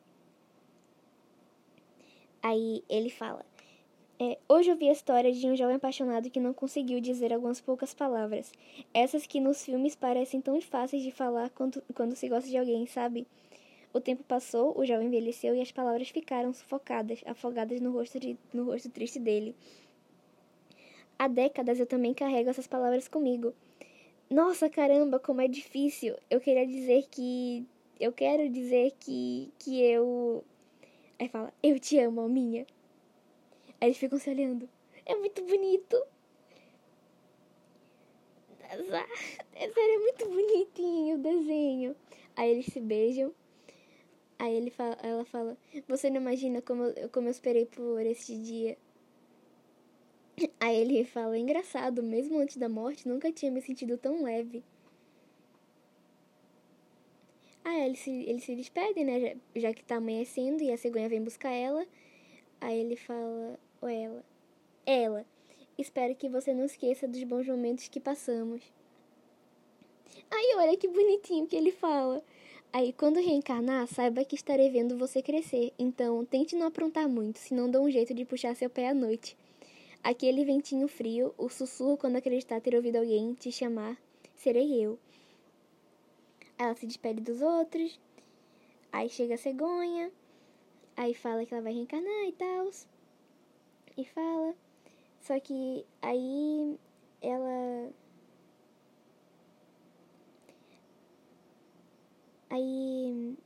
Aí 2.41 2.85
ele 2.89 3.11
fala, 3.11 3.45
é, 4.21 4.37
hoje 4.49 4.69
eu 4.69 4.77
vi 4.77 4.89
a 4.89 4.93
história 4.93 5.33
de 5.33 5.47
um 5.47 5.55
jovem 5.55 5.77
apaixonado 5.77 6.29
que 6.29 6.41
não 6.41 6.53
conseguiu 6.53 7.01
dizer 7.01 7.33
algumas 7.33 7.61
poucas 7.61 7.95
palavras. 7.95 8.53
Essas 8.93 9.27
que 9.27 9.39
nos 9.39 9.65
filmes 9.65 9.95
parecem 9.95 10.41
tão 10.41 10.61
fáceis 10.61 11.05
de 11.05 11.13
falar 11.13 11.51
quando, 11.51 11.81
quando 11.95 12.17
se 12.17 12.29
gosta 12.29 12.51
de 12.51 12.57
alguém, 12.57 12.85
sabe? 12.87 13.29
O 13.93 14.01
tempo 14.01 14.25
passou, 14.25 14.77
o 14.77 14.85
jovem 14.85 15.07
envelheceu 15.07 15.55
e 15.55 15.61
as 15.61 15.71
palavras 15.71 16.09
ficaram 16.09 16.53
sufocadas, 16.53 17.21
afogadas 17.27 17.81
no 17.81 17.93
rosto, 17.93 18.19
de, 18.19 18.37
no 18.53 18.65
rosto 18.65 18.91
triste 18.91 19.21
dele. 19.21 19.55
Há 21.17 21.29
décadas 21.29 21.79
eu 21.79 21.87
também 21.87 22.13
carrego 22.13 22.51
essas 22.51 22.67
palavras 22.67 23.07
comigo. 23.07 23.55
Nossa, 24.29 24.69
caramba, 24.69 25.21
como 25.21 25.41
é 25.41 25.49
difícil. 25.49 26.17
Eu 26.29 26.41
queria 26.41 26.67
dizer 26.67 27.07
que. 27.11 27.65
Eu 28.01 28.13
quero 28.13 28.49
dizer 28.49 28.93
que. 28.99 29.53
que 29.59 29.81
eu. 29.81 30.45
Aí 31.19 31.29
fala, 31.29 31.53
eu 31.63 31.79
te 31.79 31.99
amo, 31.99 32.21
Alminha. 32.21 32.67
Aí 33.81 33.89
eles 33.89 33.99
ficam 33.99 34.19
se 34.19 34.29
olhando. 34.31 34.69
É 35.07 35.15
muito 35.15 35.43
bonito. 35.43 35.97
É 38.61 38.77
sério, 38.77 39.95
é 39.95 39.99
muito 39.99 40.29
bonitinho 40.29 41.17
o 41.17 41.23
desenho. 41.23 41.97
Aí 42.37 42.51
eles 42.51 42.67
se 42.67 42.81
beijam. 42.81 43.35
Aí 44.39 44.55
ele 44.55 44.71
fala, 44.71 44.97
ela 45.03 45.25
fala: 45.25 45.57
Você 45.89 46.11
não 46.11 46.21
imagina 46.21 46.63
como, 46.63 46.85
como 47.13 47.27
eu 47.29 47.33
esperei 47.33 47.67
por 47.67 48.05
esse 48.05 48.37
dia. 48.39 48.77
Aí 50.61 50.77
ele 50.77 51.05
fala: 51.05 51.37
Engraçado, 51.39 52.03
mesmo 52.03 52.39
antes 52.39 52.57
da 52.57 52.69
morte, 52.69 53.09
nunca 53.09 53.33
tinha 53.33 53.51
me 53.51 53.61
sentido 53.61 53.99
tão 53.99 54.23
leve. 54.23 54.63
Aí 57.65 57.83
eles 57.83 57.99
se, 57.99 58.11
eles 58.11 58.45
se 58.45 58.55
despedem, 58.55 59.05
né? 59.05 59.21
Já, 59.21 59.37
já 59.57 59.75
que 59.75 59.85
tá 59.85 59.97
amanhecendo 59.97 60.63
e 60.63 60.71
a 60.71 60.77
cegonha 60.77 61.09
vem 61.09 61.23
buscar 61.23 61.51
ela. 61.51 61.87
Aí 62.61 62.79
ele 62.79 62.97
fala: 62.97 63.59
ou 63.81 63.89
ela. 63.89 64.25
Ela. 64.85 65.27
Espero 65.77 66.15
que 66.15 66.29
você 66.29 66.53
não 66.53 66.65
esqueça 66.65 67.07
dos 67.07 67.23
bons 67.23 67.47
momentos 67.47 67.89
que 67.89 68.01
passamos. 68.01 68.63
Ai, 70.31 70.57
olha 70.57 70.77
que 70.77 70.89
bonitinho 70.89 71.47
que 71.47 71.55
ele 71.55 71.71
fala. 71.71 72.23
Aí, 72.73 72.93
quando 72.93 73.21
reencarnar, 73.21 73.87
saiba 73.87 74.25
que 74.25 74.35
estarei 74.35 74.71
vendo 74.71 74.99
você 74.99 75.23
crescer. 75.23 75.73
Então, 75.79 76.25
tente 76.25 76.57
não 76.57 76.67
aprontar 76.67 77.09
muito, 77.09 77.39
senão 77.39 77.71
dá 77.71 77.81
um 77.81 77.91
jeito 77.91 78.13
de 78.13 78.25
puxar 78.25 78.55
seu 78.57 78.69
pé 78.69 78.89
à 78.89 78.95
noite. 78.95 79.37
Aquele 80.03 80.45
ventinho 80.45 80.87
frio, 80.89 81.35
o 81.39 81.49
sussurro 81.49 81.97
quando 81.97 82.17
acreditar 82.17 82.61
ter 82.61 82.75
ouvido 82.75 82.97
alguém 82.97 83.35
te 83.35 83.51
chamar, 83.51 83.97
serei 84.37 84.85
eu. 84.85 84.99
Ela 86.59 86.75
se 86.75 86.87
despede 86.87 87.21
dos 87.21 87.41
outros. 87.41 87.99
Aí 88.93 89.09
chega 89.09 89.35
a 89.35 89.39
cegonha. 89.39 90.11
Aí 90.97 91.15
fala 91.15 91.47
que 91.47 91.55
ela 91.55 91.63
vai 91.63 91.73
reencarnar 91.73 92.25
e 92.27 92.33
tal 92.33 92.69
e 93.99 94.05
fala. 94.05 94.55
Só 95.21 95.39
que 95.41 95.85
aí 96.01 96.79
ela. 97.21 97.91
Aí. 102.49 103.37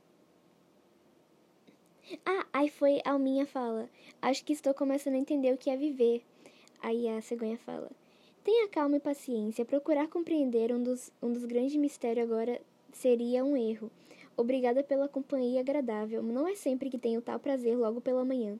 Ah, 2.25 2.45
aí 2.53 2.69
foi 2.69 3.01
a 3.03 3.11
Alminha 3.11 3.45
fala. 3.45 3.89
Acho 4.21 4.45
que 4.45 4.53
estou 4.53 4.73
começando 4.73 5.15
a 5.15 5.17
entender 5.17 5.53
o 5.53 5.57
que 5.57 5.69
é 5.69 5.75
viver. 5.75 6.23
Aí 6.81 7.07
a 7.09 7.21
cegonha 7.21 7.57
fala. 7.57 7.89
Tenha 8.43 8.67
calma 8.67 8.97
e 8.97 8.99
paciência. 8.99 9.65
Procurar 9.65 10.07
compreender 10.07 10.71
um 10.71 10.83
dos, 10.83 11.11
um 11.21 11.33
dos 11.33 11.45
grandes 11.45 11.75
mistérios 11.75 12.29
agora 12.29 12.61
seria 12.91 13.43
um 13.43 13.57
erro. 13.57 13.89
Obrigada 14.37 14.83
pela 14.83 15.07
companhia 15.07 15.61
agradável. 15.61 16.21
Não 16.21 16.47
é 16.47 16.55
sempre 16.55 16.89
que 16.89 16.97
tenho 16.97 17.21
tal 17.21 17.39
prazer 17.39 17.77
logo 17.77 18.01
pela 18.01 18.25
manhã. 18.25 18.59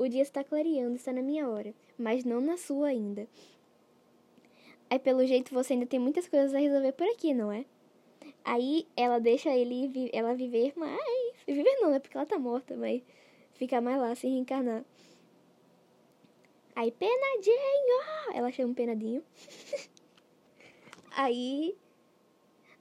O 0.00 0.08
dia 0.08 0.22
está 0.22 0.42
clareando, 0.42 0.96
está 0.96 1.12
na 1.12 1.20
minha 1.20 1.46
hora, 1.46 1.74
mas 1.98 2.24
não 2.24 2.40
na 2.40 2.56
sua 2.56 2.88
ainda. 2.88 3.28
Aí, 4.88 4.98
pelo 4.98 5.26
jeito, 5.26 5.52
você 5.52 5.74
ainda 5.74 5.84
tem 5.84 6.00
muitas 6.00 6.26
coisas 6.26 6.54
a 6.54 6.58
resolver 6.58 6.92
por 6.92 7.06
aqui, 7.06 7.34
não 7.34 7.52
é? 7.52 7.66
Aí 8.42 8.88
ela 8.96 9.18
deixa 9.18 9.54
ele 9.54 10.08
ela 10.10 10.34
viver 10.34 10.72
mais. 10.74 11.34
Viver 11.46 11.76
não, 11.82 11.90
né? 11.90 11.98
Porque 11.98 12.16
ela 12.16 12.24
tá 12.24 12.38
morta, 12.38 12.74
mas 12.78 13.02
ficar 13.52 13.82
mais 13.82 14.00
lá, 14.00 14.14
se 14.14 14.26
reencarnar. 14.26 14.86
Aí, 16.74 16.90
penadinho! 16.92 18.32
Ela 18.32 18.50
chama 18.50 18.70
um 18.70 18.74
penadinho. 18.74 19.22
aí. 21.12 21.76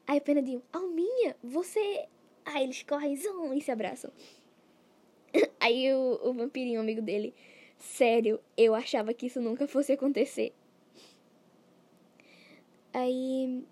Aí, 0.08 0.22
penadinho, 0.22 0.64
Alminha, 0.72 1.36
você. 1.44 2.08
Aí 2.46 2.64
eles 2.64 2.82
correm 2.84 3.18
zoom, 3.18 3.54
e 3.54 3.60
se 3.60 3.72
abraçam. 3.72 4.10
aí 5.60 5.94
o, 5.94 6.20
o 6.24 6.34
vampirinho, 6.34 6.80
amigo 6.80 7.02
dele. 7.02 7.34
Sério, 7.78 8.40
eu 8.58 8.76
achava 8.76 9.14
que 9.14 9.28
isso 9.28 9.40
nunca 9.40 9.68
fosse 9.68 9.94
acontecer. 9.94 10.54
Aí. 12.94 13.64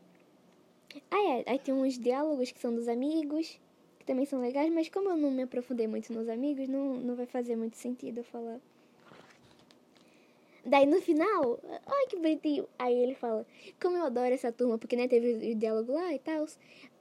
Ah, 1.12 1.38
é. 1.38 1.52
Aí 1.52 1.60
tem 1.60 1.74
uns 1.74 1.98
diálogos 1.98 2.52
que 2.52 2.60
são 2.60 2.74
dos 2.74 2.88
amigos, 2.88 3.60
que 4.00 4.06
também 4.06 4.26
são 4.26 4.40
legais, 4.40 4.72
mas 4.72 4.90
como 4.90 5.10
eu 5.10 5.18
não 5.18 5.32
me 5.32 5.44
aprofundei 5.44 5.88
muito 5.88 6.14
nos 6.14 6.30
amigos, 6.30 6.68
não, 6.68 6.96
não 6.96 7.16
vai 7.16 7.26
fazer 7.26 7.56
muito 7.56 7.78
sentido 7.78 8.20
eu 8.20 8.24
falar. 8.24 8.60
Daí 10.66 10.86
no 10.86 11.02
final, 11.02 11.60
ai 11.86 12.08
que 12.08 12.18
bonitinho. 12.18 12.68
Aí 12.78 12.94
ele 12.94 13.16
fala, 13.16 13.46
como 13.82 13.98
eu 13.98 14.04
adoro 14.04 14.34
essa 14.34 14.52
turma, 14.52 14.78
porque 14.78 14.96
né, 14.96 15.08
teve 15.08 15.52
o 15.54 15.56
diálogo 15.56 15.94
lá 15.94 16.14
e 16.14 16.20
tal. 16.20 16.46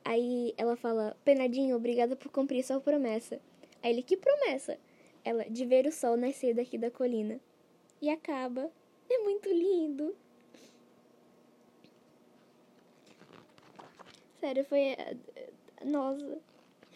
Aí 0.04 0.54
ela 0.56 0.76
fala, 0.76 1.16
Penadinho, 1.24 1.76
obrigada 1.76 2.14
por 2.14 2.30
cumprir 2.30 2.62
sua 2.62 2.80
promessa. 2.80 3.40
Ele, 3.88 4.02
que 4.02 4.16
promessa? 4.16 4.78
Ela, 5.24 5.44
de 5.44 5.64
ver 5.64 5.86
o 5.86 5.92
sol 5.92 6.16
nascer 6.16 6.54
daqui 6.54 6.76
da 6.76 6.90
colina. 6.90 7.40
E 8.00 8.10
acaba. 8.10 8.70
É 9.08 9.18
muito 9.18 9.48
lindo. 9.48 10.14
Sério, 14.40 14.64
foi. 14.64 14.96
Nossa, 15.84 16.38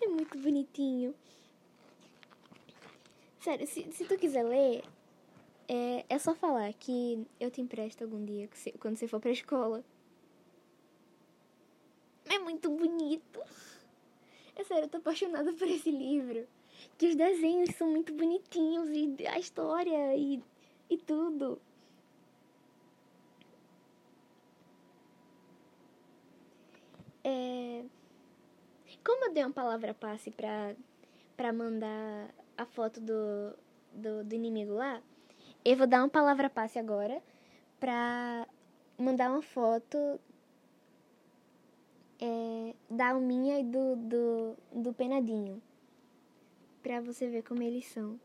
é 0.01 0.07
muito 0.09 0.38
bonitinho. 0.38 1.14
Sério, 3.41 3.66
se, 3.66 3.91
se 3.93 4.05
tu 4.05 4.18
quiser 4.18 4.43
ler, 4.43 4.82
é, 5.66 6.05
é 6.09 6.18
só 6.18 6.34
falar 6.34 6.72
que 6.74 7.26
eu 7.38 7.51
te 7.51 7.61
empresto 7.61 8.05
algum 8.05 8.24
dia 8.24 8.49
quando 8.78 8.97
você 8.97 9.07
for 9.07 9.20
pra 9.20 9.30
escola. 9.30 9.84
É 12.26 12.38
muito 12.38 12.68
bonito. 12.68 13.41
É 14.55 14.64
sério, 14.64 14.84
eu 14.84 14.88
tô 14.88 14.99
apaixonada 14.99 15.53
por 15.53 15.66
esse 15.66 15.91
livro. 15.91 16.47
Que 16.99 17.09
os 17.09 17.16
desenhos 17.16 17.74
são 17.76 17.91
muito 17.91 18.12
bonitinhos 18.14 18.89
e 18.91 19.26
a 19.26 19.39
história 19.39 20.16
e, 20.16 20.43
e 20.89 20.99
tudo. 20.99 21.61
É... 27.24 27.85
Como 29.05 29.24
eu 29.26 29.33
dei 29.33 29.45
uma 29.45 29.53
palavra 29.53 29.95
passe 29.95 30.31
pra, 30.31 30.74
pra 31.37 31.53
mandar 31.53 32.35
a 32.57 32.66
foto 32.66 33.01
do, 33.01 33.57
do, 33.93 34.24
do 34.24 34.35
inimigo 34.35 34.74
lá, 34.74 35.03
eu 35.64 35.76
vou 35.76 35.87
dar 35.87 36.01
uma 36.01 36.09
palavra 36.09 36.51
passe 36.51 36.78
agora 36.78 37.22
pra 37.78 38.47
mandar 38.99 39.31
uma 39.31 39.43
foto 39.43 40.20
é, 42.20 42.74
da 42.91 43.11
Alminha 43.11 43.61
e 43.61 43.64
do, 43.64 43.97
do, 43.97 44.57
do 44.72 44.93
Penadinho. 44.93 45.62
Pra 46.83 47.01
você 47.01 47.28
ver 47.28 47.43
como 47.43 47.62
eles 47.62 47.87
são. 47.87 48.18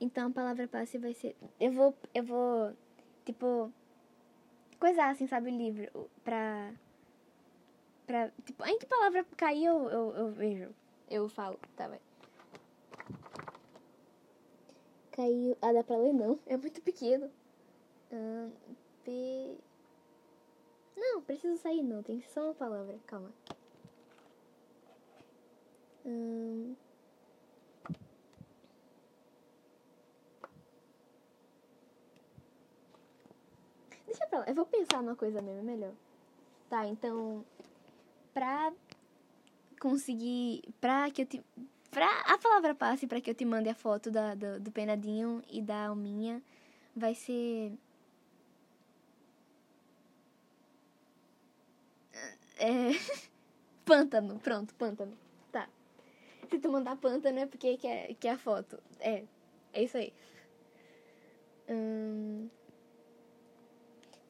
Então 0.00 0.28
a 0.28 0.30
palavra 0.30 0.68
passe 0.68 0.98
vai 0.98 1.14
ser. 1.14 1.36
Eu 1.58 1.72
vou. 1.72 1.94
Eu 2.14 2.24
vou. 2.24 2.72
Tipo. 3.24 3.72
Coisar 4.78 5.10
assim, 5.10 5.26
sabe, 5.26 5.50
o 5.50 5.56
livro. 5.56 6.10
Pra 6.24 6.72
pra. 8.06 8.30
Tipo, 8.44 8.64
em 8.66 8.78
que 8.78 8.86
palavra 8.86 9.24
cair 9.36 9.64
eu, 9.64 9.88
eu, 9.88 10.14
eu 10.16 10.30
vejo. 10.30 10.74
Eu 11.08 11.28
falo, 11.28 11.58
tá, 11.76 11.88
vai. 11.88 12.00
Caiu. 15.12 15.56
Ah, 15.60 15.72
dá 15.72 15.84
pra 15.84 15.96
ler 15.96 16.12
não. 16.12 16.38
É 16.46 16.56
muito 16.56 16.80
pequeno. 16.82 17.30
Uh, 18.10 18.52
P. 19.04 19.58
Não, 20.96 21.22
preciso 21.22 21.56
sair 21.58 21.82
não. 21.82 22.02
Tem 22.02 22.20
só 22.22 22.44
uma 22.44 22.54
palavra. 22.54 22.98
Calma. 23.06 23.30
Hum... 26.04 26.74
Deixa 34.06 34.21
pra 34.32 34.40
lá. 34.40 34.44
Eu 34.48 34.54
vou 34.54 34.64
pensar 34.64 35.02
numa 35.02 35.14
coisa 35.14 35.42
mesmo, 35.42 35.60
é 35.60 35.62
melhor. 35.62 35.92
Tá, 36.70 36.86
então 36.86 37.44
pra 38.32 38.72
conseguir. 39.78 40.62
pra 40.80 41.10
que 41.10 41.22
eu 41.22 41.26
te. 41.26 41.42
Pra 41.90 42.08
a 42.22 42.38
palavra 42.38 42.74
passe 42.74 43.06
para 43.06 43.20
que 43.20 43.30
eu 43.30 43.34
te 43.34 43.44
mande 43.44 43.68
a 43.68 43.74
foto 43.74 44.10
da, 44.10 44.34
do, 44.34 44.58
do 44.58 44.72
penadinho 44.72 45.42
e 45.50 45.60
da 45.60 45.88
alminha 45.88 46.42
vai 46.96 47.14
ser. 47.14 47.72
É. 52.58 52.92
pântano, 53.84 54.38
pronto, 54.38 54.74
pântano. 54.74 55.16
Tá. 55.50 55.68
Se 56.48 56.58
tu 56.58 56.70
mandar 56.70 56.96
pântano 56.96 57.38
é 57.40 57.46
porque 57.46 57.76
quer, 57.76 58.14
quer 58.14 58.30
a 58.30 58.38
foto. 58.38 58.78
É, 59.00 59.24
é 59.74 59.82
isso 59.82 59.96
aí. 59.98 60.12
Hum... 61.68 62.48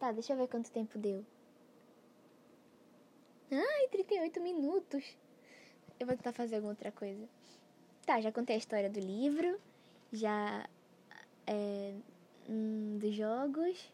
Tá, 0.03 0.11
deixa 0.11 0.32
eu 0.32 0.36
ver 0.36 0.48
quanto 0.48 0.68
tempo 0.68 0.98
deu. 0.98 1.24
Ai, 3.53 3.86
38 3.86 4.40
minutos. 4.40 5.05
Eu 6.00 6.09
vou 6.09 6.16
tentar 6.16 6.32
fazer 6.32 6.57
alguma 6.57 6.72
outra 6.72 6.90
coisa. 6.90 7.28
Tá, 8.05 8.20
já 8.20 8.32
contei 8.32 8.57
a 8.57 8.59
história 8.59 8.90
do 8.90 8.98
livro. 8.98 9.61
Já. 10.12 10.68
É, 11.46 11.94
hum, 12.50 12.98
dos 12.98 13.14
jogos. 13.14 13.92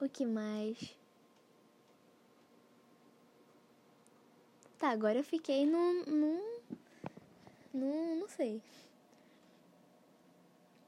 O 0.00 0.08
que 0.08 0.24
mais? 0.24 0.96
Tá, 4.78 4.90
agora 4.90 5.18
eu 5.18 5.24
fiquei 5.24 5.66
num. 5.66 6.04
num. 6.04 6.60
num 7.74 8.20
não 8.20 8.28
sei. 8.28 8.62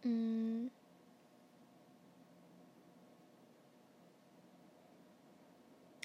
Hum. 0.06 0.70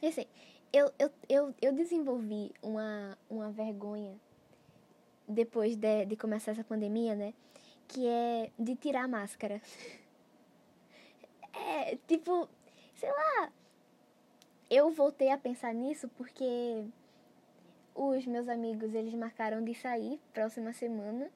Eu 0.06 0.12
sei 0.12 0.28
eu, 0.76 0.92
eu, 1.00 1.10
eu, 1.30 1.56
eu 1.62 1.72
desenvolvi 1.72 2.52
uma, 2.62 3.18
uma 3.30 3.50
vergonha 3.50 4.14
depois 5.26 5.78
de, 5.78 6.06
de 6.06 6.18
começar 6.18 6.52
essa 6.52 6.66
pandemia, 6.66 7.16
né? 7.16 7.34
Que 7.88 8.06
é 8.06 8.52
de 8.60 8.76
tirar 8.76 9.06
a 9.06 9.08
máscara. 9.08 9.62
É, 11.58 11.98
tipo, 12.06 12.50
sei 12.98 13.10
lá. 13.10 13.50
Eu 14.70 14.92
voltei 14.92 15.32
a 15.32 15.38
pensar 15.38 15.74
nisso 15.74 16.10
porque 16.18 16.84
os 17.96 18.26
meus 18.26 18.50
amigos, 18.50 18.94
eles 18.94 19.14
marcaram 19.14 19.64
de 19.64 19.74
sair 19.74 20.20
próxima 20.34 20.74
semana 20.74 21.32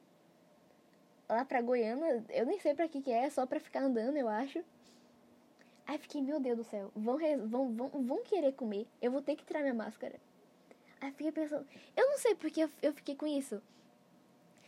lá 1.29 1.45
pra 1.45 1.61
Goiânia. 1.61 2.21
Eu 2.31 2.45
nem 2.45 2.59
sei 2.59 2.73
pra 2.73 2.89
que 2.89 3.01
que 3.01 3.13
é, 3.13 3.29
só 3.29 3.45
pra 3.45 3.61
ficar 3.61 3.81
andando, 3.81 4.17
eu 4.17 4.27
acho. 4.27 4.61
Aí 5.89 5.97
fiquei, 5.97 6.21
meu 6.21 6.39
Deus 6.39 6.55
do 6.55 6.63
céu, 6.63 6.91
vão, 6.95 7.17
vão, 7.47 7.73
vão, 7.73 7.89
vão 7.89 8.23
querer 8.23 8.53
comer, 8.53 8.85
eu 9.01 9.09
vou 9.09 9.23
ter 9.23 9.35
que 9.35 9.43
tirar 9.43 9.61
minha 9.61 9.73
máscara. 9.73 10.21
Aí 11.01 11.09
fiquei 11.13 11.31
pensando, 11.31 11.67
eu 11.97 12.07
não 12.11 12.17
sei 12.19 12.35
porque 12.35 12.61
eu, 12.63 12.69
eu 12.79 12.93
fiquei 12.93 13.15
com 13.15 13.25
isso. 13.25 13.59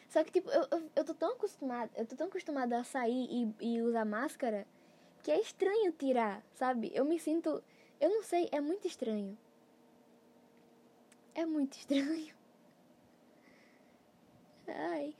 Só 0.09 0.23
que, 0.23 0.31
tipo, 0.31 0.49
eu, 0.49 0.65
eu, 0.71 0.89
eu 0.95 1.05
tô 1.05 1.13
tão 1.13 1.33
acostumada, 1.33 1.91
eu 1.95 2.07
tô 2.07 2.15
tão 2.15 2.25
acostumada 2.25 2.75
a 2.75 2.83
sair 2.83 3.27
e, 3.29 3.75
e 3.75 3.81
usar 3.83 4.03
máscara 4.03 4.65
que 5.21 5.29
é 5.29 5.39
estranho 5.39 5.91
tirar, 5.91 6.43
sabe? 6.55 6.91
Eu 6.91 7.05
me 7.05 7.19
sinto, 7.19 7.63
eu 7.99 8.09
não 8.09 8.23
sei, 8.23 8.49
é 8.51 8.59
muito 8.59 8.87
estranho. 8.87 9.37
É 11.35 11.45
muito 11.45 11.77
estranho. 11.77 12.33
Ai. 14.67 15.13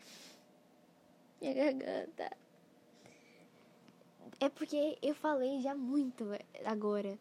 Minha 1.39 1.53
garganta. 1.53 2.40
É 4.41 4.49
porque 4.49 4.97
eu 5.03 5.13
falei 5.13 5.61
já 5.61 5.75
muito 5.75 6.25
agora. 6.65 7.15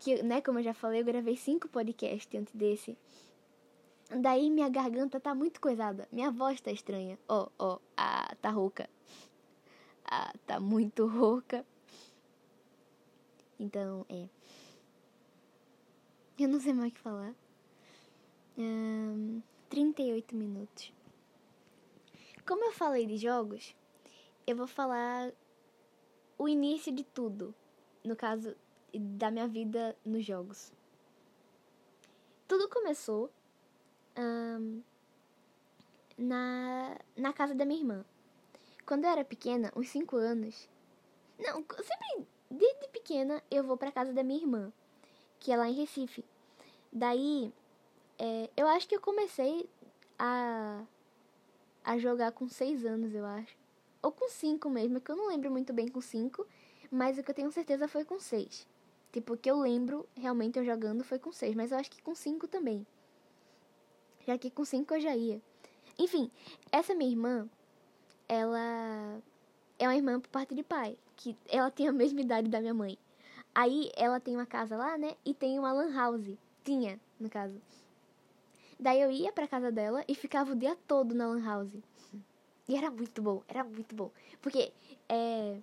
Que, 0.00 0.22
né, 0.22 0.40
como 0.40 0.58
eu 0.58 0.62
já 0.62 0.72
falei, 0.72 1.02
eu 1.02 1.04
gravei 1.04 1.36
cinco 1.36 1.68
podcasts 1.68 2.40
antes 2.40 2.54
desse. 2.54 2.96
Daí 4.08 4.48
minha 4.48 4.70
garganta 4.70 5.20
tá 5.20 5.34
muito 5.34 5.60
coisada. 5.60 6.08
Minha 6.10 6.30
voz 6.30 6.58
tá 6.58 6.72
estranha. 6.72 7.18
Ó, 7.28 7.42
oh, 7.42 7.50
ó, 7.58 7.74
oh, 7.74 7.80
ah, 7.98 8.34
tá 8.40 8.48
rouca. 8.48 8.88
Ah, 10.06 10.32
tá 10.46 10.58
muito 10.58 11.06
rouca. 11.06 11.66
Então, 13.60 14.06
é. 14.08 14.26
Eu 16.38 16.48
não 16.48 16.58
sei 16.58 16.72
mais 16.72 16.90
o 16.90 16.94
que 16.94 17.00
falar. 17.00 17.34
Um, 18.56 19.42
38 19.68 20.34
minutos. 20.34 20.94
Como 22.46 22.64
eu 22.64 22.72
falei 22.72 23.04
de 23.04 23.18
jogos, 23.18 23.76
eu 24.46 24.56
vou 24.56 24.66
falar 24.66 25.30
o 26.42 26.48
início 26.48 26.92
de 26.92 27.04
tudo. 27.04 27.54
No 28.04 28.16
caso, 28.16 28.56
da 28.92 29.30
minha 29.30 29.46
vida 29.46 29.96
nos 30.04 30.24
jogos. 30.24 30.72
Tudo 32.48 32.68
começou 32.68 33.30
na, 36.18 36.98
na 37.16 37.32
casa 37.32 37.54
da 37.54 37.64
minha 37.64 37.78
irmã. 37.78 38.04
Quando 38.84 39.04
eu 39.04 39.10
era 39.10 39.24
pequena, 39.24 39.72
uns 39.76 39.88
5 39.90 40.16
anos. 40.16 40.68
Não, 41.38 41.64
sempre 41.82 42.26
desde 42.50 42.88
pequena 42.88 43.42
eu 43.50 43.62
vou 43.62 43.76
pra 43.76 43.92
casa 43.92 44.12
da 44.12 44.24
minha 44.24 44.40
irmã, 44.40 44.72
que 45.38 45.52
é 45.52 45.56
lá 45.56 45.68
em 45.68 45.74
Recife. 45.74 46.24
Daí, 46.92 47.52
é, 48.18 48.50
eu 48.56 48.66
acho 48.66 48.88
que 48.88 48.96
eu 48.96 49.00
comecei 49.00 49.70
a, 50.18 50.84
a 51.84 51.98
jogar 51.98 52.32
com 52.32 52.48
6 52.48 52.84
anos, 52.84 53.14
eu 53.14 53.24
acho. 53.24 53.61
Ou 54.02 54.10
com 54.10 54.28
5 54.28 54.68
mesmo, 54.68 55.00
que 55.00 55.10
eu 55.10 55.16
não 55.16 55.28
lembro 55.28 55.50
muito 55.50 55.72
bem 55.72 55.88
com 55.88 56.00
5, 56.00 56.44
mas 56.90 57.16
o 57.16 57.22
que 57.22 57.30
eu 57.30 57.34
tenho 57.34 57.52
certeza 57.52 57.86
foi 57.86 58.04
com 58.04 58.18
6. 58.18 58.66
Tipo, 59.12 59.34
o 59.34 59.36
que 59.36 59.50
eu 59.50 59.60
lembro 59.60 60.08
realmente 60.16 60.58
eu 60.58 60.64
jogando 60.64 61.04
foi 61.04 61.18
com 61.18 61.32
6, 61.32 61.54
mas 61.54 61.70
eu 61.70 61.78
acho 61.78 61.90
que 61.90 62.02
com 62.02 62.14
5 62.14 62.48
também. 62.48 62.86
Já 64.26 64.36
que 64.36 64.50
com 64.50 64.64
5 64.64 64.94
eu 64.94 65.00
já 65.00 65.14
ia. 65.14 65.40
Enfim, 65.98 66.30
essa 66.70 66.94
minha 66.94 67.10
irmã, 67.10 67.48
ela 68.28 69.22
é 69.78 69.86
uma 69.86 69.94
irmã 69.94 70.18
por 70.18 70.30
parte 70.30 70.54
de 70.54 70.62
pai, 70.62 70.96
que 71.16 71.36
ela 71.48 71.70
tem 71.70 71.86
a 71.88 71.92
mesma 71.92 72.20
idade 72.20 72.48
da 72.48 72.60
minha 72.60 72.74
mãe. 72.74 72.98
Aí 73.54 73.90
ela 73.94 74.18
tem 74.18 74.34
uma 74.34 74.46
casa 74.46 74.76
lá, 74.76 74.96
né? 74.96 75.14
E 75.24 75.34
tem 75.34 75.58
uma 75.58 75.72
lan 75.72 75.92
house. 75.92 76.38
Tinha, 76.64 76.98
no 77.20 77.28
caso. 77.28 77.60
Daí 78.80 79.00
eu 79.00 79.10
ia 79.10 79.30
pra 79.30 79.46
casa 79.46 79.70
dela 79.70 80.04
e 80.08 80.14
ficava 80.14 80.52
o 80.52 80.56
dia 80.56 80.76
todo 80.88 81.14
na 81.14 81.26
lan 81.26 81.44
house. 81.44 81.76
E 82.72 82.76
era 82.76 82.90
muito 82.90 83.20
bom, 83.20 83.42
era 83.46 83.62
muito 83.62 83.94
bom. 83.94 84.10
Porque 84.40 84.72
é, 85.06 85.58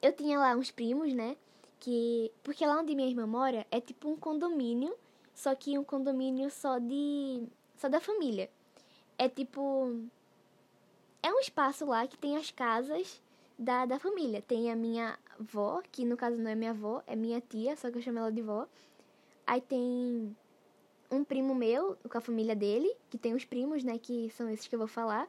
eu 0.00 0.14
tinha 0.14 0.38
lá 0.38 0.56
uns 0.56 0.70
primos, 0.70 1.12
né? 1.12 1.36
Que. 1.78 2.32
Porque 2.42 2.64
lá 2.64 2.80
onde 2.80 2.94
minha 2.94 3.06
irmã 3.06 3.26
mora 3.26 3.66
é 3.70 3.82
tipo 3.82 4.08
um 4.08 4.16
condomínio, 4.16 4.96
só 5.34 5.54
que 5.54 5.76
um 5.76 5.84
condomínio 5.84 6.50
só 6.50 6.78
de. 6.78 7.46
só 7.76 7.90
da 7.90 8.00
família. 8.00 8.48
É 9.18 9.28
tipo. 9.28 10.08
É 11.22 11.30
um 11.30 11.38
espaço 11.38 11.84
lá 11.84 12.06
que 12.06 12.16
tem 12.16 12.34
as 12.34 12.50
casas 12.50 13.22
da, 13.58 13.84
da 13.84 13.98
família. 13.98 14.40
Tem 14.40 14.72
a 14.72 14.76
minha 14.76 15.18
avó, 15.38 15.82
que 15.92 16.02
no 16.06 16.16
caso 16.16 16.38
não 16.38 16.50
é 16.50 16.54
minha 16.54 16.70
avó, 16.70 17.02
é 17.06 17.14
minha 17.14 17.42
tia, 17.42 17.76
só 17.76 17.90
que 17.90 17.98
eu 17.98 18.02
chamo 18.02 18.20
ela 18.20 18.32
de 18.32 18.40
vó. 18.40 18.66
Aí 19.46 19.60
tem 19.60 20.34
um 21.10 21.22
primo 21.22 21.54
meu, 21.54 21.98
com 22.08 22.16
a 22.16 22.22
família 22.22 22.56
dele, 22.56 22.90
que 23.10 23.18
tem 23.18 23.34
os 23.34 23.44
primos, 23.44 23.84
né, 23.84 23.98
que 23.98 24.30
são 24.30 24.48
esses 24.48 24.66
que 24.66 24.74
eu 24.74 24.78
vou 24.78 24.88
falar. 24.88 25.28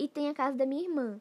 E 0.00 0.08
tem 0.08 0.30
a 0.30 0.34
casa 0.34 0.56
da 0.56 0.64
minha 0.64 0.82
irmã. 0.82 1.20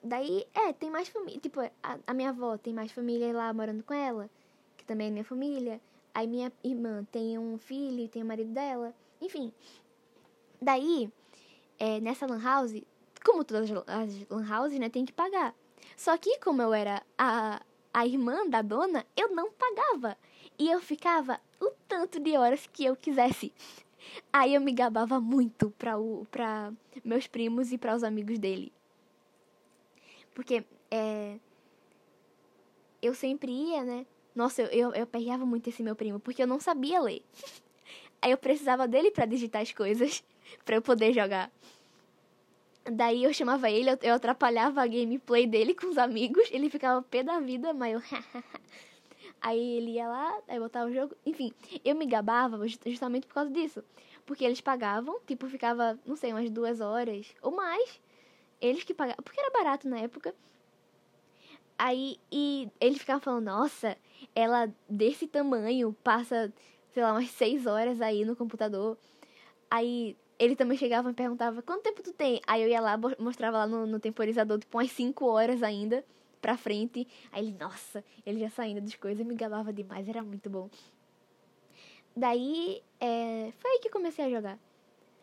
Daí, 0.00 0.46
é, 0.54 0.72
tem 0.72 0.88
mais 0.88 1.08
família. 1.08 1.40
Tipo, 1.40 1.58
a, 1.60 1.98
a, 2.06 2.14
minha 2.14 2.28
avó 2.28 2.56
tem 2.56 2.72
mais 2.72 2.92
família 2.92 3.32
lá 3.32 3.52
morando 3.52 3.82
com 3.82 3.92
ela, 3.92 4.30
que 4.76 4.84
também 4.84 5.08
é 5.08 5.10
minha 5.10 5.24
família. 5.24 5.80
Aí 6.14 6.28
minha 6.28 6.52
irmã 6.62 7.04
tem 7.10 7.36
um 7.36 7.58
filho, 7.58 8.08
tem 8.08 8.22
o 8.22 8.26
marido 8.26 8.52
dela. 8.52 8.94
Enfim. 9.20 9.52
Daí, 10.62 11.12
é, 11.80 11.98
nessa 11.98 12.26
lan 12.26 12.40
house, 12.40 12.80
como 13.24 13.42
todas 13.42 13.72
as 13.72 14.30
lan 14.30 14.46
houses, 14.48 14.78
né, 14.78 14.88
tem 14.88 15.04
que 15.04 15.12
pagar. 15.12 15.52
Só 15.96 16.16
que, 16.16 16.38
como 16.38 16.62
eu 16.62 16.72
era 16.72 17.02
a, 17.18 17.60
a 17.92 18.06
irmã 18.06 18.48
da 18.48 18.62
dona, 18.62 19.04
eu 19.16 19.34
não 19.34 19.50
pagava. 19.50 20.16
E 20.56 20.70
eu 20.70 20.78
ficava 20.78 21.40
o 21.60 21.72
tanto 21.88 22.20
de 22.20 22.36
horas 22.36 22.68
que 22.72 22.84
eu 22.84 22.94
quisesse. 22.94 23.52
Aí 24.32 24.54
eu 24.54 24.60
me 24.60 24.72
gabava 24.72 25.20
muito 25.20 25.70
pra, 25.78 25.98
o, 25.98 26.26
pra 26.30 26.72
meus 27.04 27.26
primos 27.26 27.72
e 27.72 27.78
para 27.78 27.94
os 27.94 28.04
amigos 28.04 28.38
dele. 28.38 28.72
Porque 30.34 30.64
é, 30.90 31.38
eu 33.00 33.14
sempre 33.14 33.50
ia, 33.50 33.82
né? 33.84 34.06
Nossa, 34.34 34.62
eu, 34.62 34.68
eu, 34.68 34.94
eu 34.94 35.06
pegava 35.06 35.46
muito 35.46 35.68
esse 35.68 35.82
meu 35.82 35.96
primo, 35.96 36.20
porque 36.20 36.42
eu 36.42 36.46
não 36.46 36.60
sabia 36.60 37.00
ler. 37.00 37.22
Aí 38.20 38.30
eu 38.30 38.38
precisava 38.38 38.86
dele 38.86 39.10
para 39.10 39.26
digitar 39.26 39.62
as 39.62 39.72
coisas, 39.72 40.22
para 40.64 40.76
eu 40.76 40.82
poder 40.82 41.12
jogar. 41.12 41.50
Daí 42.84 43.24
eu 43.24 43.32
chamava 43.32 43.70
ele, 43.70 43.90
eu, 43.90 43.98
eu 44.02 44.14
atrapalhava 44.14 44.82
a 44.82 44.86
gameplay 44.86 45.46
dele 45.46 45.74
com 45.74 45.88
os 45.88 45.98
amigos, 45.98 46.48
ele 46.52 46.70
ficava 46.70 47.02
pé 47.02 47.22
da 47.22 47.40
vida, 47.40 47.72
mas 47.72 47.94
eu. 47.94 48.02
aí 49.46 49.76
ele 49.76 49.92
ia 49.92 50.08
lá, 50.08 50.42
aí 50.48 50.58
botava 50.58 50.90
o 50.90 50.92
jogo. 50.92 51.14
Enfim, 51.24 51.52
eu 51.84 51.94
me 51.94 52.04
gabava 52.04 52.58
justamente 52.66 53.28
por 53.28 53.34
causa 53.34 53.50
disso. 53.50 53.82
Porque 54.26 54.44
eles 54.44 54.60
pagavam, 54.60 55.20
tipo, 55.24 55.46
ficava, 55.46 55.96
não 56.04 56.16
sei, 56.16 56.32
umas 56.32 56.50
duas 56.50 56.80
horas 56.80 57.32
ou 57.40 57.52
mais 57.52 58.00
eles 58.60 58.82
que 58.82 58.92
pagavam, 58.92 59.22
porque 59.22 59.38
era 59.38 59.50
barato 59.52 59.88
na 59.88 60.00
época. 60.00 60.34
Aí, 61.78 62.18
e 62.32 62.68
ele 62.80 62.98
ficava 62.98 63.20
falando, 63.20 63.44
nossa, 63.44 63.96
ela 64.34 64.68
desse 64.88 65.28
tamanho 65.28 65.94
passa, 66.02 66.52
sei 66.92 67.02
lá, 67.04 67.12
umas 67.12 67.30
seis 67.30 67.66
horas 67.66 68.00
aí 68.00 68.24
no 68.24 68.34
computador. 68.34 68.98
Aí 69.70 70.16
ele 70.40 70.56
também 70.56 70.76
chegava 70.76 71.10
e 71.10 71.14
perguntava, 71.14 71.62
quanto 71.62 71.82
tempo 71.82 72.02
tu 72.02 72.12
tem? 72.12 72.40
Aí 72.48 72.62
eu 72.62 72.68
ia 72.68 72.80
lá, 72.80 72.98
mostrava 73.18 73.58
lá 73.58 73.66
no, 73.66 73.86
no 73.86 74.00
temporizador, 74.00 74.58
tipo, 74.58 74.76
umas 74.76 74.90
cinco 74.90 75.26
horas 75.26 75.62
ainda 75.62 76.04
pra 76.40 76.56
frente. 76.56 77.06
Aí 77.32 77.46
ele, 77.46 77.56
nossa, 77.58 78.04
ele 78.24 78.40
já 78.40 78.50
saindo 78.50 78.80
das 78.80 78.94
coisas, 78.94 79.26
me 79.26 79.34
gabava 79.34 79.72
demais, 79.72 80.08
era 80.08 80.22
muito 80.22 80.48
bom. 80.48 80.68
Daí, 82.16 82.82
é, 83.00 83.52
foi 83.58 83.70
aí 83.72 83.78
que 83.80 83.90
comecei 83.90 84.24
a 84.24 84.30
jogar. 84.30 84.58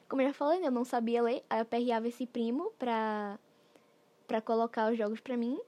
Como 0.08 0.22
eu 0.22 0.28
já 0.28 0.34
falei, 0.34 0.60
né, 0.60 0.68
eu 0.68 0.72
não 0.72 0.86
sabia 0.86 1.24
ler, 1.24 1.44
aí 1.50 1.60
eu 1.60 1.66
perreava 1.66 2.08
esse 2.08 2.26
primo 2.28 2.72
pra, 2.78 3.40
pra 4.28 4.42
colocar 4.42 4.92
os 4.92 4.98
jogos 4.98 5.20
pra 5.20 5.36
mim. 5.36 5.60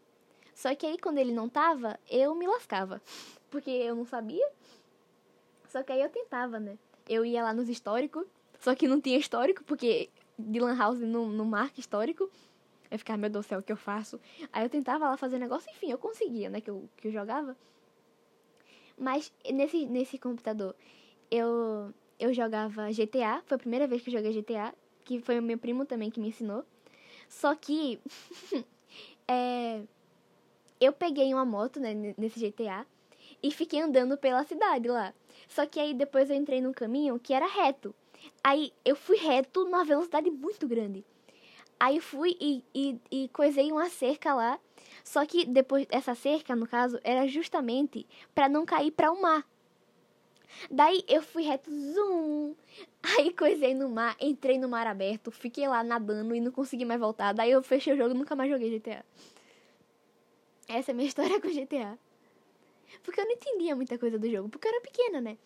Só 0.54 0.74
que 0.76 0.86
aí, 0.86 0.98
quando 0.98 1.18
ele 1.18 1.34
não 1.34 1.50
tava, 1.50 2.00
eu 2.10 2.36
me 2.36 2.46
lascava. 2.48 3.02
Porque 3.50 3.70
eu 3.70 3.96
não 3.96 4.06
sabia. 4.06 4.48
Só 5.68 5.84
que 5.84 5.92
aí 5.92 6.02
eu 6.02 6.10
tentava, 6.10 6.60
né? 6.60 6.78
Eu 7.08 7.26
ia 7.26 7.44
lá 7.44 7.54
nos 7.54 7.70
históricos, 7.70 8.26
só 8.60 8.74
que 8.74 8.88
não 8.88 9.00
tinha 9.00 9.18
histórico, 9.18 9.64
porque 9.64 10.10
de 10.38 10.60
Lan 10.60 10.76
House 10.76 11.00
não, 11.00 11.28
não 11.28 11.46
marca 11.46 11.80
histórico. 11.80 12.30
Eu 12.96 13.00
ficava, 13.00 13.18
meu 13.18 13.30
Deus 13.30 13.46
do 13.46 13.50
céu, 13.50 13.60
o 13.60 13.64
que 13.64 13.72
eu 13.72 13.78
faço? 13.78 14.20
Aí 14.54 14.64
eu 14.64 14.70
tentava 14.70 15.10
lá 15.10 15.18
fazer 15.18 15.38
negócio, 15.38 15.70
enfim, 15.72 15.92
eu 15.92 15.98
conseguia, 15.98 16.50
né? 16.50 16.62
Que 16.62 16.70
eu, 16.70 16.90
que 16.98 17.10
eu 17.10 17.12
jogava. 17.12 17.56
Mas 18.98 19.32
nesse, 19.52 19.86
nesse 19.86 20.18
computador, 20.18 20.74
eu 21.30 21.94
eu 22.18 22.34
jogava 22.34 22.90
GTA, 22.92 23.44
foi 23.46 23.56
a 23.56 23.60
primeira 23.60 23.88
vez 23.88 24.02
que 24.02 24.10
eu 24.10 24.14
joguei 24.14 24.32
GTA, 24.32 24.74
que 25.04 25.20
foi 25.20 25.38
o 25.40 25.44
meu 25.44 25.58
primo 25.58 25.86
também 25.86 26.10
que 26.10 26.20
me 26.20 26.30
ensinou. 26.30 26.64
Só 27.28 27.54
que 27.54 28.00
é, 29.28 29.82
eu 30.80 30.94
peguei 30.94 31.34
uma 31.34 31.44
moto 31.44 31.80
né, 31.80 31.94
nesse 32.18 32.40
GTA 32.40 32.86
e 33.44 33.52
fiquei 33.52 33.82
andando 33.82 34.18
pela 34.18 34.46
cidade 34.46 34.88
lá. 34.88 35.14
Só 35.50 35.66
que 35.66 35.80
aí 35.80 35.94
depois 35.94 36.30
eu 36.30 36.36
entrei 36.38 36.62
num 36.62 36.72
caminho 36.72 37.20
que 37.20 37.34
era 37.34 37.46
reto. 37.46 37.94
Aí 38.42 38.72
eu 38.86 38.96
fui 38.96 39.18
reto 39.18 39.66
numa 39.66 39.84
velocidade 39.84 40.32
muito 40.32 40.66
grande. 40.66 41.04
Aí 41.80 42.00
fui 42.00 42.38
e, 42.40 42.64
e, 42.74 43.00
e 43.12 43.30
coisei 43.30 43.72
uma 43.72 43.90
cerca 43.90 44.34
lá. 44.34 44.60
Só 45.04 45.26
que 45.26 45.46
depois, 45.46 45.86
essa 45.90 46.16
cerca, 46.16 46.56
no 46.56 46.68
caso, 46.68 47.00
era 47.04 47.28
justamente 47.28 48.08
para 48.34 48.50
não 48.50 48.66
cair 48.66 48.92
para 48.92 49.12
o 49.12 49.22
mar. 49.22 49.46
Daí 50.72 51.04
eu 51.08 51.22
fui 51.22 51.44
reto, 51.44 51.70
zoom. 51.70 52.56
Aí 53.04 53.34
coisei 53.34 53.74
no 53.74 53.90
mar, 53.90 54.16
entrei 54.20 54.58
no 54.58 54.70
mar 54.70 54.88
aberto, 54.88 55.32
fiquei 55.32 55.68
lá 55.68 55.84
nadando 55.84 56.34
e 56.34 56.40
não 56.40 56.52
consegui 56.52 56.86
mais 56.86 57.00
voltar. 57.00 57.34
Daí 57.34 57.52
eu 57.52 57.62
fechei 57.62 57.94
o 57.94 57.98
jogo 57.98 58.16
e 58.16 58.18
nunca 58.18 58.36
mais 58.36 58.50
joguei 58.50 58.80
GTA. 58.80 59.06
Essa 60.68 60.92
é 60.92 60.94
a 60.94 60.96
minha 60.96 61.08
história 61.10 61.40
com 61.40 61.50
GTA. 61.50 62.00
Porque 63.04 63.20
eu 63.20 63.26
não 63.26 63.34
entendia 63.34 63.76
muita 63.76 63.98
coisa 63.98 64.18
do 64.18 64.30
jogo, 64.30 64.50
porque 64.50 64.68
eu 64.68 64.72
era 64.72 64.82
pequena, 64.82 65.22
né? 65.22 65.38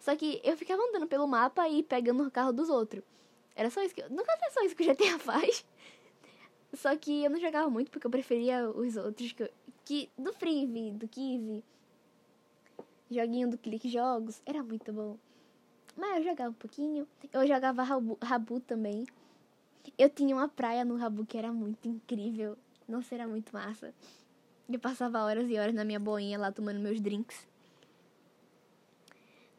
Só 0.00 0.14
que 0.14 0.40
eu 0.44 0.56
ficava 0.56 0.82
andando 0.82 1.06
pelo 1.06 1.26
mapa 1.26 1.68
e 1.68 1.82
pegando 1.82 2.26
o 2.26 2.30
carro 2.30 2.52
dos 2.52 2.68
outros. 2.68 3.02
Era 3.54 3.70
só 3.70 3.82
isso 3.82 3.94
que. 3.94 4.02
Eu... 4.02 4.10
Nunca 4.10 4.32
é 4.32 4.50
só 4.50 4.62
isso 4.62 4.76
que 4.76 4.82
o 4.82 4.94
GTA 4.94 5.18
faz. 5.18 5.64
Só 6.74 6.96
que 6.96 7.24
eu 7.24 7.30
não 7.30 7.40
jogava 7.40 7.70
muito 7.70 7.90
porque 7.90 8.06
eu 8.06 8.10
preferia 8.10 8.68
os 8.68 8.96
outros 8.96 9.32
que. 9.32 9.50
que 9.84 10.10
do 10.18 10.32
Freeve, 10.32 10.92
do 10.92 11.08
Kizzy 11.08 11.62
joguinho 13.10 13.50
do 13.50 13.58
Clique 13.58 13.88
Jogos, 13.88 14.42
era 14.44 14.62
muito 14.62 14.92
bom. 14.92 15.16
Mas 15.96 16.18
eu 16.18 16.24
jogava 16.24 16.50
um 16.50 16.54
pouquinho. 16.54 17.06
Eu 17.32 17.46
jogava 17.46 17.82
Rabu, 17.82 18.18
Rabu 18.22 18.60
também. 18.60 19.06
Eu 19.96 20.10
tinha 20.10 20.34
uma 20.34 20.48
praia 20.48 20.84
no 20.84 20.96
Rabu 20.96 21.24
que 21.24 21.38
era 21.38 21.52
muito 21.52 21.88
incrível. 21.88 22.56
Nossa, 22.88 23.14
era 23.14 23.26
muito 23.26 23.52
massa. 23.52 23.94
Eu 24.68 24.78
passava 24.78 25.22
horas 25.22 25.48
e 25.48 25.58
horas 25.58 25.74
na 25.74 25.84
minha 25.84 26.00
boinha 26.00 26.38
lá 26.38 26.50
tomando 26.50 26.80
meus 26.80 27.00
drinks. 27.00 27.46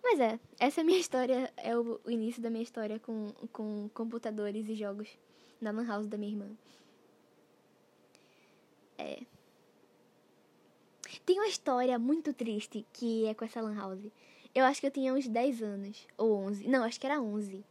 Mas 0.04 0.20
é, 0.20 0.40
essa 0.60 0.82
é 0.82 0.84
a 0.84 0.86
minha 0.86 1.00
história, 1.00 1.52
é 1.58 1.78
o, 1.78 2.00
o 2.06 2.12
início 2.12 2.42
da 2.42 2.50
minha 2.50 2.64
história 2.64 3.00
com, 3.00 3.34
com 3.52 3.90
computadores 3.94 4.68
e 4.70 4.76
jogos 4.76 5.10
na 5.60 5.72
Lan 5.72 5.86
House 5.86 6.08
da 6.08 6.18
minha 6.18 6.32
irmã. 6.32 6.50
É. 8.98 9.22
Tem 11.26 11.40
uma 11.40 11.48
história 11.48 11.98
muito 12.00 12.34
triste 12.34 12.86
que 12.94 13.26
é 13.26 13.34
com 13.34 13.46
essa 13.46 13.62
Lan 13.62 13.76
House. 13.76 14.12
Eu 14.54 14.66
acho 14.66 14.82
que 14.82 14.88
eu 14.88 14.92
tinha 14.92 15.14
uns 15.14 15.28
10 15.28 15.62
anos, 15.62 16.08
ou 16.18 16.38
11. 16.46 16.68
Não, 16.68 16.84
acho 16.84 17.00
que 17.00 17.06
era 17.06 17.22
11. 17.22 17.64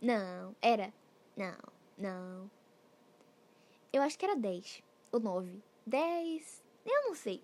Não, 0.00 0.56
era. 0.60 0.92
Não, 1.36 1.58
não. 1.96 2.50
Eu 3.92 4.02
acho 4.02 4.18
que 4.18 4.24
era 4.24 4.36
10 4.36 4.82
ou 5.12 5.20
9. 5.20 5.62
10, 5.86 6.62
eu 6.84 7.02
não 7.02 7.14
sei. 7.14 7.42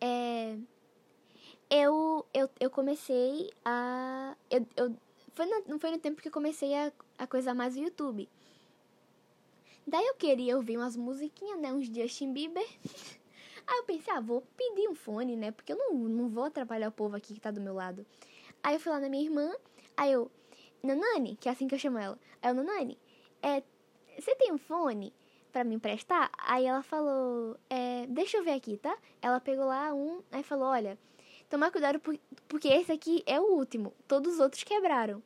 É 0.00 0.56
eu, 1.70 2.26
eu, 2.32 2.48
eu 2.58 2.70
comecei 2.70 3.50
a. 3.64 4.36
Eu, 4.50 4.66
eu, 4.76 4.96
foi 5.34 5.46
no, 5.46 5.64
não 5.68 5.78
foi 5.78 5.90
no 5.90 5.98
tempo 5.98 6.20
que 6.20 6.28
eu 6.28 6.32
comecei 6.32 6.74
a, 6.74 6.92
a 7.18 7.26
coisar 7.26 7.54
mais 7.54 7.76
o 7.76 7.80
YouTube. 7.80 8.28
Daí 9.88 10.06
eu 10.06 10.14
queria 10.14 10.56
ouvir 10.56 10.76
umas 10.76 10.96
musiquinhas, 10.96 11.58
né? 11.58 11.72
Uns 11.72 11.86
Justin 11.86 12.32
Bieber. 12.32 12.66
Aí 13.66 13.78
eu 13.78 13.84
pensei, 13.84 14.12
ah, 14.14 14.20
vou 14.20 14.42
pedir 14.56 14.88
um 14.88 14.94
fone, 14.94 15.36
né? 15.36 15.50
Porque 15.50 15.72
eu 15.72 15.76
não, 15.76 15.94
não 15.94 16.28
vou 16.28 16.44
atrapalhar 16.44 16.88
o 16.88 16.92
povo 16.92 17.16
aqui 17.16 17.34
que 17.34 17.40
tá 17.40 17.50
do 17.50 17.60
meu 17.60 17.74
lado. 17.74 18.06
Aí 18.62 18.74
eu 18.74 18.80
fui 18.80 18.90
lá 18.90 18.98
na 18.98 19.08
minha 19.08 19.22
irmã, 19.22 19.54
aí 19.96 20.12
eu, 20.12 20.30
Nanani, 20.82 21.36
que 21.36 21.48
é 21.48 21.52
assim 21.52 21.68
que 21.68 21.74
eu 21.74 21.78
chamo 21.78 21.98
ela. 21.98 22.18
Aí 22.40 22.50
eu, 22.50 22.54
Nanani, 22.54 22.98
é, 23.42 23.62
você 24.18 24.34
tem 24.36 24.52
um 24.52 24.58
fone 24.58 25.12
pra 25.52 25.64
me 25.64 25.74
emprestar? 25.74 26.30
Aí 26.38 26.64
ela 26.64 26.82
falou, 26.82 27.58
é, 27.68 28.06
deixa 28.06 28.38
eu 28.38 28.44
ver 28.44 28.52
aqui, 28.52 28.78
tá? 28.78 28.96
Ela 29.20 29.38
pegou 29.38 29.66
lá 29.66 29.92
um, 29.92 30.22
aí 30.32 30.42
falou, 30.42 30.68
olha, 30.68 30.98
Tomar 31.48 31.70
cuidado 31.70 31.98
porque 32.46 32.68
esse 32.68 32.92
aqui 32.92 33.22
é 33.24 33.40
o 33.40 33.54
último. 33.54 33.94
Todos 34.06 34.34
os 34.34 34.40
outros 34.40 34.62
quebraram. 34.64 35.22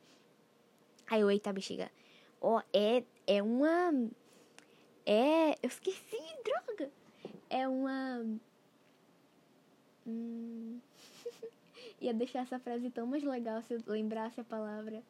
Aí 1.09 1.19
eu, 1.19 1.29
eita 1.29 1.51
bexiga. 1.51 1.91
Ó, 2.39 2.57
oh, 2.57 2.61
é, 2.73 3.03
é 3.27 3.43
uma... 3.43 3.91
É... 5.05 5.51
Eu 5.51 5.67
esqueci, 5.67 6.17
droga. 6.43 6.91
É 7.49 7.67
uma... 7.67 8.25
Hum... 10.07 10.79
Ia 12.01 12.13
deixar 12.13 12.39
essa 12.39 12.59
frase 12.59 12.89
tão 12.89 13.07
mais 13.07 13.23
legal 13.23 13.61
se 13.61 13.73
eu 13.73 13.81
lembrasse 13.87 14.39
a 14.39 14.43
palavra. 14.43 15.03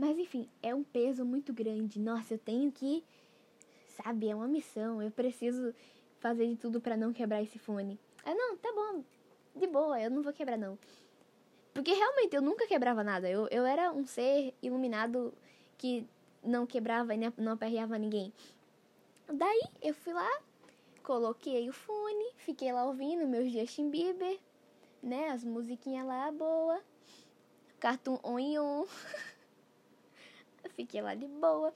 Mas 0.00 0.18
enfim, 0.18 0.48
é 0.62 0.74
um 0.74 0.82
peso 0.82 1.26
muito 1.26 1.52
grande. 1.52 2.00
Nossa, 2.00 2.32
eu 2.32 2.38
tenho 2.38 2.72
que. 2.72 3.04
Sabe, 3.86 4.30
é 4.30 4.34
uma 4.34 4.48
missão. 4.48 5.02
Eu 5.02 5.10
preciso 5.10 5.74
fazer 6.20 6.46
de 6.46 6.56
tudo 6.56 6.80
para 6.80 6.96
não 6.96 7.12
quebrar 7.12 7.42
esse 7.42 7.58
fone. 7.58 7.98
Ah, 8.24 8.34
não, 8.34 8.56
tá 8.56 8.72
bom. 8.72 9.04
De 9.54 9.66
boa, 9.66 10.00
eu 10.00 10.10
não 10.10 10.22
vou 10.22 10.32
quebrar 10.32 10.56
não. 10.56 10.78
Porque 11.74 11.92
realmente 11.92 12.34
eu 12.34 12.40
nunca 12.40 12.66
quebrava 12.66 13.04
nada. 13.04 13.28
Eu, 13.28 13.46
eu 13.50 13.66
era 13.66 13.92
um 13.92 14.06
ser 14.06 14.54
iluminado 14.62 15.34
que 15.76 16.06
não 16.42 16.66
quebrava 16.66 17.14
e 17.14 17.18
não 17.36 17.52
aperreava 17.52 17.98
ninguém. 17.98 18.32
Daí 19.32 19.62
eu 19.82 19.94
fui 19.94 20.12
lá, 20.12 20.42
coloquei 21.02 21.68
o 21.68 21.72
fone, 21.72 22.32
fiquei 22.36 22.72
lá 22.72 22.84
ouvindo 22.84 23.26
meus 23.26 23.52
Justin 23.52 23.90
Bieber, 23.90 24.38
né? 25.02 25.28
As 25.28 25.44
musiquinhas 25.44 26.06
lá 26.06 26.30
boa. 26.32 26.80
Cartoon 27.78 28.18
on 28.22 28.38
e 28.38 28.58
on. 28.58 28.86
fiquei 30.74 31.00
lá 31.00 31.14
de 31.14 31.26
boa. 31.26 31.72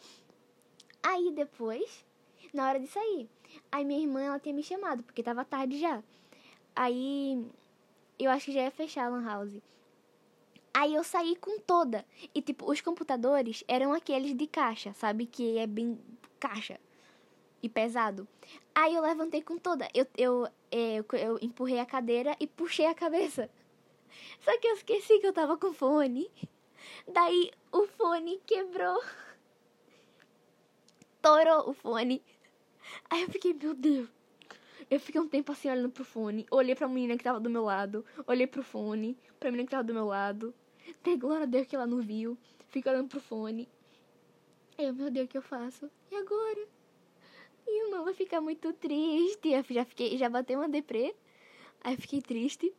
Aí 1.02 1.30
depois, 1.32 2.04
na 2.52 2.68
hora 2.68 2.80
de 2.80 2.86
sair, 2.86 3.28
Aí 3.70 3.84
minha 3.84 4.00
irmã, 4.00 4.22
ela 4.22 4.38
tinha 4.38 4.54
me 4.54 4.62
chamado, 4.62 5.02
porque 5.02 5.22
tava 5.22 5.44
tarde 5.44 5.78
já. 5.78 6.02
Aí 6.74 7.44
eu 8.18 8.30
acho 8.30 8.46
que 8.46 8.52
já 8.52 8.62
ia 8.62 8.70
fechar 8.70 9.06
a 9.06 9.08
lan 9.08 9.24
house. 9.24 9.60
Aí 10.76 10.92
eu 10.92 11.04
saí 11.04 11.36
com 11.36 11.60
toda. 11.60 12.04
E 12.34 12.42
tipo, 12.42 12.68
os 12.68 12.80
computadores 12.80 13.62
eram 13.68 13.92
aqueles 13.92 14.34
de 14.34 14.46
caixa, 14.48 14.92
sabe? 14.92 15.24
Que 15.24 15.56
é 15.58 15.68
bem 15.68 15.98
caixa 16.40 16.80
e 17.62 17.68
pesado. 17.68 18.26
Aí 18.74 18.94
eu 18.94 19.02
levantei 19.02 19.40
com 19.40 19.56
toda. 19.56 19.88
Eu, 19.94 20.04
eu, 20.18 20.46
é, 20.70 20.98
eu, 20.98 21.06
eu 21.12 21.38
empurrei 21.40 21.78
a 21.78 21.86
cadeira 21.86 22.36
e 22.40 22.46
puxei 22.46 22.86
a 22.86 22.94
cabeça. 22.94 23.48
Só 24.40 24.58
que 24.58 24.66
eu 24.66 24.74
esqueci 24.74 25.20
que 25.20 25.26
eu 25.26 25.32
tava 25.32 25.56
com 25.56 25.72
fone. 25.72 26.28
Daí 27.06 27.52
o 27.72 27.86
fone 27.86 28.40
quebrou. 28.44 29.00
Torou 31.22 31.70
o 31.70 31.72
fone. 31.72 32.20
Aí 33.08 33.22
eu 33.22 33.28
fiquei, 33.30 33.54
meu 33.54 33.74
Deus. 33.74 34.08
Eu 34.90 35.00
fiquei 35.00 35.20
um 35.20 35.28
tempo 35.28 35.52
assim 35.52 35.70
olhando 35.70 35.90
pro 35.90 36.04
fone. 36.04 36.46
Olhei 36.50 36.74
pra 36.74 36.86
menina 36.86 37.16
que 37.16 37.24
tava 37.24 37.40
do 37.40 37.48
meu 37.48 37.64
lado. 37.64 38.04
Olhei 38.26 38.46
pro 38.46 38.62
fone. 38.62 39.16
Pra 39.40 39.50
menina 39.50 39.66
que 39.66 39.70
tava 39.70 39.84
do 39.84 39.94
meu 39.94 40.06
lado. 40.06 40.54
Tem 41.03 41.18
glória 41.18 41.45
a 41.45 41.47
Deus 41.47 41.66
que 41.66 41.74
ela 41.76 41.87
não 41.87 42.01
viu. 42.01 42.37
Fiquei 42.68 42.91
olhando 42.91 43.09
pro 43.09 43.20
fone. 43.20 43.68
Eu, 44.76 44.93
meu 44.93 45.11
Deus, 45.11 45.26
o 45.26 45.28
que 45.28 45.39
eu 45.39 45.43
faço? 45.43 45.91
E 46.11 46.16
agora? 46.16 46.68
E 47.66 47.82
o 47.82 47.87
irmão 47.87 48.05
vai 48.05 48.14
ficar 48.14 48.41
muito 48.41 48.72
triste. 48.72 49.49
Eu 49.49 49.62
já 49.62 49.85
fiquei, 49.85 50.16
já 50.16 50.28
bateu 50.28 50.59
uma 50.59 50.68
deprê. 50.68 51.14
Aí 51.80 51.97
fiquei 51.97 52.20
triste. 52.20 52.74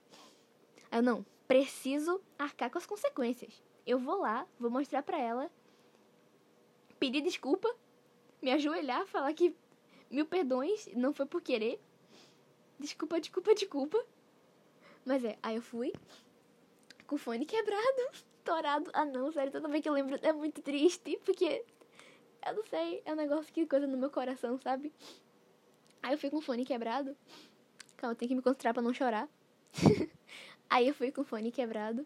Aí 0.91 0.99
eu, 0.99 1.03
não, 1.03 1.25
preciso 1.47 2.21
arcar 2.37 2.69
com 2.69 2.77
as 2.77 2.85
consequências. 2.85 3.61
Eu 3.85 3.99
vou 3.99 4.21
lá, 4.21 4.47
vou 4.59 4.69
mostrar 4.69 5.03
pra 5.03 5.19
ela. 5.19 5.49
Pedir 6.99 7.21
desculpa. 7.21 7.73
Me 8.41 8.51
ajoelhar, 8.51 9.07
falar 9.07 9.33
que 9.33 9.55
Mil 10.09 10.25
perdões, 10.25 10.87
não 10.95 11.13
foi 11.13 11.25
por 11.25 11.41
querer. 11.41 11.79
Desculpa, 12.79 13.19
desculpa, 13.19 13.53
desculpa. 13.55 14.05
Mas 15.03 15.23
é, 15.23 15.37
aí 15.41 15.55
eu 15.55 15.61
fui 15.61 15.93
com 17.07 17.15
o 17.15 17.19
fone 17.19 17.45
quebrado, 17.45 18.09
torado. 18.43 18.89
Ah 18.93 19.05
não, 19.05 19.31
sério, 19.31 19.51
toda 19.51 19.67
vez 19.67 19.81
que 19.81 19.89
eu 19.89 19.93
lembro 19.93 20.19
é 20.21 20.33
muito 20.33 20.61
triste, 20.61 21.19
porque 21.23 21.63
eu 22.45 22.53
não 22.55 22.63
sei, 22.65 23.01
é 23.05 23.13
um 23.13 23.15
negócio 23.15 23.53
que 23.53 23.65
coisa 23.65 23.87
no 23.87 23.97
meu 23.97 24.09
coração, 24.09 24.59
sabe? 24.59 24.93
Aí 26.03 26.13
eu 26.13 26.17
fui 26.17 26.29
com 26.29 26.37
o 26.37 26.41
fone 26.41 26.63
quebrado. 26.63 27.17
Calma, 27.97 28.13
eu 28.13 28.15
tenho 28.15 28.29
que 28.29 28.35
me 28.35 28.41
concentrar 28.41 28.73
pra 28.73 28.83
não 28.83 28.93
chorar. 28.93 29.27
aí 30.69 30.87
eu 30.87 30.93
fui 30.93 31.11
com 31.11 31.21
o 31.21 31.25
fone 31.25 31.51
quebrado. 31.51 32.05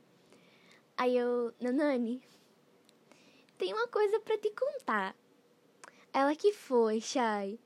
Aí 0.96 1.18
eu, 1.18 1.54
Nanani, 1.60 2.22
tem 3.58 3.74
uma 3.74 3.88
coisa 3.88 4.20
para 4.22 4.38
te 4.38 4.50
contar. 4.52 5.16
Ela 6.14 6.36
que 6.36 6.54
foi, 6.54 7.02
Shai. 7.02 7.60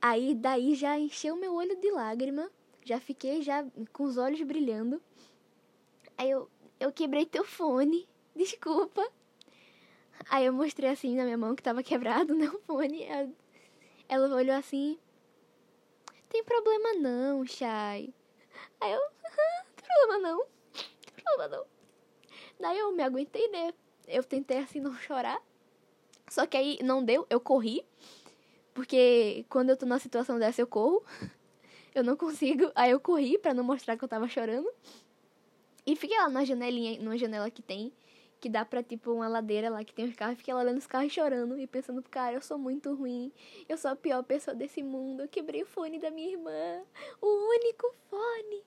Aí 0.00 0.34
daí 0.34 0.74
já 0.74 0.98
encheu 0.98 1.36
meu 1.36 1.54
olho 1.54 1.76
de 1.80 1.90
lágrima, 1.90 2.50
já 2.84 2.98
fiquei 2.98 3.42
já 3.42 3.66
com 3.92 4.04
os 4.04 4.16
olhos 4.16 4.40
brilhando. 4.42 5.02
Aí 6.20 6.28
eu, 6.28 6.50
eu 6.78 6.92
quebrei 6.92 7.24
teu 7.24 7.42
fone, 7.46 8.06
desculpa. 8.36 9.10
Aí 10.28 10.44
eu 10.44 10.52
mostrei 10.52 10.90
assim 10.90 11.16
na 11.16 11.24
minha 11.24 11.38
mão 11.38 11.56
que 11.56 11.62
tava 11.62 11.82
quebrado, 11.82 12.34
né, 12.36 12.46
o 12.46 12.58
fone. 12.66 13.06
Ela 14.06 14.28
olhou 14.36 14.54
assim, 14.54 14.98
tem 16.28 16.44
problema 16.44 16.92
não, 16.92 17.46
Chay. 17.46 18.12
Aí 18.78 18.92
eu, 18.92 19.00
tem 19.76 19.86
problema 19.86 20.28
não, 20.28 20.44
problema 21.24 21.56
não. 21.56 21.66
Daí 22.60 22.78
eu 22.78 22.92
me 22.92 23.02
aguentei, 23.02 23.48
né? 23.48 23.72
Eu 24.06 24.22
tentei 24.22 24.58
assim 24.58 24.78
não 24.78 24.94
chorar. 24.96 25.40
Só 26.28 26.46
que 26.46 26.58
aí 26.58 26.78
não 26.82 27.02
deu, 27.02 27.26
eu 27.30 27.40
corri. 27.40 27.82
Porque 28.74 29.46
quando 29.48 29.70
eu 29.70 29.76
tô 29.78 29.86
numa 29.86 29.98
situação 29.98 30.38
dessa, 30.38 30.60
eu 30.60 30.66
corro. 30.66 31.02
Eu 31.92 32.04
não 32.04 32.16
consigo. 32.16 32.70
Aí 32.76 32.92
eu 32.92 33.00
corri 33.00 33.36
para 33.36 33.52
não 33.52 33.64
mostrar 33.64 33.96
que 33.96 34.04
eu 34.04 34.08
tava 34.08 34.28
chorando. 34.28 34.72
E 35.86 35.96
fiquei 35.96 36.16
lá 36.18 36.28
na 36.28 36.44
janelinha, 36.44 37.00
numa 37.00 37.16
janela 37.16 37.50
que 37.50 37.62
tem, 37.62 37.92
que 38.40 38.48
dá 38.48 38.64
pra, 38.64 38.82
tipo, 38.82 39.12
uma 39.12 39.28
ladeira 39.28 39.68
lá 39.68 39.84
que 39.84 39.92
tem 39.92 40.06
os 40.06 40.14
carros. 40.14 40.38
Fiquei 40.38 40.52
lá 40.54 40.60
olhando 40.60 40.78
os 40.78 40.86
carros 40.86 41.12
chorando 41.12 41.58
e 41.58 41.66
pensando, 41.66 42.02
cara, 42.02 42.34
eu 42.34 42.42
sou 42.42 42.58
muito 42.58 42.94
ruim. 42.94 43.32
Eu 43.68 43.76
sou 43.76 43.90
a 43.90 43.96
pior 43.96 44.22
pessoa 44.22 44.54
desse 44.54 44.82
mundo. 44.82 45.22
Eu 45.22 45.28
quebrei 45.28 45.62
o 45.62 45.66
fone 45.66 45.98
da 45.98 46.10
minha 46.10 46.30
irmã. 46.30 46.82
O 47.20 47.26
único 47.26 47.94
fone. 48.08 48.62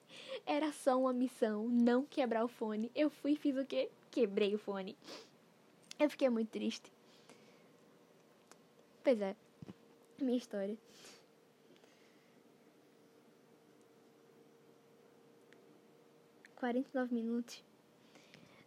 Era 0.46 0.72
só 0.72 0.98
uma 0.98 1.12
missão, 1.12 1.68
não 1.68 2.04
quebrar 2.04 2.44
o 2.44 2.48
fone. 2.48 2.90
Eu 2.94 3.10
fui 3.10 3.32
e 3.32 3.36
fiz 3.36 3.56
o 3.56 3.64
quê? 3.64 3.90
Quebrei 4.10 4.54
o 4.54 4.58
fone. 4.58 4.96
Eu 5.98 6.08
fiquei 6.08 6.28
muito 6.28 6.50
triste. 6.50 6.92
Pois 9.02 9.20
é 9.20 9.34
minha 10.20 10.38
história. 10.38 10.76
Quarenta 16.64 16.88
e 16.94 16.96
nove 16.96 17.14
minutos. 17.14 17.62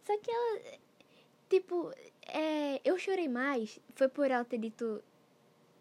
Só 0.04 0.16
que 0.18 0.30
ela. 0.30 0.60
Tipo, 1.50 1.92
é, 2.28 2.80
eu 2.84 2.96
chorei 2.96 3.26
mais. 3.26 3.80
Foi 3.96 4.06
por 4.08 4.30
ela 4.30 4.44
ter 4.44 4.58
dito. 4.58 5.02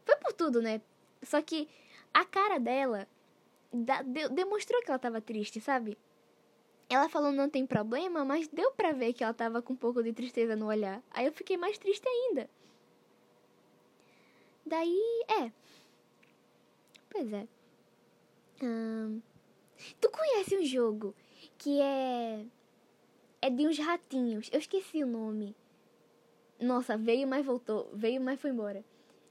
Foi 0.03 0.15
por 0.15 0.33
tudo, 0.33 0.59
né? 0.59 0.81
Só 1.21 1.43
que 1.43 1.69
a 2.11 2.25
cara 2.25 2.59
dela 2.59 3.07
da, 3.71 4.01
de, 4.01 4.29
demonstrou 4.29 4.81
que 4.81 4.89
ela 4.89 4.97
tava 4.97 5.21
triste, 5.21 5.61
sabe? 5.61 5.95
Ela 6.89 7.07
falou 7.07 7.31
não 7.31 7.47
tem 7.47 7.67
problema, 7.67 8.25
mas 8.25 8.47
deu 8.47 8.71
pra 8.71 8.93
ver 8.93 9.13
que 9.13 9.23
ela 9.23 9.31
tava 9.31 9.61
com 9.61 9.73
um 9.73 9.77
pouco 9.77 10.01
de 10.01 10.11
tristeza 10.11 10.55
no 10.55 10.65
olhar. 10.65 11.03
Aí 11.11 11.27
eu 11.27 11.31
fiquei 11.31 11.55
mais 11.55 11.77
triste 11.77 12.09
ainda. 12.09 12.49
Daí, 14.65 15.23
é. 15.39 15.51
Pois 17.11 17.31
é. 17.31 17.47
Hum, 18.63 19.21
Tu 20.01 20.09
conhece 20.09 20.57
um 20.57 20.65
jogo 20.65 21.13
que 21.57 21.81
é. 21.81 22.45
É 23.41 23.49
de 23.49 23.67
uns 23.67 23.77
ratinhos. 23.77 24.49
Eu 24.51 24.59
esqueci 24.59 25.03
o 25.03 25.07
nome. 25.07 25.55
Nossa, 26.59 26.97
veio, 26.97 27.27
mas 27.27 27.45
voltou. 27.45 27.89
Veio, 27.93 28.19
mas 28.19 28.39
foi 28.39 28.49
embora. 28.49 28.83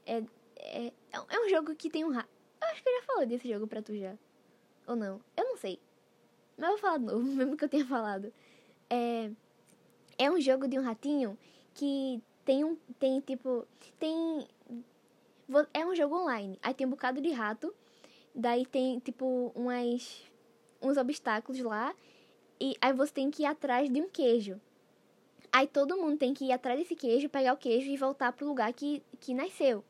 É, 0.05 0.23
é, 0.57 0.93
é 1.29 1.39
um 1.39 1.49
jogo 1.49 1.75
que 1.75 1.89
tem 1.89 2.05
um 2.05 2.11
rato. 2.11 2.29
Eu 2.61 2.67
acho 2.69 2.81
que 2.81 2.89
eu 2.89 2.99
já 2.99 3.05
falei 3.05 3.27
desse 3.27 3.49
jogo 3.49 3.67
pra 3.67 3.81
tu 3.81 3.97
já. 3.97 4.15
Ou 4.87 4.95
não? 4.95 5.19
Eu 5.35 5.45
não 5.45 5.57
sei. 5.57 5.79
Mas 6.57 6.69
eu 6.69 6.77
vou 6.77 6.81
falar 6.81 6.97
de 6.97 7.05
novo, 7.05 7.23
mesmo 7.27 7.57
que 7.57 7.65
eu 7.65 7.69
tenha 7.69 7.85
falado. 7.85 8.33
É, 8.89 9.29
é 10.17 10.31
um 10.31 10.39
jogo 10.39 10.67
de 10.67 10.79
um 10.79 10.81
ratinho 10.81 11.37
que 11.73 12.21
tem 12.45 12.63
um. 12.63 12.77
Tem 12.97 13.19
tipo. 13.19 13.67
Tem. 13.99 14.47
É 15.73 15.85
um 15.85 15.95
jogo 15.95 16.15
online. 16.15 16.57
Aí 16.61 16.73
tem 16.73 16.87
um 16.87 16.89
bocado 16.89 17.21
de 17.21 17.31
rato. 17.31 17.73
Daí 18.33 18.65
tem, 18.65 18.99
tipo, 18.99 19.51
umas. 19.53 20.23
Uns 20.81 20.97
obstáculos 20.97 21.59
lá. 21.61 21.93
E 22.59 22.75
aí 22.81 22.93
você 22.93 23.13
tem 23.13 23.29
que 23.29 23.43
ir 23.43 23.45
atrás 23.45 23.89
de 23.89 24.01
um 24.01 24.09
queijo. 24.09 24.59
Aí 25.51 25.67
todo 25.67 25.97
mundo 25.97 26.17
tem 26.17 26.33
que 26.33 26.45
ir 26.45 26.51
atrás 26.51 26.79
desse 26.79 26.95
queijo, 26.95 27.29
pegar 27.29 27.53
o 27.53 27.57
queijo 27.57 27.89
e 27.89 27.97
voltar 27.97 28.31
pro 28.33 28.47
lugar 28.47 28.71
que, 28.73 29.01
que 29.19 29.33
nasceu. 29.33 29.83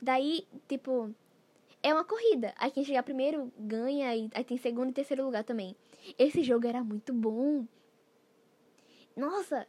Daí, 0.00 0.46
tipo, 0.68 1.14
é 1.82 1.92
uma 1.92 2.04
corrida. 2.04 2.52
Aí 2.58 2.70
quem 2.70 2.84
chegar 2.84 3.02
primeiro 3.02 3.52
ganha, 3.58 4.14
e 4.16 4.30
aí 4.34 4.44
tem 4.44 4.56
segundo 4.58 4.90
e 4.90 4.92
terceiro 4.92 5.24
lugar 5.24 5.44
também. 5.44 5.76
Esse 6.18 6.42
jogo 6.42 6.66
era 6.66 6.82
muito 6.82 7.12
bom. 7.12 7.64
Nossa, 9.16 9.66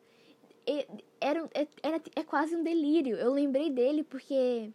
era, 1.20 1.50
era, 1.82 2.02
é 2.16 2.24
quase 2.24 2.56
um 2.56 2.64
delírio. 2.64 3.18
Eu 3.18 3.32
lembrei 3.34 3.70
dele 3.70 4.04
porque 4.04 4.72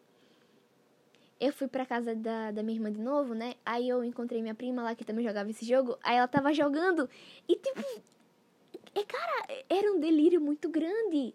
eu 1.41 1.53
fui 1.53 1.68
pra 1.68 1.86
casa 1.86 2.14
da, 2.14 2.51
da 2.51 2.62
minha 2.62 2.76
irmã 2.76 2.93
de 2.93 3.01
novo, 3.01 3.34
né? 3.34 3.55
Aí 3.64 3.89
eu 3.89 4.03
encontrei 4.03 4.43
minha 4.43 4.55
prima 4.55 4.82
lá 4.82 4.95
que 4.95 5.05
também 5.05 5.24
jogava 5.24 5.51
esse 5.51 5.64
jogo. 5.64 5.97
Aí 6.03 6.16
ela 6.16 6.28
tava 6.28 6.53
jogando 6.53 7.09
e, 7.49 7.55
tipo, 7.57 7.80
é, 8.95 9.05
cara, 9.05 9.64
era 9.68 9.93
um 9.93 10.01
delírio 10.01 10.41
muito 10.41 10.68
grande. 10.68 11.34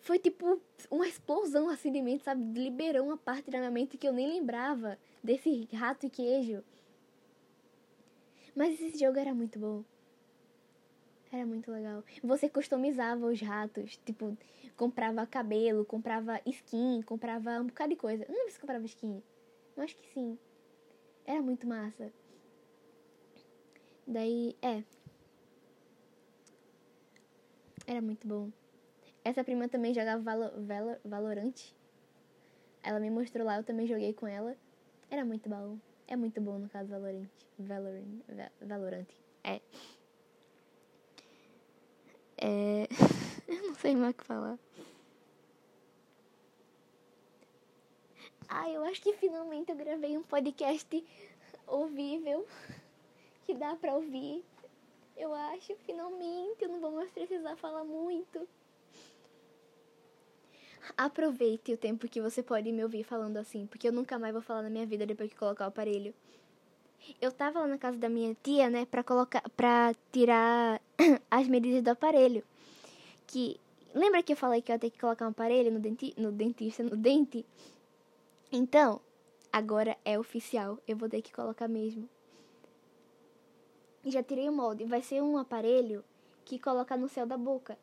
Foi 0.00 0.18
tipo 0.18 0.60
uma 0.90 1.08
explosão 1.08 1.68
assim 1.68 1.90
de 1.90 2.00
mente, 2.00 2.22
sabe? 2.22 2.44
Liberou 2.60 3.06
uma 3.06 3.16
parte 3.16 3.50
da 3.50 3.58
minha 3.58 3.70
mente 3.70 3.96
que 3.96 4.06
eu 4.06 4.12
nem 4.12 4.28
lembrava 4.28 4.98
desse 5.22 5.68
rato 5.72 6.06
e 6.06 6.10
queijo. 6.10 6.62
Mas 8.54 8.80
esse 8.80 8.98
jogo 8.98 9.18
era 9.18 9.34
muito 9.34 9.58
bom. 9.58 9.84
Era 11.36 11.44
muito 11.44 11.70
legal. 11.70 12.02
Você 12.24 12.48
customizava 12.48 13.26
os 13.26 13.38
ratos, 13.42 13.98
tipo, 14.06 14.34
comprava 14.74 15.26
cabelo, 15.26 15.84
comprava 15.84 16.40
skin, 16.46 17.02
comprava 17.02 17.60
um 17.60 17.66
bocado 17.66 17.90
de 17.90 17.96
coisa. 17.96 18.24
não 18.26 18.34
sei 18.34 18.50
se 18.52 18.58
comprava 18.58 18.86
skin. 18.86 19.22
Eu 19.76 19.82
acho 19.82 19.94
que 19.94 20.14
sim. 20.14 20.38
Era 21.26 21.42
muito 21.42 21.66
massa. 21.66 22.10
Daí, 24.06 24.56
é. 24.62 24.82
Era 27.86 28.00
muito 28.00 28.26
bom. 28.26 28.50
Essa 29.22 29.44
prima 29.44 29.68
também 29.68 29.92
jogava 29.92 30.22
Valo, 30.22 30.64
Valo, 30.64 30.96
Valorant. 31.04 31.74
Ela 32.82 32.98
me 32.98 33.10
mostrou 33.10 33.44
lá, 33.44 33.58
eu 33.58 33.64
também 33.64 33.86
joguei 33.86 34.14
com 34.14 34.26
ela. 34.26 34.56
Era 35.10 35.22
muito 35.22 35.50
bom. 35.50 35.76
É 36.08 36.16
muito 36.16 36.40
bom 36.40 36.58
no 36.58 36.68
caso 36.70 36.88
Valorant. 36.88 37.28
Valorant. 37.58 38.22
Valorant. 38.62 39.08
É. 39.44 39.60
É. 42.38 42.88
eu 43.48 43.68
não 43.68 43.74
sei 43.74 43.96
mais 43.96 44.12
o 44.12 44.18
que 44.18 44.24
falar. 44.24 44.58
Ah, 48.48 48.70
eu 48.70 48.84
acho 48.84 49.02
que 49.02 49.12
finalmente 49.14 49.70
eu 49.70 49.76
gravei 49.76 50.16
um 50.16 50.22
podcast 50.22 51.04
ouvível. 51.66 52.46
Que 53.44 53.54
dá 53.54 53.74
pra 53.76 53.94
ouvir. 53.94 54.44
Eu 55.16 55.32
acho, 55.34 55.74
finalmente. 55.86 56.62
Eu 56.62 56.68
não 56.68 56.80
vou 56.80 56.92
mais 56.92 57.10
precisar 57.10 57.56
falar 57.56 57.84
muito. 57.84 58.46
Aproveite 60.96 61.72
o 61.72 61.76
tempo 61.76 62.08
que 62.08 62.20
você 62.20 62.42
pode 62.42 62.70
me 62.70 62.82
ouvir 62.82 63.02
falando 63.02 63.38
assim, 63.38 63.66
porque 63.66 63.88
eu 63.88 63.92
nunca 63.92 64.18
mais 64.18 64.32
vou 64.32 64.42
falar 64.42 64.62
na 64.62 64.70
minha 64.70 64.86
vida 64.86 65.04
depois 65.04 65.30
que 65.30 65.38
colocar 65.38 65.64
o 65.64 65.68
aparelho. 65.68 66.14
Eu 67.20 67.32
tava 67.32 67.60
lá 67.60 67.66
na 67.66 67.78
casa 67.78 67.98
da 67.98 68.08
minha 68.08 68.36
tia, 68.42 68.68
né, 68.68 68.84
pra 68.86 69.02
colocar, 69.02 69.42
pra 69.50 69.94
tirar 70.12 70.80
as 71.30 71.48
medidas 71.48 71.82
do 71.82 71.88
aparelho. 71.88 72.44
Que, 73.26 73.58
lembra 73.94 74.22
que 74.22 74.32
eu 74.32 74.36
falei 74.36 74.62
que 74.62 74.70
eu 74.70 74.74
ia 74.74 74.78
ter 74.78 74.90
que 74.90 74.98
colocar 74.98 75.24
um 75.24 75.30
aparelho 75.30 75.70
no, 75.72 75.80
denti, 75.80 76.14
no 76.16 76.30
dentista, 76.30 76.82
no 76.82 76.96
dente? 76.96 77.44
Então, 78.52 79.00
agora 79.52 79.96
é 80.04 80.18
oficial, 80.18 80.78
eu 80.86 80.96
vou 80.96 81.08
ter 81.08 81.22
que 81.22 81.32
colocar 81.32 81.68
mesmo. 81.68 82.08
Já 84.04 84.22
tirei 84.22 84.48
o 84.48 84.52
molde, 84.52 84.84
vai 84.84 85.02
ser 85.02 85.22
um 85.22 85.36
aparelho 85.36 86.04
que 86.44 86.58
coloca 86.58 86.96
no 86.96 87.08
céu 87.08 87.26
da 87.26 87.36
boca 87.36 87.76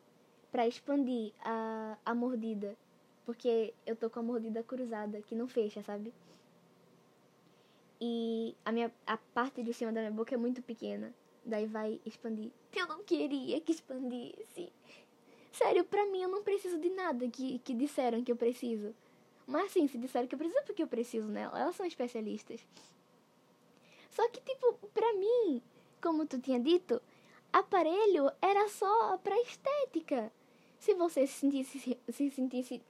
para 0.52 0.68
expandir 0.68 1.34
a, 1.44 1.98
a 2.06 2.16
mordida, 2.16 2.78
porque 3.26 3.74
eu 3.86 3.96
tô 3.96 4.10
com 4.10 4.20
a 4.20 4.24
mordida 4.24 4.64
cruzada 4.64 5.22
que 5.22 5.36
não 5.36 5.48
fecha, 5.48 5.84
sabe? 5.84 6.14
E 8.06 8.54
a 8.66 8.72
minha 8.74 8.92
a 9.08 9.16
parte 9.16 9.64
de 9.64 9.74
cima 9.74 9.94
da 9.94 10.02
minha 10.02 10.12
boca 10.12 10.36
é 10.36 10.38
muito 10.38 10.62
pequena. 10.62 11.14
Daí 11.46 11.66
vai 11.66 12.02
expandir. 12.06 12.52
Eu 12.76 12.86
não 12.86 13.02
queria 13.02 13.62
que 13.62 13.72
expandisse. 13.72 14.74
Sério, 15.54 15.86
pra 15.86 16.06
mim 16.08 16.22
eu 16.22 16.28
não 16.28 16.44
preciso 16.44 16.78
de 16.78 16.90
nada 16.90 17.30
que, 17.30 17.60
que 17.60 17.74
disseram 17.74 18.22
que 18.22 18.30
eu 18.30 18.36
preciso. 18.36 18.94
Mas 19.48 19.68
assim, 19.68 19.88
se 19.88 19.98
disseram 19.98 20.28
que 20.28 20.36
eu 20.36 20.38
preciso, 20.38 20.60
é 20.60 20.64
porque 20.64 20.84
eu 20.84 20.88
preciso, 20.88 21.30
né? 21.30 21.44
Elas 21.44 21.78
são 21.78 21.86
especialistas. 21.86 22.60
Só 24.10 24.28
que, 24.28 24.42
tipo, 24.42 24.74
pra 24.94 25.14
mim, 25.14 25.62
como 26.02 26.26
tu 26.26 26.38
tinha 26.40 26.60
dito, 26.60 27.02
aparelho 27.54 28.30
era 28.42 28.68
só 28.68 29.18
pra 29.18 29.40
estética. 29.44 30.30
Se 30.78 30.94
você 30.94 31.26
se 31.26 31.36
sentisse, 31.36 31.98
se 32.12 32.32
sentisse 32.32 32.82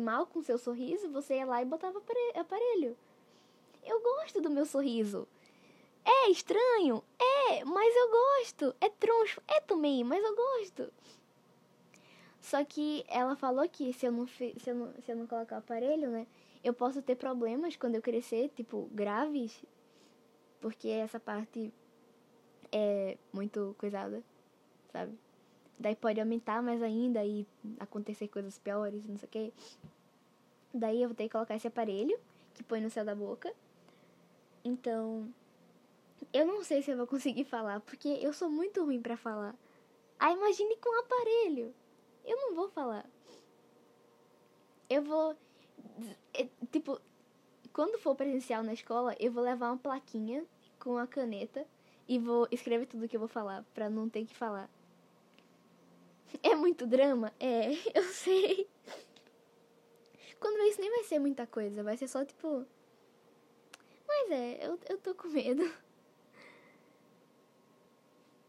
mal 0.00 0.26
com 0.26 0.42
seu 0.42 0.58
sorriso, 0.58 1.08
você 1.12 1.36
ia 1.36 1.46
lá 1.46 1.62
e 1.62 1.64
botava 1.64 2.02
aparelho. 2.34 2.96
Eu 3.84 4.00
gosto 4.00 4.40
do 4.40 4.50
meu 4.50 4.64
sorriso. 4.64 5.26
É 6.04 6.30
estranho? 6.30 7.04
É, 7.18 7.64
mas 7.64 7.94
eu 7.94 8.10
gosto. 8.10 8.74
É 8.80 8.88
troncho? 8.88 9.42
É 9.46 9.60
também, 9.60 10.02
mas 10.02 10.22
eu 10.22 10.34
gosto. 10.34 10.92
Só 12.40 12.64
que 12.64 13.04
ela 13.08 13.36
falou 13.36 13.68
que 13.68 13.92
se 13.92 14.06
eu 14.06 14.12
não, 14.12 14.26
se 14.26 14.54
eu 14.66 14.74
não, 14.74 14.94
se 15.02 15.12
eu 15.12 15.16
não 15.16 15.26
colocar 15.26 15.56
o 15.56 15.58
aparelho, 15.58 16.10
né? 16.10 16.26
Eu 16.64 16.74
posso 16.74 17.00
ter 17.02 17.16
problemas 17.16 17.76
quando 17.76 17.94
eu 17.94 18.02
crescer, 18.02 18.50
tipo, 18.56 18.88
graves. 18.92 19.64
Porque 20.60 20.88
essa 20.88 21.18
parte 21.18 21.72
é 22.72 23.16
muito 23.32 23.74
coisada, 23.78 24.22
sabe? 24.92 25.18
Daí 25.78 25.96
pode 25.96 26.20
aumentar 26.20 26.62
mais 26.62 26.82
ainda 26.82 27.24
e 27.24 27.46
acontecer 27.78 28.28
coisas 28.28 28.58
piores, 28.58 29.06
não 29.06 29.16
sei 29.16 29.26
o 29.26 29.30
quê. 29.30 29.52
Daí 30.72 31.02
eu 31.02 31.08
vou 31.08 31.16
ter 31.16 31.24
que 31.24 31.30
colocar 31.30 31.56
esse 31.56 31.66
aparelho 31.66 32.18
que 32.54 32.62
põe 32.62 32.80
no 32.80 32.90
céu 32.90 33.04
da 33.04 33.14
boca. 33.14 33.52
Então, 34.64 35.32
eu 36.32 36.46
não 36.46 36.62
sei 36.62 36.82
se 36.82 36.90
eu 36.90 36.96
vou 36.96 37.06
conseguir 37.06 37.44
falar, 37.44 37.80
porque 37.80 38.08
eu 38.08 38.32
sou 38.32 38.50
muito 38.50 38.84
ruim 38.84 39.00
para 39.00 39.16
falar. 39.16 39.54
Ah, 40.18 40.32
imagine 40.32 40.76
com 40.76 40.90
um 40.90 41.00
aparelho. 41.00 41.74
Eu 42.24 42.36
não 42.36 42.54
vou 42.54 42.68
falar. 42.68 43.06
Eu 44.88 45.02
vou. 45.02 45.36
É, 46.34 46.46
tipo, 46.70 47.00
quando 47.72 47.98
for 47.98 48.14
presencial 48.14 48.62
na 48.62 48.74
escola, 48.74 49.16
eu 49.18 49.32
vou 49.32 49.42
levar 49.42 49.70
uma 49.70 49.78
plaquinha 49.78 50.44
com 50.78 50.98
a 50.98 51.06
caneta 51.06 51.66
e 52.06 52.18
vou 52.18 52.46
escrever 52.50 52.86
tudo 52.86 53.08
que 53.08 53.16
eu 53.16 53.20
vou 53.20 53.28
falar, 53.28 53.64
pra 53.72 53.88
não 53.88 54.08
ter 54.08 54.24
que 54.26 54.34
falar. 54.34 54.68
É 56.42 56.54
muito 56.54 56.86
drama? 56.86 57.32
É, 57.40 57.72
eu 57.94 58.04
sei. 58.04 58.68
Quando 60.38 60.62
isso 60.68 60.80
nem 60.80 60.90
vai 60.90 61.04
ser 61.04 61.18
muita 61.18 61.46
coisa, 61.46 61.82
vai 61.82 61.96
ser 61.96 62.08
só 62.08 62.24
tipo. 62.24 62.66
Mas 64.20 64.30
é, 64.32 64.66
eu, 64.66 64.78
eu 64.88 64.98
tô 64.98 65.14
com 65.14 65.28
medo. 65.28 65.62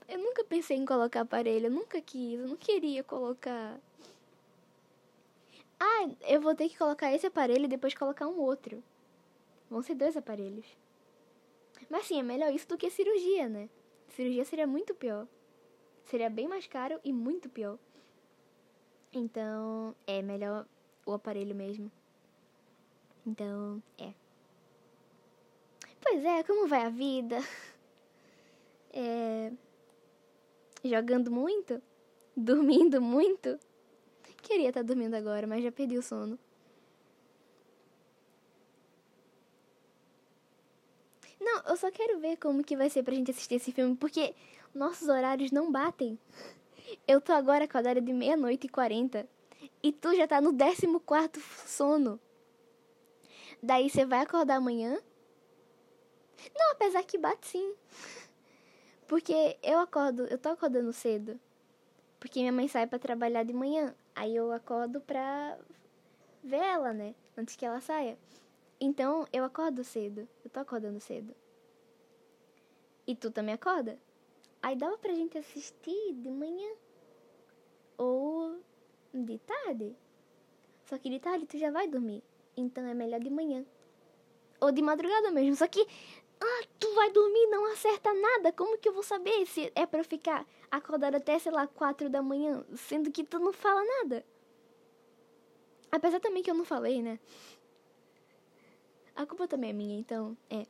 Eu 0.08 0.18
nunca 0.18 0.44
pensei 0.44 0.76
em 0.76 0.86
colocar 0.86 1.22
aparelho, 1.22 1.68
eu 1.68 1.72
nunca 1.72 2.02
quis, 2.02 2.38
eu 2.38 2.48
não 2.48 2.58
queria 2.58 3.02
colocar. 3.02 3.80
Ah, 5.80 6.10
eu 6.28 6.42
vou 6.42 6.54
ter 6.54 6.68
que 6.68 6.78
colocar 6.78 7.14
esse 7.14 7.26
aparelho 7.26 7.66
e 7.66 7.70
depois 7.70 7.94
colocar 7.94 8.28
um 8.28 8.38
outro. 8.40 8.84
Vão 9.70 9.82
ser 9.82 9.96
dois 9.96 10.18
aparelhos. 10.18 10.66
Mas 11.90 12.06
sim, 12.08 12.20
é 12.20 12.24
melhor 12.24 12.54
isso 12.54 12.68
do 12.68 12.78
que 12.78 12.90
cirurgia, 12.90 13.48
né? 13.48 13.70
Cirurgia 14.10 14.44
seria 14.44 14.68
muito 14.68 14.94
pior. 14.94 15.26
Seria 16.04 16.30
bem 16.30 16.48
mais 16.48 16.68
caro 16.68 17.00
e 17.06 17.14
muito 17.14 17.50
pior. 17.50 17.80
Então, 19.14 19.96
é 20.06 20.22
melhor 20.22 20.68
o 21.06 21.14
aparelho 21.14 21.56
mesmo. 21.56 21.90
Então, 23.26 23.82
é. 23.98 24.21
Pois 26.02 26.26
é, 26.26 26.44
como 26.44 26.68
vai 26.68 26.86
a 26.86 26.90
vida? 26.90 27.38
É 28.94 29.52
jogando 30.84 31.32
muito, 31.32 31.82
dormindo 32.36 33.02
muito. 33.02 33.60
Queria 34.42 34.70
estar 34.70 34.84
dormindo 34.84 35.14
agora, 35.14 35.46
mas 35.46 35.64
já 35.64 35.72
perdi 35.72 35.98
o 35.98 36.02
sono. 36.02 36.38
Não, 41.40 41.64
eu 41.68 41.78
só 41.78 41.92
quero 41.92 42.20
ver 42.20 42.38
como 42.38 42.64
que 42.64 42.78
vai 42.78 42.90
ser 42.90 43.04
pra 43.04 43.16
gente 43.16 43.32
assistir 43.32 43.56
esse 43.56 43.72
filme, 43.72 43.96
porque 43.96 44.36
nossos 44.74 45.08
horários 45.08 45.52
não 45.52 45.72
batem. 45.72 46.18
Eu 47.08 47.22
tô 47.22 47.32
agora 47.32 47.66
acordada 47.66 48.02
de 48.02 48.14
meia-noite 48.14 48.68
e 48.68 48.70
quarenta. 48.70 49.28
E 49.84 49.92
tu 49.92 50.16
já 50.16 50.28
tá 50.28 50.42
no 50.42 50.52
décimo 50.52 51.00
quarto 51.00 51.40
sono. 51.40 52.20
Daí 53.62 53.90
você 53.90 54.06
vai 54.06 54.22
acordar 54.22 54.56
amanhã? 54.56 55.00
Não, 56.56 56.72
apesar 56.72 57.04
que 57.04 57.18
bate 57.18 57.48
sim. 57.48 57.76
Porque 59.08 59.58
eu 59.62 59.80
acordo, 59.80 60.26
eu 60.28 60.38
tô 60.38 60.50
acordando 60.50 60.94
cedo. 60.94 61.40
Porque 62.20 62.40
minha 62.40 62.52
mãe 62.52 62.68
sai 62.68 62.88
para 62.88 63.00
trabalhar 63.00 63.44
de 63.44 63.52
manhã. 63.52 63.96
Aí 64.16 64.36
eu 64.36 64.52
acordo 64.52 65.02
pra 65.02 65.58
ver 66.44 66.58
ela, 66.58 66.94
né? 66.94 67.16
Antes 67.38 67.56
que 67.56 67.66
ela 67.66 67.82
saia. 67.82 68.18
Então 68.80 69.28
eu 69.34 69.44
acordo 69.44 69.84
cedo. 69.84 70.28
Eu 70.44 70.50
tô 70.50 70.60
acordando 70.60 71.00
cedo. 71.00 71.36
E 73.06 73.16
tu 73.16 73.32
também 73.32 73.54
acorda? 73.54 73.98
Aí 74.62 74.76
dava 74.76 74.98
pra 74.98 75.14
gente 75.14 75.38
assistir 75.38 76.14
de 76.14 76.30
manhã. 76.30 76.72
Ou 77.98 78.60
de 79.14 79.38
tarde. 79.40 79.96
Só 80.86 80.98
que 80.98 81.10
de 81.10 81.20
tarde 81.20 81.46
tu 81.46 81.58
já 81.58 81.72
vai 81.72 81.88
dormir. 81.88 82.24
Então 82.56 82.86
é 82.86 82.94
melhor 82.94 83.20
de 83.20 83.30
manhã. 83.30 83.66
Ou 84.60 84.72
de 84.72 84.82
madrugada 84.82 85.32
mesmo. 85.32 85.56
Só 85.56 85.68
que. 85.68 85.86
Ah, 86.44 86.64
tu 86.80 86.92
vai 86.96 87.12
dormir 87.12 87.48
não 87.48 87.72
acerta 87.72 88.12
nada. 88.14 88.52
Como 88.52 88.78
que 88.80 88.90
eu 88.90 88.94
vou 88.94 89.04
saber 89.04 89.46
se 89.46 89.72
é 89.76 89.86
pra 89.86 90.04
ficar 90.04 90.46
acordado 90.72 91.16
até, 91.16 91.38
sei 91.38 91.52
lá, 91.52 91.68
quatro 91.68 92.10
da 92.10 92.22
manhã? 92.22 92.66
Sendo 92.76 93.12
que 93.12 93.24
tu 93.24 93.38
não 93.38 93.54
fala 93.54 93.84
nada. 93.84 94.26
Apesar 95.92 96.20
também 96.20 96.42
que 96.42 96.50
eu 96.50 96.56
não 96.56 96.66
falei, 96.66 97.02
né? 97.02 97.20
A 99.16 99.26
culpa 99.26 99.48
também 99.48 99.70
é 99.70 99.74
minha, 99.74 100.00
então, 100.00 100.36
é. 100.50 100.66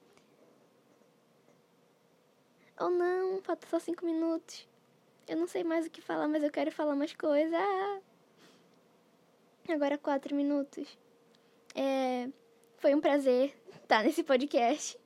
Ou 2.79 2.87
oh, 2.87 2.89
não, 2.89 3.41
falta 3.41 3.67
só 3.67 3.79
cinco 3.79 4.05
minutos. 4.05 4.67
Eu 5.27 5.37
não 5.37 5.47
sei 5.47 5.63
mais 5.63 5.85
o 5.85 5.89
que 5.89 6.01
falar, 6.01 6.27
mas 6.27 6.43
eu 6.43 6.51
quero 6.51 6.71
falar 6.71 6.95
mais 6.95 7.13
coisa. 7.13 7.57
Agora 9.69 9.97
quatro 9.97 10.35
minutos. 10.35 10.97
É, 11.75 12.27
foi 12.77 12.93
um 12.93 12.99
prazer 12.99 13.55
estar 13.83 14.03
nesse 14.03 14.23
podcast. 14.23 14.99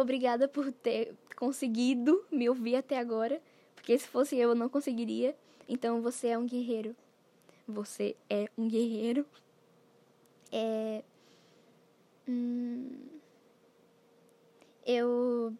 Obrigada 0.00 0.48
por 0.48 0.72
ter 0.72 1.14
conseguido 1.36 2.24
me 2.30 2.48
ouvir 2.48 2.76
até 2.76 2.98
agora. 2.98 3.40
Porque 3.74 3.96
se 3.98 4.06
fosse 4.06 4.36
eu, 4.36 4.50
eu 4.50 4.54
não 4.54 4.68
conseguiria. 4.68 5.36
Então 5.68 6.02
você 6.02 6.28
é 6.28 6.38
um 6.38 6.46
guerreiro. 6.46 6.94
Você 7.66 8.16
é 8.28 8.48
um 8.58 8.68
guerreiro. 8.68 9.24
É. 10.52 11.02
Hum, 12.28 12.90
eu. 14.84 15.54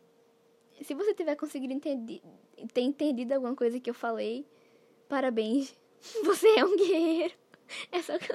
Se 0.83 0.95
você 0.95 1.15
tiver 1.15 1.37
conseguido 1.37 1.73
entender, 1.73 2.21
ter 2.73 2.81
entendido 2.81 3.35
alguma 3.35 3.55
coisa 3.55 3.79
que 3.79 3.91
eu 3.91 3.95
falei, 3.95 4.47
parabéns. 5.09 5.75
Você 6.25 6.49
é 6.59 6.65
um 6.65 6.77
guerreiro. 6.77 7.35
É 7.93 8.03
só 8.03 8.19
que. 8.19 8.33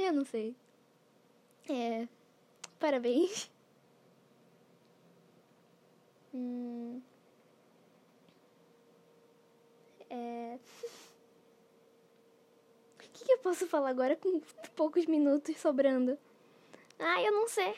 Eu 0.00 0.12
não 0.14 0.24
sei. 0.24 0.56
É. 1.68 2.08
Parabéns. 2.80 3.51
Hum. 6.34 7.00
É. 10.10 10.58
O 12.98 13.14
que, 13.14 13.24
que 13.26 13.32
eu 13.32 13.38
posso 13.38 13.66
falar 13.66 13.90
agora 13.90 14.16
com 14.16 14.40
poucos 14.74 15.06
minutos 15.06 15.56
sobrando? 15.58 16.18
Ah, 16.98 17.22
eu 17.22 17.30
não 17.30 17.46
sei. 17.46 17.74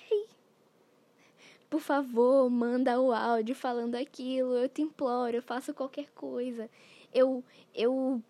Por 1.68 1.80
favor, 1.80 2.48
manda 2.48 3.00
o 3.00 3.12
áudio 3.12 3.54
falando 3.54 3.94
aquilo. 3.96 4.56
Eu 4.56 4.68
te 4.68 4.80
imploro, 4.80 5.36
eu 5.36 5.42
faço 5.42 5.74
qualquer 5.74 6.08
coisa. 6.12 6.70
Eu. 7.12 7.42
Eu. 7.74 8.22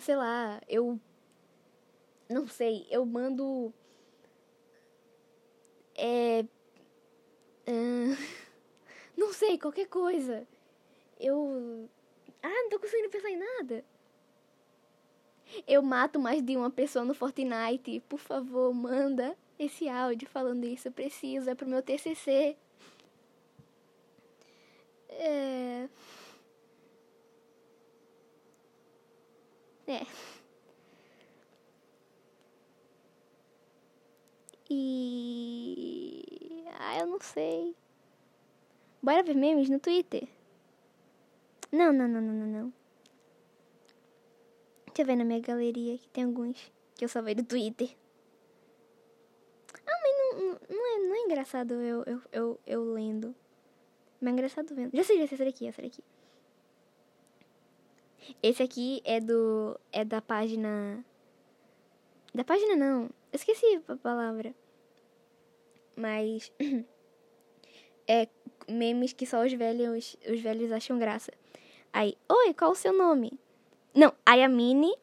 Sei 0.00 0.16
lá, 0.16 0.60
eu 0.68 0.98
não 2.28 2.46
sei, 2.48 2.86
eu 2.90 3.04
mando. 3.04 3.72
É. 5.94 6.44
Uh, 7.68 8.16
não 9.26 9.32
sei, 9.32 9.58
qualquer 9.58 9.86
coisa. 9.88 10.46
Eu. 11.20 11.88
Ah, 12.42 12.48
não 12.48 12.70
tô 12.70 12.78
conseguindo 12.80 13.10
pensar 13.10 13.30
em 13.30 13.38
nada. 13.38 13.84
Eu 15.66 15.82
mato 15.82 16.18
mais 16.18 16.42
de 16.42 16.56
uma 16.56 16.70
pessoa 16.70 17.04
no 17.04 17.14
Fortnite. 17.14 18.00
Por 18.08 18.18
favor, 18.18 18.72
manda 18.74 19.36
esse 19.58 19.88
áudio 19.88 20.28
falando 20.28 20.64
isso. 20.64 20.88
Eu 20.88 20.92
preciso, 20.92 21.50
é 21.50 21.54
pro 21.54 21.68
meu 21.68 21.82
TCC. 21.82 22.56
É. 25.10 25.88
É. 29.86 30.06
E. 34.70 36.64
Ah, 36.78 36.98
eu 37.00 37.06
não 37.06 37.20
sei. 37.20 37.74
Bora 39.02 39.22
ver 39.22 39.34
memes 39.34 39.68
no 39.68 39.78
Twitter? 39.78 40.28
Não, 41.70 41.92
não, 41.92 42.06
não, 42.06 42.20
não, 42.20 42.34
não, 42.34 42.46
não. 42.46 42.72
Deixa 44.86 45.02
eu 45.02 45.06
ver 45.06 45.16
na 45.16 45.24
minha 45.24 45.40
galeria 45.40 45.98
que 45.98 46.08
tem 46.08 46.24
alguns 46.24 46.72
que 46.94 47.04
eu 47.04 47.08
salvei 47.08 47.34
do 47.34 47.44
Twitter. 47.44 47.90
Ah, 49.86 50.00
mas 50.02 50.16
não, 50.18 50.40
não, 50.40 50.58
não, 50.70 50.94
é, 50.94 51.08
não 51.08 51.14
é 51.14 51.18
engraçado 51.20 51.74
eu, 51.74 52.04
eu, 52.04 52.22
eu, 52.30 52.60
eu 52.66 52.92
lendo. 52.92 53.34
Mas 54.20 54.30
é 54.30 54.32
engraçado 54.32 54.74
vendo. 54.74 54.94
Já 54.94 55.02
sei, 55.02 55.18
já 55.18 55.26
sei, 55.26 55.34
esse 55.34 55.44
daqui, 55.44 55.66
esse 55.66 55.82
daqui. 55.82 56.04
Esse 58.42 58.62
aqui 58.62 59.02
é 59.04 59.18
do. 59.18 59.78
É 59.90 60.04
da 60.04 60.22
página. 60.22 61.04
Da 62.34 62.44
página 62.44 62.76
não. 62.76 63.02
Eu 63.32 63.36
esqueci 63.36 63.82
a 63.88 63.96
palavra 63.96 64.54
mas 65.96 66.52
é 68.06 68.28
memes 68.68 69.12
que 69.12 69.26
só 69.26 69.44
os 69.44 69.52
velhos, 69.52 70.16
os 70.28 70.40
velhos 70.40 70.72
acham 70.72 70.98
graça. 70.98 71.32
Aí, 71.92 72.16
oi, 72.28 72.54
qual 72.54 72.72
o 72.72 72.74
seu 72.74 72.92
nome? 72.92 73.38
Não, 73.94 74.12
aí 74.24 74.42
a 74.42 74.48
Mini, 74.48 74.94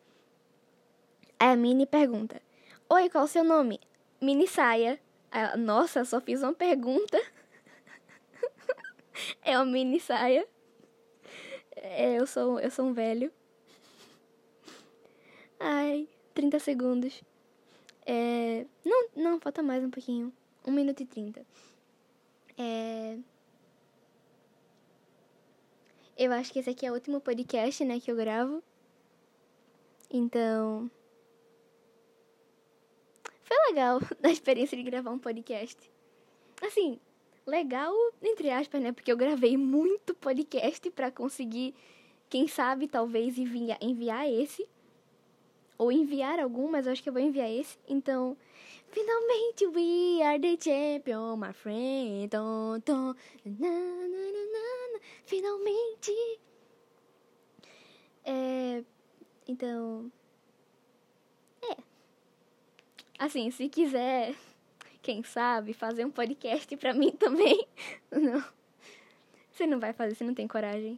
aí 1.39 1.49
a 1.49 1.55
Mini 1.55 1.85
pergunta, 1.85 2.41
oi, 2.89 3.09
qual 3.09 3.25
o 3.25 3.27
seu 3.27 3.43
nome? 3.43 3.79
Mini 4.21 4.47
saia. 4.47 4.99
Ela, 5.31 5.55
Nossa, 5.55 6.03
só 6.03 6.19
fiz 6.19 6.41
uma 6.41 6.53
pergunta. 6.53 7.21
é 9.43 9.57
uma 9.57 9.65
mini 9.65 9.99
saia. 9.99 10.47
É, 11.75 12.19
eu 12.19 12.25
sou, 12.25 12.59
eu 12.59 12.71
sou 12.71 12.85
um 12.85 12.93
velho. 12.93 13.31
Ai, 15.59 16.07
30 16.33 16.59
segundos. 16.59 17.23
É, 18.05 18.65
não, 18.83 19.09
não, 19.15 19.39
falta 19.39 19.61
mais 19.61 19.83
um 19.83 19.89
pouquinho. 19.89 20.33
1 20.65 20.71
minuto 20.71 21.01
e 21.01 21.05
30. 21.05 21.45
É... 22.57 23.17
Eu 26.19 26.33
acho 26.33 26.51
que 26.51 26.59
esse 26.59 26.69
aqui 26.69 26.85
é 26.85 26.91
o 26.91 26.95
último 26.95 27.21
podcast, 27.21 27.85
né, 27.85 27.97
que 27.97 28.11
eu 28.11 28.15
gravo. 28.17 28.61
Então. 30.11 30.91
Foi 33.41 33.55
legal 33.67 34.01
a 34.21 34.29
experiência 34.29 34.75
de 34.75 34.83
gravar 34.83 35.11
um 35.11 35.17
podcast. 35.17 35.77
Assim, 36.61 36.99
legal, 37.45 37.95
entre 38.21 38.49
aspas, 38.49 38.81
né? 38.81 38.91
Porque 38.91 39.09
eu 39.09 39.15
gravei 39.15 39.55
muito 39.55 40.13
podcast 40.13 40.91
para 40.91 41.09
conseguir, 41.09 41.73
quem 42.29 42.49
sabe, 42.49 42.89
talvez 42.89 43.37
enviar, 43.37 43.77
enviar 43.79 44.29
esse. 44.29 44.67
Ou 45.77 45.89
enviar 45.89 46.37
algum, 46.37 46.69
mas 46.69 46.85
eu 46.85 46.91
acho 46.91 47.01
que 47.01 47.07
eu 47.07 47.13
vou 47.13 47.21
enviar 47.21 47.49
esse. 47.49 47.77
Então, 47.87 48.35
Finalmente 48.91 49.67
we 49.67 50.19
are 50.23 50.39
the 50.39 50.57
champion, 50.57 51.37
my 51.37 51.53
friend. 51.53 52.27
Tom, 52.29 52.79
tom. 52.81 53.13
Na, 53.45 53.69
na, 53.69 54.23
na, 54.33 54.58
Finalmente. 55.25 56.11
É. 58.23 58.83
Então. 59.47 60.11
É. 61.61 61.77
Assim, 63.17 63.49
se 63.51 63.67
quiser, 63.69 64.35
quem 65.01 65.23
sabe, 65.23 65.73
fazer 65.73 66.05
um 66.05 66.11
podcast 66.11 66.75
pra 66.77 66.93
mim 66.93 67.11
também. 67.11 67.67
Não. 68.11 68.43
Você 69.51 69.67
não 69.67 69.79
vai 69.79 69.91
fazer, 69.91 70.15
você 70.15 70.23
não 70.23 70.33
tem 70.33 70.47
coragem. 70.47 70.97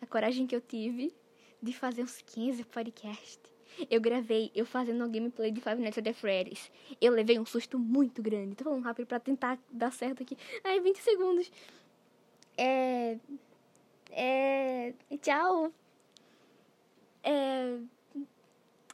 A 0.00 0.06
coragem 0.06 0.46
que 0.46 0.56
eu 0.56 0.60
tive 0.60 1.14
de 1.62 1.74
fazer 1.74 2.02
uns 2.02 2.22
15 2.22 2.64
podcasts. 2.64 3.52
Eu 3.90 4.00
gravei 4.00 4.50
eu 4.54 4.64
fazendo 4.64 5.04
um 5.04 5.10
gameplay 5.10 5.50
de 5.50 5.60
Five 5.60 5.80
Nights 5.80 5.98
at 5.98 6.14
Freddy's. 6.14 6.70
Eu 7.00 7.12
levei 7.12 7.38
um 7.38 7.44
susto 7.44 7.78
muito 7.78 8.22
grande. 8.22 8.56
Tô 8.56 8.64
falando 8.64 8.84
rápido 8.84 9.06
pra 9.06 9.20
tentar 9.20 9.58
dar 9.70 9.92
certo 9.92 10.22
aqui. 10.22 10.36
Ai, 10.64 10.80
20 10.80 10.96
segundos. 10.98 11.50
É. 12.58 13.16
É. 14.10 14.92
Tchau. 15.22 15.72
É. 17.22 17.78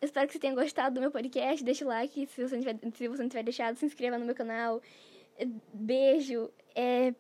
Espero 0.03 0.27
que 0.27 0.35
você 0.35 0.39
tenha 0.39 0.55
gostado 0.55 0.95
do 0.95 1.01
meu 1.01 1.11
podcast. 1.11 1.65
Deixa 1.65 1.85
o 1.85 1.89
like 1.89 2.27
se 2.27 2.47
você 2.47 2.57
não 2.57 2.63
tiver, 2.63 2.79
se 2.93 3.09
você 3.09 3.23
não 3.23 3.29
tiver 3.29 3.43
deixado. 3.43 3.77
Se 3.77 3.87
inscreva 3.87 4.19
no 4.19 4.27
meu 4.27 4.35
canal. 4.35 4.83
Beijo. 5.73 6.51
É. 6.75 7.15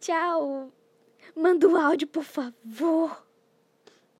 Tchau. 0.00 0.72
Manda 1.36 1.68
o 1.68 1.76
áudio, 1.76 2.08
por 2.08 2.24
favor. 2.24 3.26